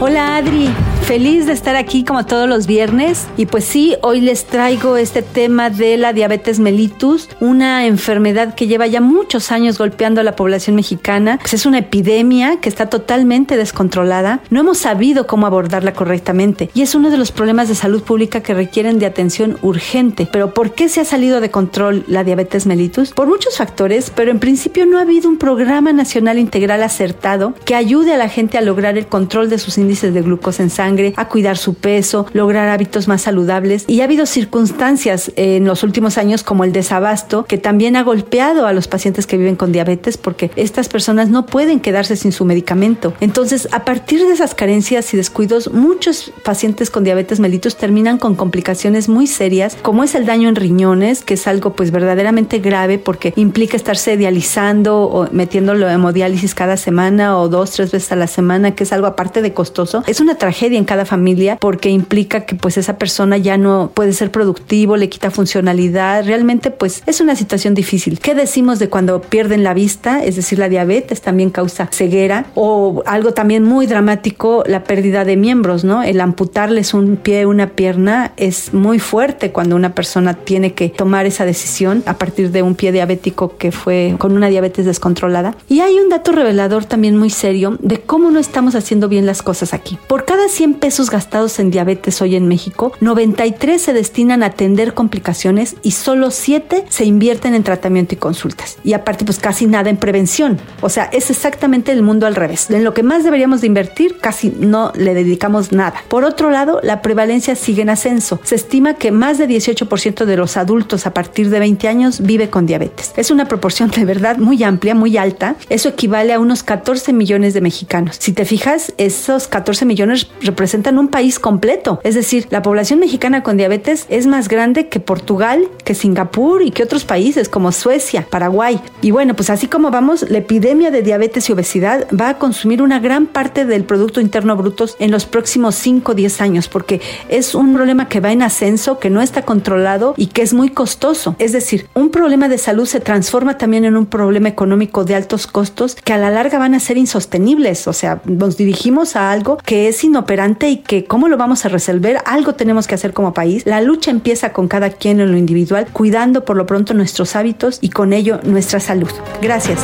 Hola 0.00 0.36
Adri, 0.36 0.68
feliz 1.02 1.46
de 1.46 1.52
estar 1.52 1.76
aquí 1.76 2.04
como 2.04 2.24
todos 2.24 2.48
los 2.48 2.66
viernes 2.66 3.26
y 3.36 3.46
pues 3.46 3.64
sí, 3.64 3.96
hoy 4.02 4.20
les 4.20 4.46
traigo 4.46 4.96
este 4.96 5.22
tema 5.22 5.68
de 5.68 5.96
la 5.96 6.12
diabetes 6.12 6.58
mellitus, 6.58 7.28
una 7.40 7.86
enfermedad 7.86 8.54
que 8.54 8.66
lleva 8.66 8.86
ya 8.86 9.00
muchos 9.00 9.50
años 9.50 9.78
golpeando 9.78 10.20
a 10.20 10.24
la 10.24 10.36
población 10.36 10.76
mexicana. 10.76 11.38
Pues 11.38 11.54
es 11.54 11.66
una 11.66 11.78
epidemia 11.78 12.60
que 12.60 12.68
está 12.68 12.86
totalmente 12.86 13.56
descontrolada, 13.56 14.40
no 14.50 14.60
hemos 14.60 14.78
sabido 14.78 15.26
cómo 15.26 15.46
abordarla 15.46 15.92
correctamente 15.92 16.70
y 16.72 16.82
es 16.82 16.94
uno 16.94 17.10
de 17.10 17.18
los 17.18 17.32
problemas 17.32 17.68
de 17.68 17.74
salud 17.74 18.02
pública 18.02 18.42
que 18.42 18.54
requieren 18.54 18.98
de 18.98 19.06
atención 19.06 19.58
urgente. 19.62 20.28
Pero 20.30 20.54
¿por 20.54 20.72
qué 20.72 20.88
se 20.88 21.00
ha 21.00 21.04
salido 21.04 21.40
de 21.40 21.50
control 21.50 22.04
la 22.06 22.24
diabetes 22.24 22.66
mellitus? 22.66 23.10
Por 23.10 23.26
muchos 23.26 23.58
factores, 23.58 24.10
pero 24.14 24.30
en 24.30 24.38
principio 24.38 24.86
no 24.86 24.98
ha 24.98 25.02
habido 25.02 25.28
un 25.28 25.38
programa 25.38 25.92
nacional 25.92 26.38
integral 26.38 26.82
acertado 26.82 27.54
que 27.64 27.74
ayude 27.74 28.14
a 28.14 28.18
la 28.18 28.28
gente 28.28 28.56
a 28.56 28.62
lograr 28.62 28.96
el 28.96 29.06
control 29.06 29.50
de 29.50 29.58
sus 29.58 29.78
índices 29.78 30.14
de 30.14 30.22
glucosa 30.22 30.62
en 30.62 30.70
sangre, 30.70 30.91
a 31.16 31.28
cuidar 31.28 31.56
su 31.56 31.74
peso, 31.74 32.26
lograr 32.32 32.68
hábitos 32.68 33.08
más 33.08 33.22
saludables. 33.22 33.84
Y 33.88 34.00
ha 34.00 34.04
habido 34.04 34.26
circunstancias 34.26 35.32
en 35.36 35.64
los 35.64 35.82
últimos 35.82 36.18
años 36.18 36.42
como 36.42 36.64
el 36.64 36.72
desabasto 36.72 37.44
que 37.44 37.58
también 37.58 37.96
ha 37.96 38.02
golpeado 38.02 38.66
a 38.66 38.72
los 38.72 38.88
pacientes 38.88 39.26
que 39.26 39.36
viven 39.36 39.56
con 39.56 39.72
diabetes 39.72 40.16
porque 40.16 40.50
estas 40.56 40.88
personas 40.88 41.28
no 41.28 41.46
pueden 41.46 41.80
quedarse 41.80 42.16
sin 42.16 42.32
su 42.32 42.44
medicamento. 42.44 43.14
Entonces, 43.20 43.68
a 43.72 43.84
partir 43.84 44.20
de 44.20 44.32
esas 44.32 44.54
carencias 44.54 45.12
y 45.14 45.16
descuidos, 45.16 45.72
muchos 45.72 46.32
pacientes 46.44 46.90
con 46.90 47.04
diabetes 47.04 47.40
mellitus 47.40 47.76
terminan 47.76 48.18
con 48.18 48.34
complicaciones 48.34 49.08
muy 49.08 49.26
serias, 49.26 49.76
como 49.82 50.04
es 50.04 50.14
el 50.14 50.26
daño 50.26 50.48
en 50.48 50.56
riñones, 50.56 51.22
que 51.22 51.34
es 51.34 51.46
algo 51.46 51.74
pues 51.74 51.90
verdaderamente 51.90 52.58
grave 52.58 52.98
porque 52.98 53.32
implica 53.36 53.76
estarse 53.76 54.16
dializando 54.16 55.02
o 55.02 55.28
metiéndolo 55.32 55.88
hemodiálisis 55.88 56.54
cada 56.54 56.76
semana 56.76 57.38
o 57.38 57.48
dos, 57.48 57.72
tres 57.72 57.90
veces 57.92 58.12
a 58.12 58.16
la 58.16 58.26
semana, 58.26 58.74
que 58.74 58.84
es 58.84 58.92
algo 58.92 59.06
aparte 59.06 59.42
de 59.42 59.52
costoso 59.52 60.02
es 60.06 60.20
una 60.20 60.36
tragedia 60.36 60.78
en 60.82 60.84
cada 60.84 61.04
familia 61.04 61.56
porque 61.56 61.88
implica 61.90 62.44
que 62.44 62.56
pues 62.56 62.76
esa 62.76 62.98
persona 62.98 63.38
ya 63.38 63.56
no 63.56 63.92
puede 63.94 64.12
ser 64.12 64.30
productivo, 64.30 64.96
le 64.96 65.08
quita 65.08 65.30
funcionalidad, 65.30 66.24
realmente 66.24 66.70
pues 66.70 67.02
es 67.06 67.20
una 67.20 67.36
situación 67.36 67.74
difícil. 67.74 68.18
¿Qué 68.18 68.34
decimos 68.34 68.78
de 68.78 68.88
cuando 68.88 69.22
pierden 69.22 69.62
la 69.62 69.74
vista? 69.74 70.24
Es 70.24 70.36
decir, 70.36 70.58
la 70.58 70.68
diabetes 70.68 71.22
también 71.22 71.50
causa 71.50 71.88
ceguera 71.92 72.46
o 72.54 73.02
algo 73.06 73.32
también 73.32 73.62
muy 73.62 73.86
dramático, 73.86 74.64
la 74.66 74.84
pérdida 74.84 75.24
de 75.24 75.36
miembros, 75.36 75.84
¿no? 75.84 76.02
El 76.02 76.20
amputarles 76.20 76.94
un 76.94 77.16
pie, 77.16 77.46
una 77.46 77.68
pierna 77.68 78.32
es 78.36 78.74
muy 78.74 78.98
fuerte 78.98 79.52
cuando 79.52 79.76
una 79.76 79.94
persona 79.94 80.34
tiene 80.34 80.74
que 80.74 80.88
tomar 80.88 81.26
esa 81.26 81.44
decisión 81.44 82.02
a 82.06 82.18
partir 82.18 82.50
de 82.50 82.62
un 82.62 82.74
pie 82.74 82.90
diabético 82.90 83.56
que 83.56 83.70
fue 83.70 84.16
con 84.18 84.32
una 84.32 84.48
diabetes 84.48 84.84
descontrolada. 84.84 85.54
Y 85.68 85.80
hay 85.80 85.94
un 85.98 86.08
dato 86.08 86.32
revelador 86.32 86.84
también 86.84 87.16
muy 87.16 87.30
serio 87.30 87.78
de 87.80 88.00
cómo 88.00 88.30
no 88.30 88.40
estamos 88.40 88.74
haciendo 88.74 89.08
bien 89.08 89.26
las 89.26 89.42
cosas 89.42 89.74
aquí. 89.74 89.98
Por 90.08 90.24
cada 90.24 90.48
100 90.48 90.71
pesos 90.74 91.10
gastados 91.10 91.58
en 91.58 91.70
diabetes 91.70 92.20
hoy 92.22 92.36
en 92.36 92.46
México, 92.46 92.92
93 93.00 93.80
se 93.80 93.92
destinan 93.92 94.42
a 94.42 94.46
atender 94.46 94.94
complicaciones 94.94 95.76
y 95.82 95.92
solo 95.92 96.30
7 96.30 96.84
se 96.88 97.04
invierten 97.04 97.54
en 97.54 97.62
tratamiento 97.62 98.14
y 98.14 98.18
consultas. 98.18 98.78
Y 98.84 98.92
aparte, 98.92 99.24
pues 99.24 99.38
casi 99.38 99.66
nada 99.66 99.90
en 99.90 99.96
prevención. 99.96 100.60
O 100.82 100.88
sea, 100.88 101.04
es 101.06 101.30
exactamente 101.30 101.90
el 101.92 102.02
mundo 102.02 102.26
al 102.26 102.34
revés. 102.34 102.70
En 102.70 102.84
lo 102.84 102.94
que 102.94 103.02
más 103.02 103.24
deberíamos 103.24 103.62
de 103.62 103.66
invertir, 103.66 104.18
casi 104.18 104.50
no 104.50 104.92
le 104.94 105.14
dedicamos 105.14 105.72
nada. 105.72 106.04
Por 106.08 106.24
otro 106.24 106.50
lado, 106.50 106.80
la 106.82 107.02
prevalencia 107.02 107.56
sigue 107.56 107.82
en 107.82 107.90
ascenso. 107.90 108.40
Se 108.44 108.54
estima 108.54 108.94
que 108.94 109.10
más 109.10 109.38
de 109.38 109.48
18% 109.48 110.26
de 110.26 110.36
los 110.36 110.56
adultos 110.56 111.06
a 111.06 111.14
partir 111.14 111.50
de 111.50 111.58
20 111.58 111.88
años 111.88 112.20
vive 112.20 112.50
con 112.50 112.66
diabetes. 112.66 113.12
Es 113.16 113.30
una 113.30 113.46
proporción 113.46 113.90
de 113.90 114.04
verdad 114.04 114.36
muy 114.36 114.62
amplia, 114.62 114.94
muy 114.94 115.16
alta. 115.16 115.56
Eso 115.68 115.88
equivale 115.88 116.34
a 116.34 116.40
unos 116.40 116.62
14 116.62 117.12
millones 117.12 117.54
de 117.54 117.60
mexicanos. 117.60 118.16
Si 118.18 118.32
te 118.32 118.44
fijas, 118.44 118.92
esos 118.98 119.48
14 119.48 119.62
14 119.62 119.86
millones 119.86 120.26
representan 120.52 120.98
un 120.98 121.08
país 121.08 121.38
completo. 121.38 121.98
Es 122.04 122.14
decir, 122.14 122.46
la 122.50 122.60
población 122.60 122.98
mexicana 122.98 123.42
con 123.42 123.56
diabetes 123.56 124.04
es 124.10 124.26
más 124.26 124.48
grande 124.48 124.88
que 124.88 125.00
Portugal, 125.00 125.66
que 125.84 125.94
Singapur 125.94 126.62
y 126.62 126.70
que 126.70 126.82
otros 126.82 127.04
países 127.04 127.48
como 127.48 127.72
Suecia, 127.72 128.26
Paraguay. 128.28 128.78
Y 129.00 129.12
bueno, 129.12 129.34
pues 129.34 129.48
así 129.48 129.66
como 129.66 129.90
vamos, 129.90 130.28
la 130.28 130.38
epidemia 130.38 130.90
de 130.90 131.02
diabetes 131.02 131.48
y 131.48 131.52
obesidad 131.52 132.06
va 132.18 132.28
a 132.28 132.38
consumir 132.38 132.82
una 132.82 132.98
gran 132.98 133.26
parte 133.26 133.64
del 133.64 133.84
Producto 133.84 134.20
Interno 134.20 134.54
Bruto 134.54 134.82
en 134.98 135.10
los 135.10 135.24
próximos 135.24 135.74
5 135.76 136.12
o 136.12 136.14
10 136.14 136.40
años, 136.40 136.68
porque 136.68 137.00
es 137.28 137.54
un 137.54 137.74
problema 137.74 138.08
que 138.08 138.20
va 138.20 138.32
en 138.32 138.42
ascenso, 138.42 138.98
que 138.98 139.10
no 139.10 139.22
está 139.22 139.42
controlado 139.42 140.14
y 140.16 140.26
que 140.26 140.42
es 140.42 140.52
muy 140.52 140.68
costoso. 140.70 141.34
Es 141.38 141.52
decir, 141.52 141.88
un 141.94 142.10
problema 142.10 142.48
de 142.48 142.58
salud 142.58 142.86
se 142.86 143.00
transforma 143.00 143.56
también 143.56 143.84
en 143.84 143.96
un 143.96 144.06
problema 144.06 144.48
económico 144.48 145.04
de 145.04 145.14
altos 145.14 145.46
costos 145.46 145.94
que 145.94 146.12
a 146.12 146.18
la 146.18 146.30
larga 146.30 146.58
van 146.58 146.74
a 146.74 146.80
ser 146.80 146.98
insostenibles. 146.98 147.86
O 147.86 147.92
sea, 147.92 148.20
nos 148.24 148.56
dirigimos 148.56 149.16
a 149.16 149.30
algo 149.30 149.58
que 149.64 149.88
es 149.88 150.04
y 150.50 150.78
que 150.78 151.04
cómo 151.04 151.28
lo 151.28 151.36
vamos 151.36 151.64
a 151.64 151.68
resolver, 151.68 152.18
algo 152.24 152.54
tenemos 152.54 152.86
que 152.86 152.94
hacer 152.94 153.12
como 153.12 153.32
país. 153.32 153.64
La 153.64 153.80
lucha 153.80 154.10
empieza 154.10 154.52
con 154.52 154.66
cada 154.68 154.90
quien 154.90 155.20
en 155.20 155.30
lo 155.30 155.38
individual, 155.38 155.86
cuidando 155.92 156.44
por 156.44 156.56
lo 156.56 156.66
pronto 156.66 156.94
nuestros 156.94 157.36
hábitos 157.36 157.78
y 157.80 157.90
con 157.90 158.12
ello 158.12 158.40
nuestra 158.42 158.80
salud. 158.80 159.10
Gracias, 159.40 159.80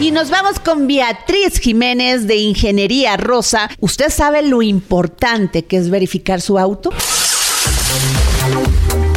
Y 0.00 0.12
nos 0.12 0.30
vamos 0.30 0.60
con 0.60 0.86
Beatriz 0.86 1.58
Jiménez 1.58 2.28
de 2.28 2.36
Ingeniería 2.36 3.16
Rosa. 3.16 3.68
¿Usted 3.80 4.10
sabe 4.10 4.42
lo 4.42 4.62
importante 4.62 5.64
que 5.64 5.76
es 5.76 5.90
verificar 5.90 6.40
su 6.40 6.58
auto? 6.58 6.90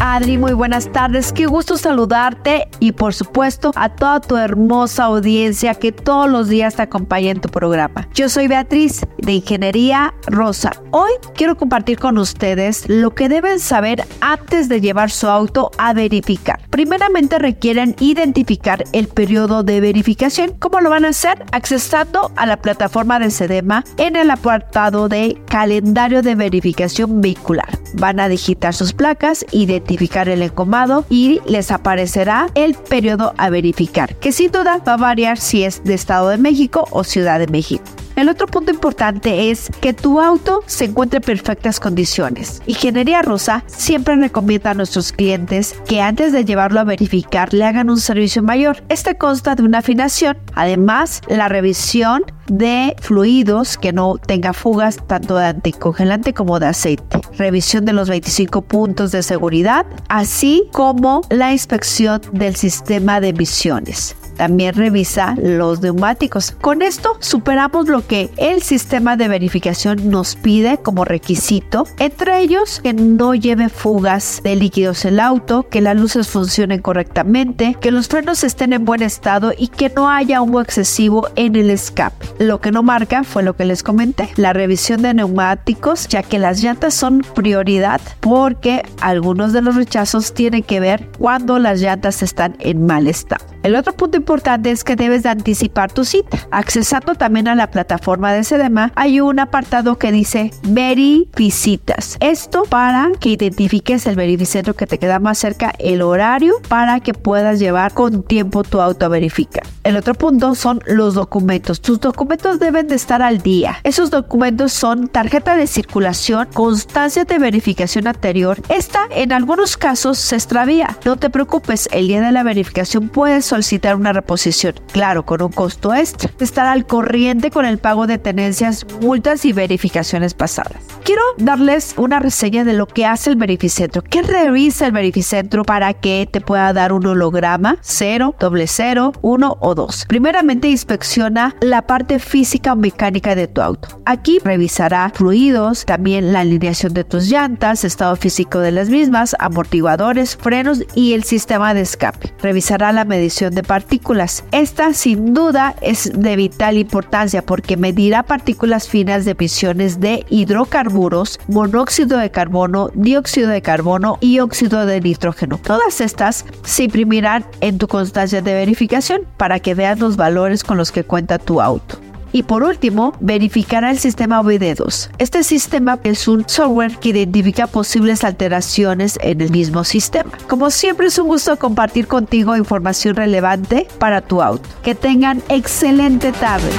Adri, 0.03 0.39
muy 0.39 0.53
buenas 0.53 0.91
tardes. 0.91 1.31
Qué 1.31 1.45
gusto 1.45 1.77
saludarte 1.77 2.67
y 2.79 2.93
por 2.93 3.13
supuesto 3.13 3.71
a 3.75 3.89
toda 3.89 4.19
tu 4.19 4.35
hermosa 4.35 5.03
audiencia 5.03 5.75
que 5.75 5.91
todos 5.91 6.27
los 6.27 6.49
días 6.49 6.75
te 6.75 6.81
acompaña 6.81 7.29
en 7.29 7.39
tu 7.39 7.49
programa. 7.49 8.07
Yo 8.15 8.27
soy 8.27 8.47
Beatriz 8.47 9.05
de 9.19 9.33
Ingeniería 9.33 10.15
Rosa. 10.25 10.71
Hoy 10.89 11.11
quiero 11.35 11.55
compartir 11.55 11.99
con 11.99 12.17
ustedes 12.17 12.89
lo 12.89 13.13
que 13.13 13.29
deben 13.29 13.59
saber 13.59 14.03
antes 14.21 14.69
de 14.69 14.81
llevar 14.81 15.11
su 15.11 15.27
auto 15.27 15.69
a 15.77 15.93
verificar. 15.93 16.59
Primeramente 16.71 17.37
requieren 17.37 17.95
identificar 17.99 18.83
el 18.93 19.07
periodo 19.07 19.61
de 19.61 19.81
verificación. 19.81 20.55
¿Cómo 20.57 20.81
lo 20.81 20.89
van 20.89 21.05
a 21.05 21.09
hacer? 21.09 21.45
Accesando 21.51 22.31
a 22.37 22.47
la 22.47 22.57
plataforma 22.57 23.19
de 23.19 23.29
SEDEMA 23.29 23.83
en 23.97 24.15
el 24.15 24.31
apartado 24.31 25.09
de 25.09 25.39
calendario 25.47 26.23
de 26.23 26.33
verificación 26.33 27.21
vehicular. 27.21 27.69
Van 27.93 28.19
a 28.19 28.29
digitar 28.29 28.73
sus 28.73 28.93
placas, 28.93 29.45
identificar 29.51 29.90
el 30.27 30.41
encomado 30.41 31.05
y 31.09 31.41
les 31.45 31.71
aparecerá 31.71 32.47
el 32.55 32.73
periodo 32.75 33.33
a 33.37 33.49
verificar, 33.49 34.15
que 34.15 34.31
sin 34.31 34.51
duda 34.51 34.77
va 34.87 34.93
a 34.93 34.97
variar 34.97 35.37
si 35.37 35.63
es 35.63 35.83
de 35.83 35.93
Estado 35.93 36.29
de 36.29 36.37
México 36.37 36.87
o 36.91 37.03
Ciudad 37.03 37.39
de 37.39 37.47
México. 37.47 37.83
El 38.15 38.29
otro 38.29 38.45
punto 38.45 38.71
importante 38.71 39.49
es 39.49 39.69
que 39.79 39.93
tu 39.93 40.19
auto 40.19 40.63
se 40.67 40.85
encuentre 40.85 41.17
en 41.17 41.23
perfectas 41.23 41.79
condiciones. 41.79 42.61
Ingeniería 42.67 43.21
Rosa 43.21 43.63
siempre 43.67 44.15
recomienda 44.15 44.71
a 44.71 44.73
nuestros 44.73 45.11
clientes 45.11 45.75
que 45.87 46.01
antes 46.01 46.33
de 46.33 46.45
llevarlo 46.45 46.79
a 46.79 46.83
verificar 46.83 47.53
le 47.53 47.63
hagan 47.65 47.89
un 47.89 47.99
servicio 47.99 48.43
mayor. 48.43 48.83
Este 48.89 49.17
consta 49.17 49.55
de 49.55 49.63
una 49.63 49.79
afinación, 49.79 50.37
además 50.53 51.21
la 51.29 51.47
revisión 51.47 52.23
de 52.51 52.95
fluidos 52.99 53.77
que 53.77 53.93
no 53.93 54.17
tenga 54.17 54.51
fugas 54.51 54.97
tanto 55.07 55.37
de 55.37 55.45
anticongelante 55.45 56.33
como 56.33 56.59
de 56.59 56.67
aceite, 56.67 57.21
revisión 57.37 57.85
de 57.85 57.93
los 57.93 58.09
25 58.09 58.61
puntos 58.61 59.11
de 59.11 59.23
seguridad, 59.23 59.85
así 60.09 60.67
como 60.73 61.21
la 61.29 61.53
inspección 61.53 62.21
del 62.33 62.55
sistema 62.57 63.21
de 63.21 63.29
emisiones. 63.29 64.15
también 64.41 64.73
revisa 64.73 65.35
los 65.37 65.81
neumáticos. 65.81 66.51
Con 66.61 66.81
esto 66.81 67.15
superamos 67.19 67.87
lo 67.87 68.07
que 68.07 68.31
el 68.37 68.63
sistema 68.63 69.15
de 69.15 69.27
verificación 69.27 70.09
nos 70.09 70.35
pide 70.35 70.79
como 70.79 71.05
requisito, 71.05 71.85
entre 71.99 72.39
ellos 72.39 72.79
que 72.81 72.93
no 72.93 73.35
lleve 73.35 73.69
fugas 73.69 74.41
de 74.43 74.55
líquidos 74.55 75.05
el 75.05 75.19
auto, 75.19 75.67
que 75.69 75.79
las 75.79 75.95
luces 75.95 76.27
funcionen 76.27 76.81
correctamente, 76.81 77.77
que 77.79 77.91
los 77.91 78.07
frenos 78.07 78.43
estén 78.43 78.73
en 78.73 78.83
buen 78.83 79.03
estado 79.03 79.53
y 79.55 79.67
que 79.67 79.89
no 79.89 80.09
haya 80.09 80.41
humo 80.41 80.59
excesivo 80.59 81.27
en 81.35 81.55
el 81.55 81.69
escape. 81.69 82.25
Lo 82.41 82.59
que 82.59 82.71
no 82.71 82.81
marca 82.81 83.23
fue 83.23 83.43
lo 83.43 83.55
que 83.55 83.65
les 83.65 83.83
comenté, 83.83 84.31
la 84.35 84.51
revisión 84.51 85.03
de 85.03 85.13
neumáticos, 85.13 86.07
ya 86.07 86.23
que 86.23 86.39
las 86.39 86.63
llantas 86.63 86.95
son 86.95 87.21
prioridad 87.35 88.01
porque 88.19 88.81
algunos 88.99 89.53
de 89.53 89.61
los 89.61 89.75
rechazos 89.75 90.33
tienen 90.33 90.63
que 90.63 90.79
ver 90.79 91.07
cuando 91.19 91.59
las 91.59 91.81
llantas 91.81 92.23
están 92.23 92.55
en 92.57 92.87
mal 92.87 93.05
estado. 93.05 93.50
El 93.63 93.75
otro 93.75 93.93
punto 93.93 94.17
importante 94.17 94.71
es 94.71 94.83
que 94.83 94.95
debes 94.95 95.21
de 95.21 95.29
anticipar 95.29 95.91
tu 95.91 96.03
cita. 96.03 96.47
Accesando 96.49 97.13
también 97.13 97.47
a 97.47 97.53
la 97.53 97.69
plataforma 97.69 98.33
de 98.33 98.43
Sedema, 98.43 98.91
hay 98.95 99.21
un 99.21 99.39
apartado 99.39 99.99
que 99.99 100.11
dice 100.11 100.51
Verificitas. 100.63 102.17
Esto 102.21 102.63
para 102.63 103.11
que 103.19 103.29
identifiques 103.29 104.07
el 104.07 104.15
verificentro 104.15 104.73
que 104.73 104.87
te 104.87 104.97
queda 104.97 105.19
más 105.19 105.37
cerca, 105.37 105.73
el 105.77 106.01
horario 106.01 106.55
para 106.67 107.01
que 107.01 107.13
puedas 107.13 107.59
llevar 107.59 107.93
con 107.93 108.23
tiempo 108.23 108.63
tu 108.63 108.81
auto 108.81 109.05
a 109.05 109.09
verificar. 109.09 109.63
El 109.83 109.95
otro 109.95 110.13
punto 110.15 110.55
son 110.55 110.81
los 110.85 111.13
documentos. 111.13 111.81
Tus 111.81 111.99
documentos 111.99 112.59
deben 112.59 112.87
de 112.87 112.95
estar 112.95 113.21
al 113.21 113.41
día. 113.41 113.77
Esos 113.83 114.09
documentos 114.09 114.73
son 114.73 115.07
tarjeta 115.07 115.55
de 115.55 115.67
circulación, 115.67 116.47
constancia 116.53 117.25
de 117.25 117.39
verificación 117.39 118.07
anterior. 118.07 118.59
Esta 118.69 119.01
en 119.11 119.31
algunos 119.33 119.77
casos 119.77 120.17
se 120.17 120.35
extravía. 120.35 120.97
No 121.05 121.15
te 121.15 121.29
preocupes, 121.29 121.89
el 121.91 122.07
día 122.07 122.21
de 122.21 122.31
la 122.31 122.43
verificación 122.43 123.09
puedes 123.09 123.50
solicitar 123.51 123.97
una 123.97 124.13
reposición, 124.13 124.75
claro, 124.93 125.25
con 125.25 125.41
un 125.41 125.51
costo 125.51 125.93
extra. 125.93 126.31
Estar 126.39 126.67
al 126.67 126.85
corriente 126.85 127.51
con 127.51 127.65
el 127.65 127.79
pago 127.79 128.07
de 128.07 128.17
tenencias, 128.17 128.85
multas 129.01 129.43
y 129.43 129.51
verificaciones 129.51 130.33
pasadas. 130.33 130.77
Quiero 131.03 131.21
darles 131.37 131.95
una 131.97 132.19
reseña 132.19 132.63
de 132.63 132.71
lo 132.71 132.87
que 132.87 133.05
hace 133.05 133.29
el 133.29 133.35
verificentro. 133.35 134.03
¿Qué 134.03 134.21
revisa 134.21 134.85
el 134.85 134.93
verificentro 134.93 135.65
para 135.65 135.93
que 135.93 136.29
te 136.31 136.39
pueda 136.39 136.71
dar 136.71 136.93
un 136.93 137.05
holograma 137.05 137.77
0, 137.81 138.35
doble 138.39 138.67
0, 138.67 139.11
1 139.21 139.57
o 139.59 139.75
2? 139.75 140.05
Primeramente 140.07 140.69
inspecciona 140.69 141.53
la 141.59 141.81
parte 141.81 142.19
física 142.19 142.71
o 142.71 142.77
mecánica 142.77 143.35
de 143.35 143.49
tu 143.49 143.61
auto. 143.61 144.01
Aquí 144.05 144.39
revisará 144.39 145.11
fluidos, 145.13 145.83
también 145.85 146.31
la 146.31 146.39
alineación 146.39 146.93
de 146.93 147.03
tus 147.03 147.27
llantas, 147.29 147.83
estado 147.83 148.15
físico 148.15 148.59
de 148.59 148.71
las 148.71 148.89
mismas, 148.89 149.35
amortiguadores, 149.39 150.37
frenos 150.37 150.83
y 150.95 151.13
el 151.13 151.25
sistema 151.25 151.73
de 151.73 151.81
escape. 151.81 152.33
Revisará 152.41 152.93
la 152.93 153.03
medición 153.03 153.40
de 153.49 153.63
partículas. 153.63 154.43
Esta 154.51 154.93
sin 154.93 155.33
duda 155.33 155.75
es 155.81 156.11
de 156.13 156.35
vital 156.35 156.77
importancia 156.77 157.45
porque 157.45 157.77
medirá 157.77 158.23
partículas 158.23 158.87
finas 158.87 159.25
de 159.25 159.31
emisiones 159.31 159.99
de 159.99 160.25
hidrocarburos, 160.29 161.39
monóxido 161.47 162.17
de 162.17 162.29
carbono, 162.29 162.89
dióxido 162.93 163.49
de 163.49 163.61
carbono 163.61 164.17
y 164.21 164.39
óxido 164.39 164.85
de 164.85 165.01
nitrógeno. 165.01 165.57
Todas 165.57 166.01
estas 166.01 166.45
se 166.63 166.83
imprimirán 166.83 167.45
en 167.61 167.77
tu 167.77 167.87
constancia 167.87 168.41
de 168.41 168.53
verificación 168.53 169.21
para 169.37 169.59
que 169.59 169.73
veas 169.73 169.99
los 169.99 170.17
valores 170.17 170.63
con 170.63 170.77
los 170.77 170.91
que 170.91 171.03
cuenta 171.03 171.39
tu 171.39 171.61
auto. 171.61 172.10
Y 172.31 172.43
por 172.43 172.63
último, 172.63 173.13
verificará 173.19 173.91
el 173.91 173.99
sistema 173.99 174.41
OBD2. 174.41 175.09
Este 175.17 175.43
sistema 175.43 175.99
es 176.03 176.27
un 176.27 176.47
software 176.47 176.97
que 176.97 177.09
identifica 177.09 177.67
posibles 177.67 178.23
alteraciones 178.23 179.17
en 179.21 179.41
el 179.41 179.51
mismo 179.51 179.83
sistema. 179.83 180.31
Como 180.47 180.69
siempre 180.69 181.07
es 181.07 181.17
un 181.17 181.27
gusto 181.27 181.57
compartir 181.57 182.07
contigo 182.07 182.55
información 182.55 183.15
relevante 183.15 183.87
para 183.99 184.21
tu 184.21 184.41
auto. 184.41 184.69
Que 184.83 184.95
tengan 184.95 185.41
excelente 185.49 186.31
tarde. 186.31 186.69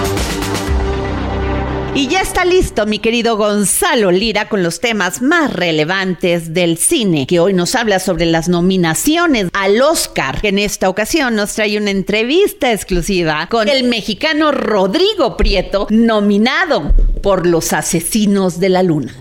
Y 1.95 2.09
ya 2.09 2.23
está 2.23 2.47
listo 2.47 2.87
mi 2.87 3.01
querido 3.01 3.37
Gonzalo 3.37 4.11
Lira 4.11 4.49
con 4.49 4.63
los 4.63 4.81
temas 4.81 5.21
más 5.21 5.53
relevantes 5.53 6.55
del 6.55 6.79
cine, 6.79 7.27
que 7.27 7.39
hoy 7.39 7.53
nos 7.53 7.75
habla 7.75 7.99
sobre 7.99 8.25
las 8.25 8.49
nominaciones 8.49 9.49
al 9.53 9.83
Oscar, 9.83 10.41
que 10.41 10.49
en 10.49 10.59
esta 10.59 10.89
ocasión 10.89 11.37
nos 11.37 11.53
trae 11.53 11.77
una 11.77 11.91
entrevista 11.91 12.73
exclusiva 12.73 13.47
con 13.51 13.69
el 13.69 13.85
mexicano 13.85 14.53
Rodrigo 14.53 15.37
Prieto, 15.37 15.87
nominado 15.91 16.95
por 17.23 17.47
Los 17.47 17.75
Asesinos 17.75 18.59
de 18.59 18.71
la 18.71 18.83
Luna. 18.83 19.15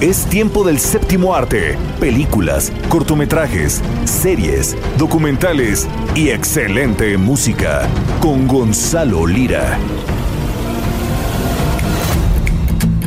Es 0.00 0.24
tiempo 0.24 0.64
del 0.64 0.80
séptimo 0.80 1.32
arte, 1.32 1.76
películas, 2.00 2.72
cortometrajes, 2.88 3.80
series, 4.04 4.76
documentales 4.98 5.86
y 6.16 6.30
excelente 6.30 7.16
música 7.18 7.86
con 8.20 8.48
Gonzalo 8.48 9.28
Lira. 9.28 9.78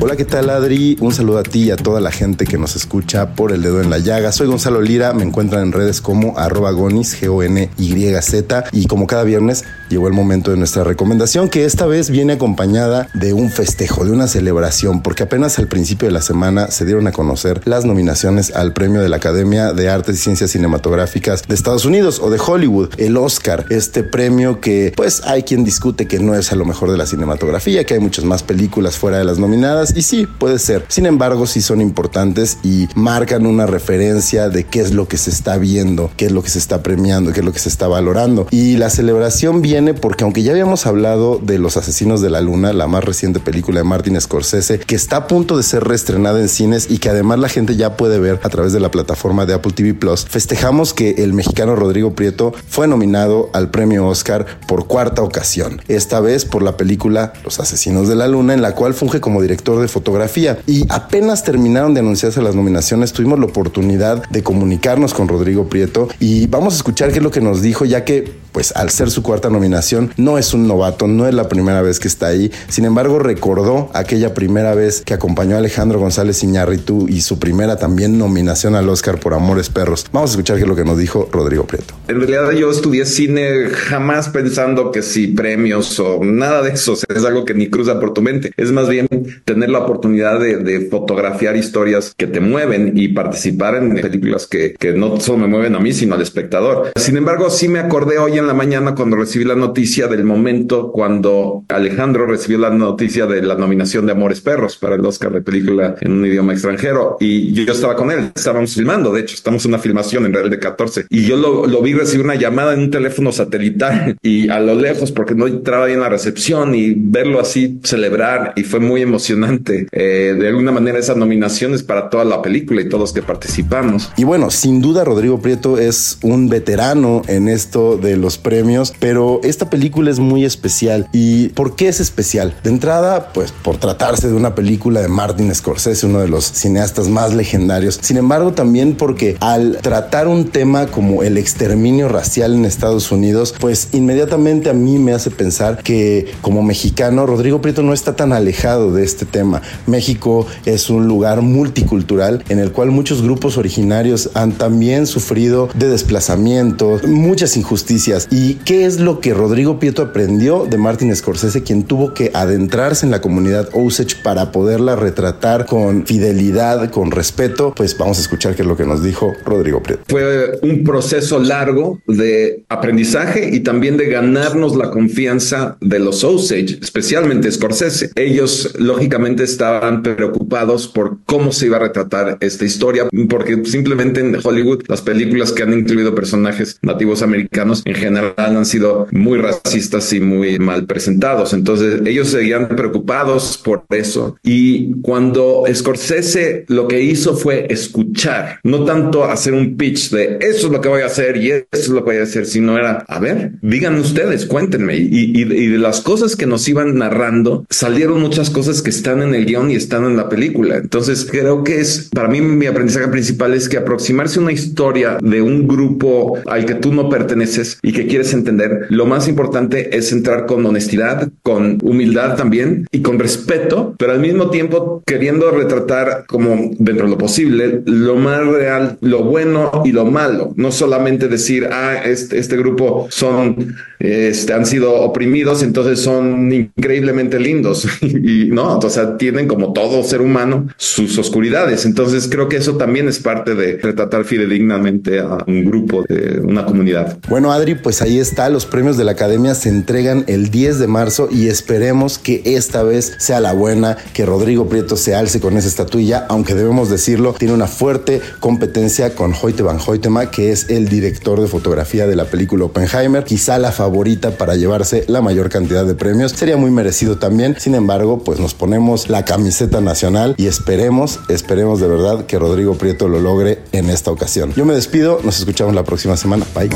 Hola, 0.05 0.17
¿qué 0.17 0.25
tal 0.25 0.49
Adri? 0.49 0.97
Un 0.99 1.13
saludo 1.13 1.37
a 1.37 1.43
ti 1.43 1.63
y 1.63 1.71
a 1.71 1.77
toda 1.77 2.01
la 2.01 2.11
gente 2.11 2.43
que 2.43 2.57
nos 2.57 2.75
escucha 2.75 3.35
por 3.35 3.53
el 3.53 3.61
dedo 3.61 3.79
en 3.79 3.89
la 3.89 3.99
llaga. 3.99 4.33
Soy 4.33 4.47
Gonzalo 4.47 4.81
Lira, 4.81 5.13
me 5.13 5.23
encuentran 5.23 5.63
en 5.63 5.71
redes 5.71 6.01
como 6.01 6.37
arroba 6.37 6.71
gonis, 6.71 7.17
G-O-N-Y-Z 7.21 8.65
y 8.73 8.87
como 8.87 9.07
cada 9.07 9.23
viernes 9.23 9.63
llegó 9.87 10.07
el 10.07 10.13
momento 10.13 10.51
de 10.51 10.57
nuestra 10.57 10.83
recomendación 10.83 11.47
que 11.47 11.63
esta 11.63 11.85
vez 11.85 12.09
viene 12.09 12.33
acompañada 12.33 13.07
de 13.13 13.31
un 13.31 13.49
festejo, 13.49 14.03
de 14.03 14.11
una 14.11 14.27
celebración, 14.27 15.01
porque 15.01 15.23
apenas 15.23 15.57
al 15.57 15.69
principio 15.69 16.09
de 16.09 16.11
la 16.11 16.21
semana 16.21 16.67
se 16.67 16.83
dieron 16.83 17.07
a 17.07 17.13
conocer 17.13 17.61
las 17.63 17.85
nominaciones 17.85 18.53
al 18.53 18.73
premio 18.73 18.99
de 18.99 19.07
la 19.07 19.17
Academia 19.17 19.71
de 19.71 19.89
Artes 19.89 20.17
y 20.17 20.19
Ciencias 20.19 20.51
Cinematográficas 20.51 21.43
de 21.47 21.55
Estados 21.55 21.85
Unidos 21.85 22.19
o 22.21 22.29
de 22.29 22.41
Hollywood, 22.45 22.89
el 22.97 23.15
Oscar, 23.15 23.67
este 23.69 24.03
premio 24.03 24.59
que 24.59 24.91
pues 24.97 25.21
hay 25.23 25.43
quien 25.43 25.63
discute 25.63 26.09
que 26.09 26.19
no 26.19 26.35
es 26.35 26.51
a 26.51 26.57
lo 26.57 26.65
mejor 26.65 26.91
de 26.91 26.97
la 26.97 27.05
cinematografía, 27.05 27.85
que 27.85 27.93
hay 27.93 28.01
muchas 28.01 28.25
más 28.25 28.43
películas 28.43 28.97
fuera 28.97 29.17
de 29.17 29.23
las 29.23 29.39
nominadas 29.39 29.92
y 29.95 30.01
sí, 30.01 30.27
puede 30.27 30.59
ser. 30.59 30.85
Sin 30.87 31.05
embargo, 31.05 31.45
sí 31.47 31.61
son 31.61 31.81
importantes 31.81 32.57
y 32.63 32.87
marcan 32.95 33.45
una 33.45 33.65
referencia 33.65 34.49
de 34.49 34.63
qué 34.65 34.81
es 34.81 34.93
lo 34.93 35.07
que 35.07 35.17
se 35.17 35.29
está 35.29 35.57
viendo, 35.57 36.11
qué 36.17 36.25
es 36.25 36.31
lo 36.31 36.43
que 36.43 36.49
se 36.49 36.59
está 36.59 36.83
premiando, 36.83 37.31
qué 37.31 37.39
es 37.39 37.45
lo 37.45 37.53
que 37.53 37.59
se 37.59 37.69
está 37.69 37.87
valorando. 37.87 38.47
Y 38.51 38.77
la 38.77 38.89
celebración 38.89 39.61
viene 39.61 39.93
porque 39.93 40.23
aunque 40.23 40.43
ya 40.43 40.51
habíamos 40.51 40.85
hablado 40.85 41.39
de 41.41 41.59
Los 41.59 41.77
Asesinos 41.77 42.21
de 42.21 42.29
la 42.29 42.41
Luna, 42.41 42.73
la 42.73 42.87
más 42.87 43.03
reciente 43.03 43.39
película 43.39 43.79
de 43.79 43.83
Martin 43.83 44.19
Scorsese, 44.19 44.79
que 44.79 44.95
está 44.95 45.17
a 45.17 45.27
punto 45.27 45.57
de 45.57 45.63
ser 45.63 45.83
reestrenada 45.83 46.39
en 46.39 46.49
cines 46.49 46.87
y 46.89 46.97
que 46.97 47.09
además 47.09 47.39
la 47.39 47.49
gente 47.49 47.75
ya 47.75 47.97
puede 47.97 48.19
ver 48.19 48.39
a 48.43 48.49
través 48.49 48.73
de 48.73 48.79
la 48.79 48.91
plataforma 48.91 49.45
de 49.45 49.53
Apple 49.53 49.73
TV 49.73 49.93
Plus, 49.93 50.25
festejamos 50.25 50.93
que 50.93 51.11
el 51.19 51.33
mexicano 51.33 51.75
Rodrigo 51.75 52.13
Prieto 52.13 52.53
fue 52.67 52.87
nominado 52.87 53.49
al 53.53 53.69
premio 53.69 54.07
Oscar 54.07 54.45
por 54.67 54.87
cuarta 54.87 55.21
ocasión, 55.21 55.81
esta 55.87 56.19
vez 56.19 56.45
por 56.45 56.63
la 56.63 56.77
película 56.77 57.33
Los 57.43 57.59
Asesinos 57.59 58.07
de 58.07 58.15
la 58.15 58.27
Luna, 58.27 58.53
en 58.53 58.61
la 58.61 58.75
cual 58.75 58.93
funge 58.93 59.19
como 59.19 59.41
director 59.41 59.79
de 59.79 59.82
fotografía. 59.87 60.59
Y 60.67 60.85
apenas 60.89 61.43
terminaron 61.43 61.93
de 61.93 62.01
anunciarse 62.01 62.41
las 62.41 62.55
nominaciones, 62.55 63.13
tuvimos 63.13 63.39
la 63.39 63.45
oportunidad 63.45 64.27
de 64.29 64.43
comunicarnos 64.43 65.13
con 65.13 65.27
Rodrigo 65.27 65.67
Prieto 65.67 66.07
y 66.19 66.47
vamos 66.47 66.73
a 66.73 66.77
escuchar 66.77 67.11
qué 67.11 67.17
es 67.17 67.23
lo 67.23 67.31
que 67.31 67.41
nos 67.41 67.61
dijo, 67.61 67.85
ya 67.85 68.05
que 68.05 68.42
pues 68.53 68.71
al 68.75 68.89
ser 68.89 69.09
su 69.09 69.21
cuarta 69.21 69.49
nominación, 69.49 70.13
no 70.15 70.37
es 70.37 70.53
un 70.53 70.67
novato, 70.67 71.07
no 71.07 71.27
es 71.27 71.33
la 71.33 71.49
primera 71.49 71.81
vez 71.81 71.99
que 71.99 72.07
está 72.07 72.27
ahí. 72.27 72.51
Sin 72.69 72.85
embargo, 72.85 73.19
recordó 73.19 73.89
aquella 73.93 74.33
primera 74.33 74.73
vez 74.75 75.01
que 75.05 75.13
acompañó 75.13 75.55
a 75.55 75.59
Alejandro 75.59 75.99
González 75.99 76.41
Iñárritu 76.43 77.07
y 77.09 77.21
su 77.21 77.39
primera 77.39 77.75
también 77.77 78.17
nominación 78.17 78.75
al 78.75 78.87
Oscar 78.87 79.19
por 79.19 79.33
Amores 79.33 79.69
Perros. 79.69 80.05
Vamos 80.13 80.29
a 80.29 80.33
escuchar 80.33 80.57
qué 80.57 80.63
es 80.63 80.69
lo 80.69 80.75
que 80.75 80.85
nos 80.85 80.97
dijo 80.97 81.27
Rodrigo 81.31 81.65
Prieto. 81.65 81.95
En 82.07 82.19
realidad 82.19 82.51
yo 82.51 82.71
estudié 82.71 83.05
cine 83.05 83.69
jamás 83.69 84.29
pensando 84.29 84.91
que 84.91 85.01
si 85.01 85.27
premios 85.27 85.99
o 85.99 86.23
nada 86.23 86.61
de 86.61 86.71
eso 86.71 86.93
es 86.93 87.25
algo 87.25 87.45
que 87.45 87.53
ni 87.53 87.69
cruza 87.69 87.99
por 87.99 88.13
tu 88.13 88.21
mente. 88.21 88.51
Es 88.55 88.71
más 88.71 88.87
bien 88.87 89.07
tener 89.45 89.69
la 89.69 89.79
oportunidad 89.79 90.39
de, 90.39 90.57
de 90.57 90.87
fotografiar 90.89 91.55
historias 91.55 92.13
que 92.15 92.27
te 92.27 92.39
mueven 92.39 92.93
y 92.95 93.09
participar 93.09 93.75
en 93.75 93.95
películas 93.95 94.47
que, 94.47 94.73
que 94.73 94.93
no 94.93 95.19
solo 95.19 95.39
me 95.39 95.47
mueven 95.47 95.75
a 95.75 95.79
mí, 95.79 95.93
sino 95.93 96.15
al 96.15 96.21
espectador. 96.21 96.91
Sin 96.95 97.17
embargo, 97.17 97.49
sí 97.49 97.67
me 97.67 97.79
acordé 97.79 98.17
hoy 98.17 98.37
en 98.37 98.42
la 98.47 98.53
mañana 98.53 98.95
cuando 98.95 99.15
recibí 99.15 99.45
la 99.45 99.55
noticia 99.55 100.07
del 100.07 100.23
momento 100.23 100.91
cuando 100.91 101.63
Alejandro 101.69 102.25
recibió 102.25 102.57
la 102.57 102.69
noticia 102.69 103.25
de 103.25 103.41
la 103.41 103.55
nominación 103.55 104.05
de 104.05 104.11
Amores 104.11 104.41
Perros 104.41 104.77
para 104.77 104.95
el 104.95 105.05
Oscar 105.05 105.31
de 105.31 105.41
película 105.41 105.95
en 106.01 106.11
un 106.11 106.25
idioma 106.25 106.53
extranjero 106.53 107.17
y 107.19 107.53
yo 107.53 107.71
estaba 107.71 107.95
con 107.95 108.11
él, 108.11 108.31
estábamos 108.35 108.73
filmando, 108.73 109.11
de 109.11 109.21
hecho 109.21 109.35
estamos 109.35 109.65
en 109.65 109.71
una 109.71 109.79
filmación 109.79 110.25
en 110.25 110.33
Real 110.33 110.49
de 110.49 110.59
14 110.59 111.05
y 111.09 111.25
yo 111.25 111.37
lo, 111.37 111.81
vi 111.81 111.93
recibir 111.93 112.25
una 112.25 112.35
llamada 112.35 112.73
en 112.73 112.79
un 112.79 112.91
teléfono 112.91 113.31
satelital 113.31 114.17
y 114.21 114.49
a 114.49 114.59
lo 114.59 114.75
lejos 114.75 115.11
porque 115.11 115.35
no 115.35 115.47
entraba 115.47 115.85
ahí 115.85 115.93
en 115.93 115.99
la 115.99 116.09
recepción 116.09 116.75
y 116.75 116.93
verlo 116.95 117.39
así 117.39 117.79
celebrar 117.83 118.53
y 118.55 118.63
fue 118.63 118.79
muy 118.79 119.01
emocionante. 119.01 119.87
Eh, 119.91 120.35
de 120.39 120.47
alguna 120.47 120.71
manera 120.71 120.99
esas 120.99 121.17
nominaciones 121.17 121.83
para 121.83 122.09
toda 122.09 122.25
la 122.25 122.41
película 122.41 122.81
y 122.81 122.89
todos 122.89 123.13
que 123.13 123.21
participamos. 123.21 124.11
Y 124.17 124.23
bueno, 124.23 124.49
sin 124.49 124.81
duda 124.81 125.03
Rodrigo 125.03 125.39
Prieto 125.39 125.77
es 125.77 126.17
un 126.21 126.49
veterano 126.49 127.21
en 127.27 127.47
esto 127.47 127.97
de 127.97 128.17
los 128.17 128.32
premios, 128.37 128.93
pero 128.99 129.39
esta 129.43 129.69
película 129.69 130.11
es 130.11 130.19
muy 130.19 130.45
especial. 130.45 131.07
¿Y 131.11 131.49
por 131.49 131.75
qué 131.75 131.87
es 131.87 131.99
especial? 131.99 132.55
De 132.63 132.69
entrada, 132.69 133.31
pues 133.33 133.51
por 133.51 133.77
tratarse 133.77 134.27
de 134.27 134.33
una 134.33 134.55
película 134.55 135.01
de 135.01 135.07
Martin 135.07 135.53
Scorsese, 135.53 136.05
uno 136.05 136.19
de 136.19 136.27
los 136.27 136.45
cineastas 136.45 137.07
más 137.07 137.33
legendarios. 137.33 137.99
Sin 138.01 138.17
embargo, 138.17 138.53
también 138.53 138.95
porque 138.95 139.37
al 139.39 139.77
tratar 139.81 140.27
un 140.27 140.49
tema 140.49 140.87
como 140.87 141.23
el 141.23 141.37
exterminio 141.37 142.09
racial 142.09 142.53
en 142.53 142.65
Estados 142.65 143.11
Unidos, 143.11 143.53
pues 143.59 143.89
inmediatamente 143.91 144.69
a 144.69 144.73
mí 144.73 144.97
me 144.97 145.13
hace 145.13 145.31
pensar 145.31 145.81
que 145.83 146.31
como 146.41 146.63
mexicano, 146.63 147.25
Rodrigo 147.25 147.61
Prieto 147.61 147.83
no 147.83 147.93
está 147.93 148.15
tan 148.15 148.33
alejado 148.33 148.91
de 148.93 149.03
este 149.03 149.25
tema. 149.25 149.61
México 149.87 150.45
es 150.65 150.89
un 150.89 151.07
lugar 151.07 151.41
multicultural 151.41 152.43
en 152.49 152.59
el 152.59 152.71
cual 152.71 152.91
muchos 152.91 153.21
grupos 153.21 153.57
originarios 153.57 154.29
han 154.33 154.53
también 154.53 155.07
sufrido 155.07 155.69
de 155.73 155.89
desplazamientos, 155.89 157.03
muchas 157.07 157.57
injusticias. 157.57 158.22
¿Y 158.29 158.55
qué 158.65 158.85
es 158.85 158.99
lo 158.99 159.19
que 159.19 159.33
Rodrigo 159.33 159.79
Prieto 159.79 160.01
aprendió 160.01 160.65
de 160.65 160.77
Martin 160.77 161.15
Scorsese, 161.15 161.63
quien 161.63 161.83
tuvo 161.83 162.13
que 162.13 162.31
adentrarse 162.33 163.05
en 163.05 163.11
la 163.11 163.21
comunidad 163.21 163.69
Osage 163.73 164.15
para 164.23 164.51
poderla 164.51 164.95
retratar 164.95 165.65
con 165.65 166.05
fidelidad, 166.05 166.89
con 166.91 167.11
respeto? 167.11 167.73
Pues 167.75 167.97
vamos 167.97 168.17
a 168.17 168.21
escuchar 168.21 168.55
qué 168.55 168.61
es 168.61 168.67
lo 168.67 168.77
que 168.77 168.85
nos 168.85 169.03
dijo 169.03 169.33
Rodrigo 169.45 169.81
Prieto. 169.81 170.03
Fue 170.07 170.59
un 170.61 170.83
proceso 170.83 171.39
largo 171.39 171.99
de 172.07 172.63
aprendizaje 172.69 173.49
y 173.53 173.61
también 173.61 173.97
de 173.97 174.05
ganarnos 174.05 174.75
la 174.75 174.89
confianza 174.89 175.77
de 175.81 175.99
los 175.99 176.23
Osage, 176.23 176.79
especialmente 176.81 177.51
Scorsese. 177.51 178.11
Ellos 178.15 178.73
lógicamente 178.77 179.43
estaban 179.43 180.03
preocupados 180.03 180.87
por 180.87 181.17
cómo 181.25 181.51
se 181.51 181.65
iba 181.65 181.77
a 181.77 181.81
retratar 181.81 182.37
esta 182.39 182.65
historia, 182.65 183.07
porque 183.29 183.63
simplemente 183.65 184.21
en 184.21 184.37
Hollywood 184.41 184.83
las 184.87 185.01
películas 185.01 185.51
que 185.51 185.63
han 185.63 185.73
incluido 185.73 186.15
personajes 186.15 186.77
nativos 186.81 187.21
americanos 187.21 187.81
en 187.85 187.95
general 187.95 188.12
han 188.17 188.65
sido 188.65 189.07
muy 189.11 189.39
racistas 189.39 190.11
y 190.13 190.19
muy 190.19 190.59
mal 190.59 190.85
presentados. 190.85 191.53
Entonces 191.53 192.01
ellos 192.05 192.29
seguían 192.29 192.69
preocupados 192.69 193.57
por 193.63 193.83
eso. 193.89 194.37
Y 194.43 195.01
cuando 195.01 195.63
Scorsese 195.73 196.65
lo 196.67 196.87
que 196.87 197.01
hizo 197.01 197.35
fue 197.35 197.67
escuchar, 197.69 198.59
no 198.63 198.85
tanto 198.85 199.25
hacer 199.25 199.53
un 199.53 199.77
pitch 199.77 200.11
de 200.11 200.37
eso 200.41 200.67
es 200.67 200.73
lo 200.73 200.81
que 200.81 200.89
voy 200.89 201.01
a 201.01 201.07
hacer 201.07 201.37
y 201.37 201.51
eso 201.51 201.65
es 201.71 201.89
lo 201.89 202.03
que 202.03 202.11
voy 202.11 202.17
a 202.17 202.23
hacer, 202.23 202.45
sino 202.45 202.77
era, 202.77 203.05
a 203.07 203.19
ver, 203.19 203.53
digan 203.61 203.99
ustedes, 203.99 204.45
cuéntenme. 204.45 204.97
Y, 204.97 205.31
y 205.33 205.67
de 205.67 205.77
las 205.77 206.01
cosas 206.01 206.35
que 206.35 206.45
nos 206.45 206.67
iban 206.67 206.97
narrando, 206.97 207.65
salieron 207.69 208.21
muchas 208.21 208.49
cosas 208.49 208.81
que 208.81 208.89
están 208.89 209.21
en 209.21 209.35
el 209.35 209.45
guion 209.45 209.71
y 209.71 209.75
están 209.75 210.05
en 210.05 210.17
la 210.17 210.29
película. 210.29 210.77
Entonces 210.77 211.27
creo 211.29 211.63
que 211.63 211.79
es, 211.79 212.09
para 212.13 212.27
mí 212.27 212.41
mi 212.41 212.65
aprendizaje 212.65 213.07
principal 213.07 213.53
es 213.53 213.69
que 213.69 213.77
aproximarse 213.77 214.39
a 214.39 214.43
una 214.43 214.51
historia 214.51 215.17
de 215.21 215.41
un 215.41 215.67
grupo 215.67 216.37
al 216.45 216.65
que 216.65 216.75
tú 216.75 216.93
no 216.93 217.09
perteneces 217.09 217.77
y 217.81 217.91
que 217.93 218.02
quieres 218.07 218.33
entender, 218.33 218.87
lo 218.89 219.05
más 219.05 219.27
importante 219.27 219.97
es 219.97 220.11
entrar 220.11 220.45
con 220.45 220.65
honestidad, 220.65 221.29
con 221.41 221.79
humildad 221.81 222.35
también 222.35 222.87
y 222.91 223.01
con 223.01 223.19
respeto, 223.19 223.95
pero 223.97 224.11
al 224.11 224.19
mismo 224.19 224.49
tiempo 224.49 225.03
queriendo 225.05 225.51
retratar 225.51 226.25
como 226.27 226.71
dentro 226.77 227.05
de 227.05 227.11
lo 227.11 227.17
posible 227.17 227.81
lo 227.85 228.15
más 228.15 228.45
real, 228.45 228.97
lo 229.01 229.23
bueno 229.23 229.83
y 229.85 229.91
lo 229.91 230.05
malo, 230.05 230.53
no 230.55 230.71
solamente 230.71 231.27
decir, 231.27 231.67
ah, 231.71 232.01
este, 232.03 232.37
este 232.37 232.57
grupo 232.57 233.07
son, 233.09 233.75
este, 233.99 234.53
han 234.53 234.65
sido 234.65 234.93
oprimidos, 235.01 235.63
entonces 235.63 235.99
son 235.99 236.51
increíblemente 236.51 237.39
lindos 237.39 237.87
y 238.01 238.45
no, 238.45 238.77
o 238.77 238.89
sea, 238.89 239.17
tienen 239.17 239.47
como 239.47 239.73
todo 239.73 240.03
ser 240.03 240.21
humano 240.21 240.67
sus 240.77 241.17
oscuridades, 241.17 241.85
entonces 241.85 242.27
creo 242.29 242.49
que 242.49 242.57
eso 242.57 242.77
también 242.77 243.07
es 243.07 243.19
parte 243.19 243.55
de 243.55 243.77
retratar 243.77 244.25
fidedignamente 244.25 245.19
a 245.19 245.37
un 245.47 245.65
grupo, 245.65 246.03
de 246.07 246.39
una 246.39 246.65
comunidad. 246.65 247.17
Bueno, 247.29 247.51
Adri, 247.51 247.75
pues 247.83 248.01
ahí 248.01 248.17
está, 248.17 248.49
los 248.49 248.65
premios 248.65 248.97
de 248.97 249.03
la 249.03 249.11
Academia 249.11 249.53
se 249.53 249.69
entregan 249.69 250.23
el 250.27 250.49
10 250.49 250.79
de 250.79 250.87
marzo 250.87 251.27
y 251.29 251.49
esperemos 251.49 252.17
que 252.17 252.41
esta 252.45 252.81
vez 252.81 253.13
sea 253.17 253.39
la 253.39 253.53
buena, 253.53 253.97
que 254.13 254.25
Rodrigo 254.25 254.67
Prieto 254.67 254.97
se 254.97 255.13
alce 255.13 255.39
con 255.39 255.57
esa 255.57 255.67
estatuilla, 255.67 256.25
aunque 256.29 256.55
debemos 256.55 256.89
decirlo, 256.89 257.33
tiene 257.33 257.53
una 257.53 257.67
fuerte 257.67 258.21
competencia 258.39 259.13
con 259.13 259.33
Hoyte 259.39 259.63
van 259.63 259.79
Hoytema, 259.85 260.31
que 260.31 260.51
es 260.51 260.69
el 260.69 260.87
director 260.87 261.41
de 261.41 261.47
fotografía 261.47 262.07
de 262.07 262.15
la 262.15 262.25
película 262.25 262.65
Oppenheimer, 262.65 263.23
quizá 263.23 263.59
la 263.59 263.71
favorita 263.71 264.31
para 264.31 264.55
llevarse 264.55 265.03
la 265.07 265.21
mayor 265.21 265.49
cantidad 265.49 265.85
de 265.85 265.95
premios, 265.95 266.31
sería 266.31 266.57
muy 266.57 266.71
merecido 266.71 267.17
también, 267.17 267.55
sin 267.59 267.75
embargo, 267.75 268.23
pues 268.23 268.39
nos 268.39 268.53
ponemos 268.53 269.09
la 269.09 269.25
camiseta 269.25 269.81
nacional 269.81 270.35
y 270.37 270.47
esperemos, 270.47 271.19
esperemos 271.27 271.81
de 271.81 271.87
verdad 271.87 272.25
que 272.25 272.39
Rodrigo 272.39 272.75
Prieto 272.75 273.07
lo 273.07 273.19
logre 273.19 273.59
en 273.71 273.89
esta 273.89 274.11
ocasión. 274.11 274.53
Yo 274.55 274.65
me 274.65 274.73
despido, 274.73 275.19
nos 275.23 275.39
escuchamos 275.39 275.75
la 275.75 275.83
próxima 275.83 276.17
semana, 276.17 276.45
bye. 276.55 276.69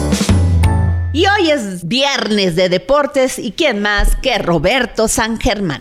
Y 1.13 1.25
hoy 1.25 1.49
es 1.51 1.87
viernes 1.87 2.55
de 2.55 2.67
deportes 2.67 3.39
y 3.39 3.53
quién 3.53 3.81
más 3.81 4.15
que 4.17 4.37
Roberto 4.37 5.07
San 5.07 5.39
Germán. 5.39 5.79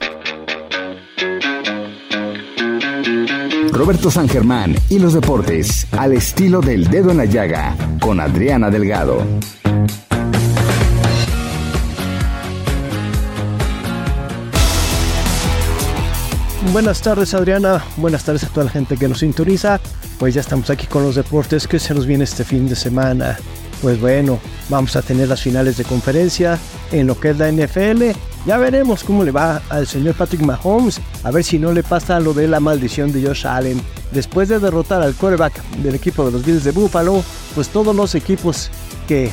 Roberto 3.73 4.11
San 4.11 4.29
Germán 4.29 4.77
y 4.89 4.99
los 4.99 5.15
deportes 5.15 5.87
al 5.93 6.13
estilo 6.13 6.61
del 6.61 6.89
dedo 6.89 7.11
en 7.11 7.19
la 7.19 7.25
llaga 7.25 7.77
con 8.01 8.21
Adriana 8.21 8.71
Delgado. 8.71 9.27
Buenas 16.73 17.03
tardes 17.03 17.35
Adriana, 17.35 17.85
buenas 17.97 18.25
tardes 18.25 18.45
a 18.45 18.49
toda 18.49 18.65
la 18.65 18.71
gente 18.71 18.97
que 18.97 19.09
nos 19.09 19.19
sintoniza. 19.19 19.81
Pues 20.19 20.35
ya 20.35 20.41
estamos 20.41 20.71
aquí 20.71 20.87
con 20.87 21.03
los 21.03 21.17
deportes 21.17 21.67
que 21.67 21.79
se 21.79 21.95
nos 21.95 22.07
viene 22.07 22.25
este 22.25 22.45
fin 22.45 22.69
de 22.69 22.77
semana. 22.77 23.37
Pues 23.83 24.01
bueno, 24.01 24.39
vamos 24.69 24.97
a 24.97 25.03
tener 25.03 25.29
las 25.29 25.43
finales 25.43 25.77
de 25.77 25.85
conferencia 25.85 26.59
en 26.93 27.07
lo 27.07 27.19
que 27.19 27.31
es 27.31 27.39
la 27.39 27.51
NFL. 27.51 28.17
Ya 28.47 28.59
veremos 28.59 29.03
cómo 29.03 29.25
le 29.25 29.33
va 29.33 29.61
al 29.69 29.87
señor 29.87 30.15
Patrick 30.15 30.41
Mahomes, 30.43 31.01
a 31.25 31.31
ver 31.31 31.43
si 31.43 31.59
no 31.59 31.73
le 31.73 31.83
pasa 31.83 32.21
lo 32.21 32.33
de 32.33 32.47
la 32.47 32.61
maldición 32.61 33.13
de 33.13 33.27
Josh 33.27 33.47
Allen. 33.47 33.81
Después 34.13 34.49
de 34.49 34.61
derrotar 34.61 35.03
al 35.03 35.15
quarterback 35.15 35.63
del 35.79 35.97
equipo 35.97 36.25
de 36.25 36.33
los 36.33 36.45
Bills 36.45 36.63
de 36.63 36.71
Buffalo, 36.71 37.23
pues 37.55 37.69
todos 37.69 37.95
los 37.95 38.15
equipos 38.15 38.71
que 39.09 39.33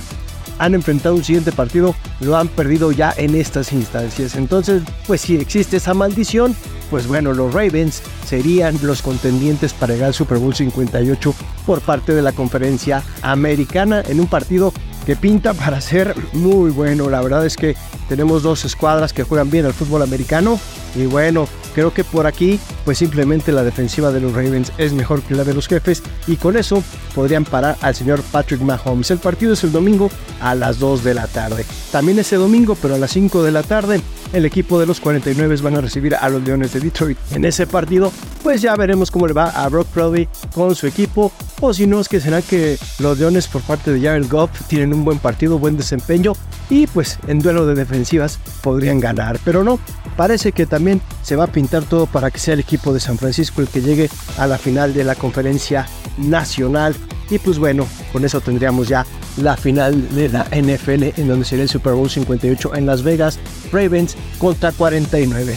han 0.60 0.74
enfrentado 0.74 1.16
un 1.16 1.24
siguiente 1.24 1.52
partido 1.52 1.96
lo 2.20 2.38
han 2.38 2.48
perdido 2.48 2.92
ya 2.92 3.14
en 3.18 3.36
estas 3.36 3.74
instancias. 3.74 4.36
Entonces, 4.36 4.84
pues 5.08 5.22
si 5.22 5.36
existe 5.36 5.78
esa 5.78 5.94
maldición, 5.94 6.56
pues 6.90 7.08
bueno, 7.08 7.34
los 7.34 7.54
Ravens 7.54 8.02
serían 8.26 8.78
los 8.82 9.02
contendientes 9.02 9.74
para 9.74 9.94
llegar 9.94 10.08
al 10.08 10.14
Super 10.14 10.38
Bowl 10.38 10.54
58 10.54 11.36
por 11.66 11.82
parte 11.82 12.14
de 12.14 12.22
la 12.22 12.32
conferencia 12.32 13.04
americana 13.22 14.04
en 14.08 14.20
un 14.20 14.28
partido 14.28 14.74
que 15.06 15.16
pinta 15.16 15.54
para 15.54 15.82
ser 15.82 16.16
muy 16.34 16.72
bueno. 16.72 17.10
La 17.10 17.22
verdad 17.22 17.46
es 17.46 17.58
que 17.58 17.76
tenemos 18.08 18.44
dos 18.44 18.66
escuadras 18.66 19.14
que 19.14 19.24
juegan 19.24 19.50
bien 19.50 19.66
al 19.66 19.74
fútbol 19.74 20.02
americano 20.02 20.60
y 20.96 21.06
bueno, 21.06 21.48
creo 21.74 21.94
que 21.94 22.04
por 22.04 22.28
aquí 22.28 22.60
pues 22.86 22.98
simplemente 22.98 23.52
la 23.52 23.64
defensiva 23.64 24.12
de 24.12 24.22
los 24.22 24.34
Ravens 24.34 24.72
es 24.78 24.94
mejor 24.94 25.22
que 25.22 25.36
la 25.36 25.44
de 25.44 25.54
los 25.54 25.68
jefes 25.68 26.04
y 26.28 26.36
con 26.36 26.58
eso 26.58 26.84
podrían 27.16 27.46
parar 27.46 27.78
al 27.82 27.96
señor 27.96 28.22
Patrick 28.32 28.62
Mahomes. 28.62 29.12
El 29.12 29.20
partido 29.20 29.54
es 29.54 29.64
el 29.64 29.72
domingo 29.72 30.10
a 30.40 30.56
las 30.56 30.80
2 30.80 31.04
de 31.04 31.14
la 31.14 31.28
tarde. 31.28 31.66
También 31.92 32.20
ese 32.20 32.36
domingo, 32.36 32.76
pero 32.82 32.96
a 32.96 32.98
las 32.98 33.12
5 33.12 33.44
de 33.44 33.52
la 33.52 33.64
tarde, 33.64 34.02
el 34.34 34.46
equipo 34.46 34.80
de 34.80 34.86
los 34.86 35.00
49 35.00 35.56
van 35.62 35.76
a 35.76 35.82
recibir 35.82 36.16
a 36.16 36.30
los 36.30 36.44
Leones 36.44 36.74
de 36.74 36.80
Detroit. 36.80 37.18
En 37.32 37.46
ese 37.46 37.68
partido, 37.68 38.12
pues 38.42 38.62
ya 38.62 38.76
veremos 38.76 39.12
cómo 39.12 39.28
le 39.28 39.34
va 39.34 39.50
a 39.50 39.68
Brock 39.70 39.88
Purdy 39.88 40.28
con 40.54 40.76
su 40.76 40.88
equipo. 40.88 41.32
O 41.62 41.74
si 41.74 41.88
no, 41.88 42.00
es 42.02 42.10
que 42.10 42.20
será 42.20 42.42
que 42.42 42.78
los 43.00 43.20
Leones 43.20 43.48
por 43.48 43.62
parte 43.62 43.94
de 43.94 44.02
Jared 44.02 44.30
Goff 44.30 44.50
tienen 44.68 44.94
un 44.94 45.06
buen 45.06 45.20
partido, 45.20 45.60
buen 45.60 45.78
desempeño 45.78 46.34
y 46.70 46.88
pues 46.88 47.20
en 47.28 47.40
duelo 47.40 47.66
de 47.66 47.76
defensivas 47.76 48.40
podrían 48.62 49.00
ganar. 49.00 49.40
Pero 49.46 49.64
no, 49.64 49.80
parece 50.18 50.52
que 50.52 50.66
también 50.66 51.02
se 51.22 51.36
va 51.36 51.46
a 51.46 51.48
pintar 51.48 51.63
todo 51.68 52.06
para 52.06 52.32
que 52.32 52.40
sea 52.40 52.54
el 52.54 52.60
equipo 52.60 52.94
de 52.94 53.00
San 53.00 53.18
Francisco 53.18 53.62
el 53.62 53.68
que 53.68 53.82
llegue 53.82 54.10
a 54.38 54.48
la 54.48 54.58
final 54.58 54.94
de 54.94 55.04
la 55.04 55.16
conferencia 55.16 55.88
nacional. 56.18 56.96
Y 57.30 57.40
pues 57.40 57.58
bueno, 57.58 57.88
con 58.12 58.26
eso 58.26 58.42
tendríamos 58.42 58.88
ya 58.88 59.06
la 59.38 59.58
final 59.58 60.14
de 60.16 60.30
la 60.30 60.44
NFL 60.46 61.20
en 61.20 61.28
donde 61.28 61.46
sería 61.46 61.64
el 61.64 61.70
Super 61.70 61.94
Bowl 61.94 62.10
58 62.10 62.76
en 62.76 62.86
Las 62.86 63.04
Vegas, 63.04 63.40
Ravens 63.72 64.16
contra 64.38 64.72
49. 64.72 65.56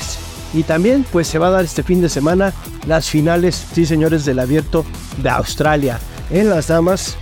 Y 0.54 0.62
también 0.62 1.04
pues 1.12 1.26
se 1.26 1.38
va 1.38 1.48
a 1.48 1.50
dar 1.50 1.64
este 1.64 1.82
fin 1.82 2.00
de 2.00 2.08
semana 2.08 2.52
las 2.86 3.10
finales, 3.10 3.66
sí 3.74 3.84
señores, 3.84 4.24
del 4.24 4.38
abierto 4.38 4.84
de 5.22 5.28
Australia. 5.28 5.98
En 6.30 6.48
las 6.48 6.68
damas, 6.68 7.16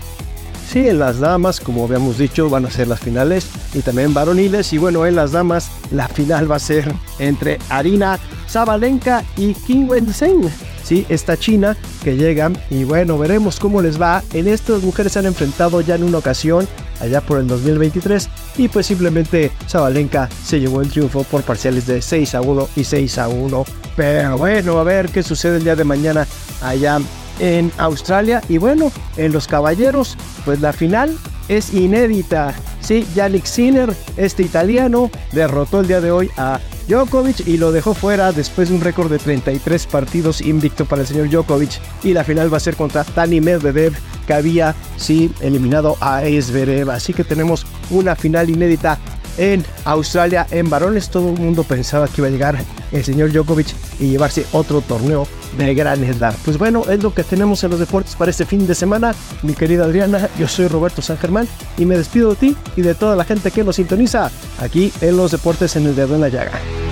sí, 0.74 0.88
en 0.88 0.98
las 0.98 1.20
damas, 1.20 1.60
como 1.60 1.84
habíamos 1.84 2.18
dicho, 2.18 2.50
van 2.50 2.66
a 2.66 2.70
ser 2.70 2.88
las 2.88 2.98
finales 2.98 3.46
y 3.74 3.78
también 3.78 4.12
varoniles. 4.12 4.72
Y 4.72 4.78
bueno, 4.78 5.06
en 5.06 5.14
las 5.14 5.30
damas 5.30 5.70
la 5.92 6.08
final 6.08 6.50
va 6.50 6.56
a 6.56 6.58
ser 6.58 6.92
entre 7.20 7.60
Arina 7.68 8.18
Zabalenka 8.50 9.22
y 9.36 9.54
Kim 9.54 9.88
Wen-sen. 9.88 10.50
Sí, 10.82 11.06
esta 11.08 11.36
China 11.36 11.76
que 12.02 12.16
llegan 12.16 12.58
y 12.70 12.82
bueno, 12.82 13.16
veremos 13.16 13.60
cómo 13.60 13.82
les 13.82 14.02
va. 14.02 14.24
En 14.32 14.48
estas 14.48 14.82
mujeres 14.82 15.12
se 15.12 15.20
han 15.20 15.26
enfrentado 15.26 15.80
ya 15.80 15.94
en 15.94 16.02
una 16.02 16.18
ocasión, 16.18 16.66
allá 17.00 17.20
por 17.20 17.38
el 17.38 17.46
2023, 17.46 18.28
y 18.56 18.66
pues 18.66 18.86
simplemente 18.86 19.52
Zabalenka 19.68 20.28
se 20.44 20.58
llevó 20.58 20.80
el 20.80 20.88
triunfo 20.88 21.22
por 21.22 21.42
parciales 21.42 21.86
de 21.86 22.02
6 22.02 22.34
a 22.34 22.40
1 22.40 22.68
y 22.74 22.82
6 22.82 23.18
a 23.18 23.28
1. 23.28 23.64
Pero 23.94 24.38
bueno, 24.38 24.80
a 24.80 24.82
ver 24.82 25.08
qué 25.08 25.22
sucede 25.22 25.58
el 25.58 25.64
día 25.64 25.76
de 25.76 25.84
mañana 25.84 26.26
allá 26.60 26.98
en 27.38 27.72
Australia. 27.78 28.42
Y 28.48 28.58
bueno, 28.58 28.92
en 29.16 29.32
los 29.32 29.46
caballeros, 29.46 30.16
pues 30.44 30.60
la 30.60 30.72
final 30.72 31.16
es 31.48 31.72
inédita. 31.74 32.54
Sí, 32.80 33.06
Yannick 33.14 33.46
Sinner, 33.46 33.94
este 34.16 34.42
italiano, 34.42 35.10
derrotó 35.32 35.80
el 35.80 35.86
día 35.86 36.00
de 36.00 36.10
hoy 36.10 36.30
a 36.36 36.60
Djokovic 36.88 37.46
y 37.46 37.56
lo 37.56 37.72
dejó 37.72 37.94
fuera 37.94 38.32
después 38.32 38.68
de 38.68 38.74
un 38.74 38.82
récord 38.82 39.10
de 39.10 39.18
33 39.18 39.86
partidos 39.86 40.42
invicto 40.42 40.84
para 40.84 41.02
el 41.02 41.08
señor 41.08 41.30
Djokovic. 41.30 41.80
Y 42.02 42.12
la 42.12 42.24
final 42.24 42.52
va 42.52 42.58
a 42.58 42.60
ser 42.60 42.76
contra 42.76 43.04
Tani 43.04 43.40
Medvedev, 43.40 43.94
que 44.26 44.34
había 44.34 44.74
sí 44.96 45.32
eliminado 45.40 45.96
a 46.00 46.24
Esverev. 46.24 46.90
Así 46.90 47.14
que 47.14 47.24
tenemos 47.24 47.66
una 47.90 48.14
final 48.16 48.50
inédita 48.50 48.98
en 49.38 49.64
Australia 49.84 50.46
en 50.50 50.68
varones. 50.68 51.08
Todo 51.08 51.30
el 51.30 51.38
mundo 51.40 51.64
pensaba 51.64 52.06
que 52.06 52.20
iba 52.20 52.28
a 52.28 52.30
llegar 52.30 52.58
el 52.92 53.04
señor 53.04 53.32
Djokovic 53.32 53.68
y 53.98 54.08
llevarse 54.08 54.46
otro 54.52 54.80
torneo 54.80 55.26
de 55.56 55.74
gran 55.74 56.02
edad. 56.04 56.34
Pues 56.44 56.58
bueno, 56.58 56.84
es 56.88 57.02
lo 57.02 57.14
que 57.14 57.24
tenemos 57.24 57.62
en 57.64 57.70
los 57.70 57.80
deportes 57.80 58.16
para 58.16 58.30
este 58.30 58.44
fin 58.44 58.66
de 58.66 58.74
semana. 58.74 59.14
Mi 59.42 59.54
querida 59.54 59.84
Adriana, 59.84 60.28
yo 60.38 60.48
soy 60.48 60.68
Roberto 60.68 61.02
San 61.02 61.18
Germán 61.18 61.48
y 61.78 61.86
me 61.86 61.96
despido 61.96 62.30
de 62.30 62.36
ti 62.36 62.56
y 62.76 62.82
de 62.82 62.94
toda 62.94 63.16
la 63.16 63.24
gente 63.24 63.50
que 63.50 63.64
nos 63.64 63.76
sintoniza 63.76 64.30
aquí 64.58 64.92
en 65.00 65.16
los 65.16 65.30
deportes 65.30 65.76
en 65.76 65.86
el 65.86 65.98
en 65.98 66.20
la 66.20 66.28
llaga. 66.28 66.83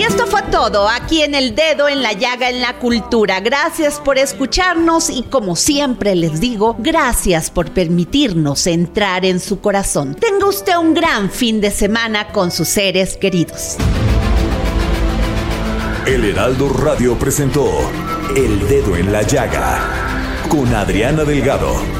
Y 0.00 0.02
esto 0.02 0.26
fue 0.26 0.40
todo 0.50 0.88
aquí 0.88 1.20
en 1.20 1.34
el 1.34 1.54
dedo 1.54 1.86
en 1.86 2.02
la 2.02 2.14
llaga 2.14 2.48
en 2.48 2.62
la 2.62 2.78
cultura. 2.78 3.40
Gracias 3.40 4.00
por 4.00 4.16
escucharnos 4.16 5.10
y 5.10 5.24
como 5.24 5.56
siempre 5.56 6.14
les 6.14 6.40
digo, 6.40 6.74
gracias 6.78 7.50
por 7.50 7.70
permitirnos 7.70 8.66
entrar 8.66 9.26
en 9.26 9.40
su 9.40 9.60
corazón. 9.60 10.14
Tenga 10.14 10.46
usted 10.46 10.74
un 10.78 10.94
gran 10.94 11.30
fin 11.30 11.60
de 11.60 11.70
semana 11.70 12.28
con 12.28 12.50
sus 12.50 12.68
seres 12.68 13.18
queridos. 13.18 13.76
El 16.06 16.24
Heraldo 16.24 16.70
Radio 16.70 17.18
presentó 17.18 17.68
El 18.34 18.66
Dedo 18.68 18.96
en 18.96 19.12
la 19.12 19.20
Llaga 19.20 20.46
con 20.48 20.74
Adriana 20.74 21.24
Delgado. 21.24 21.99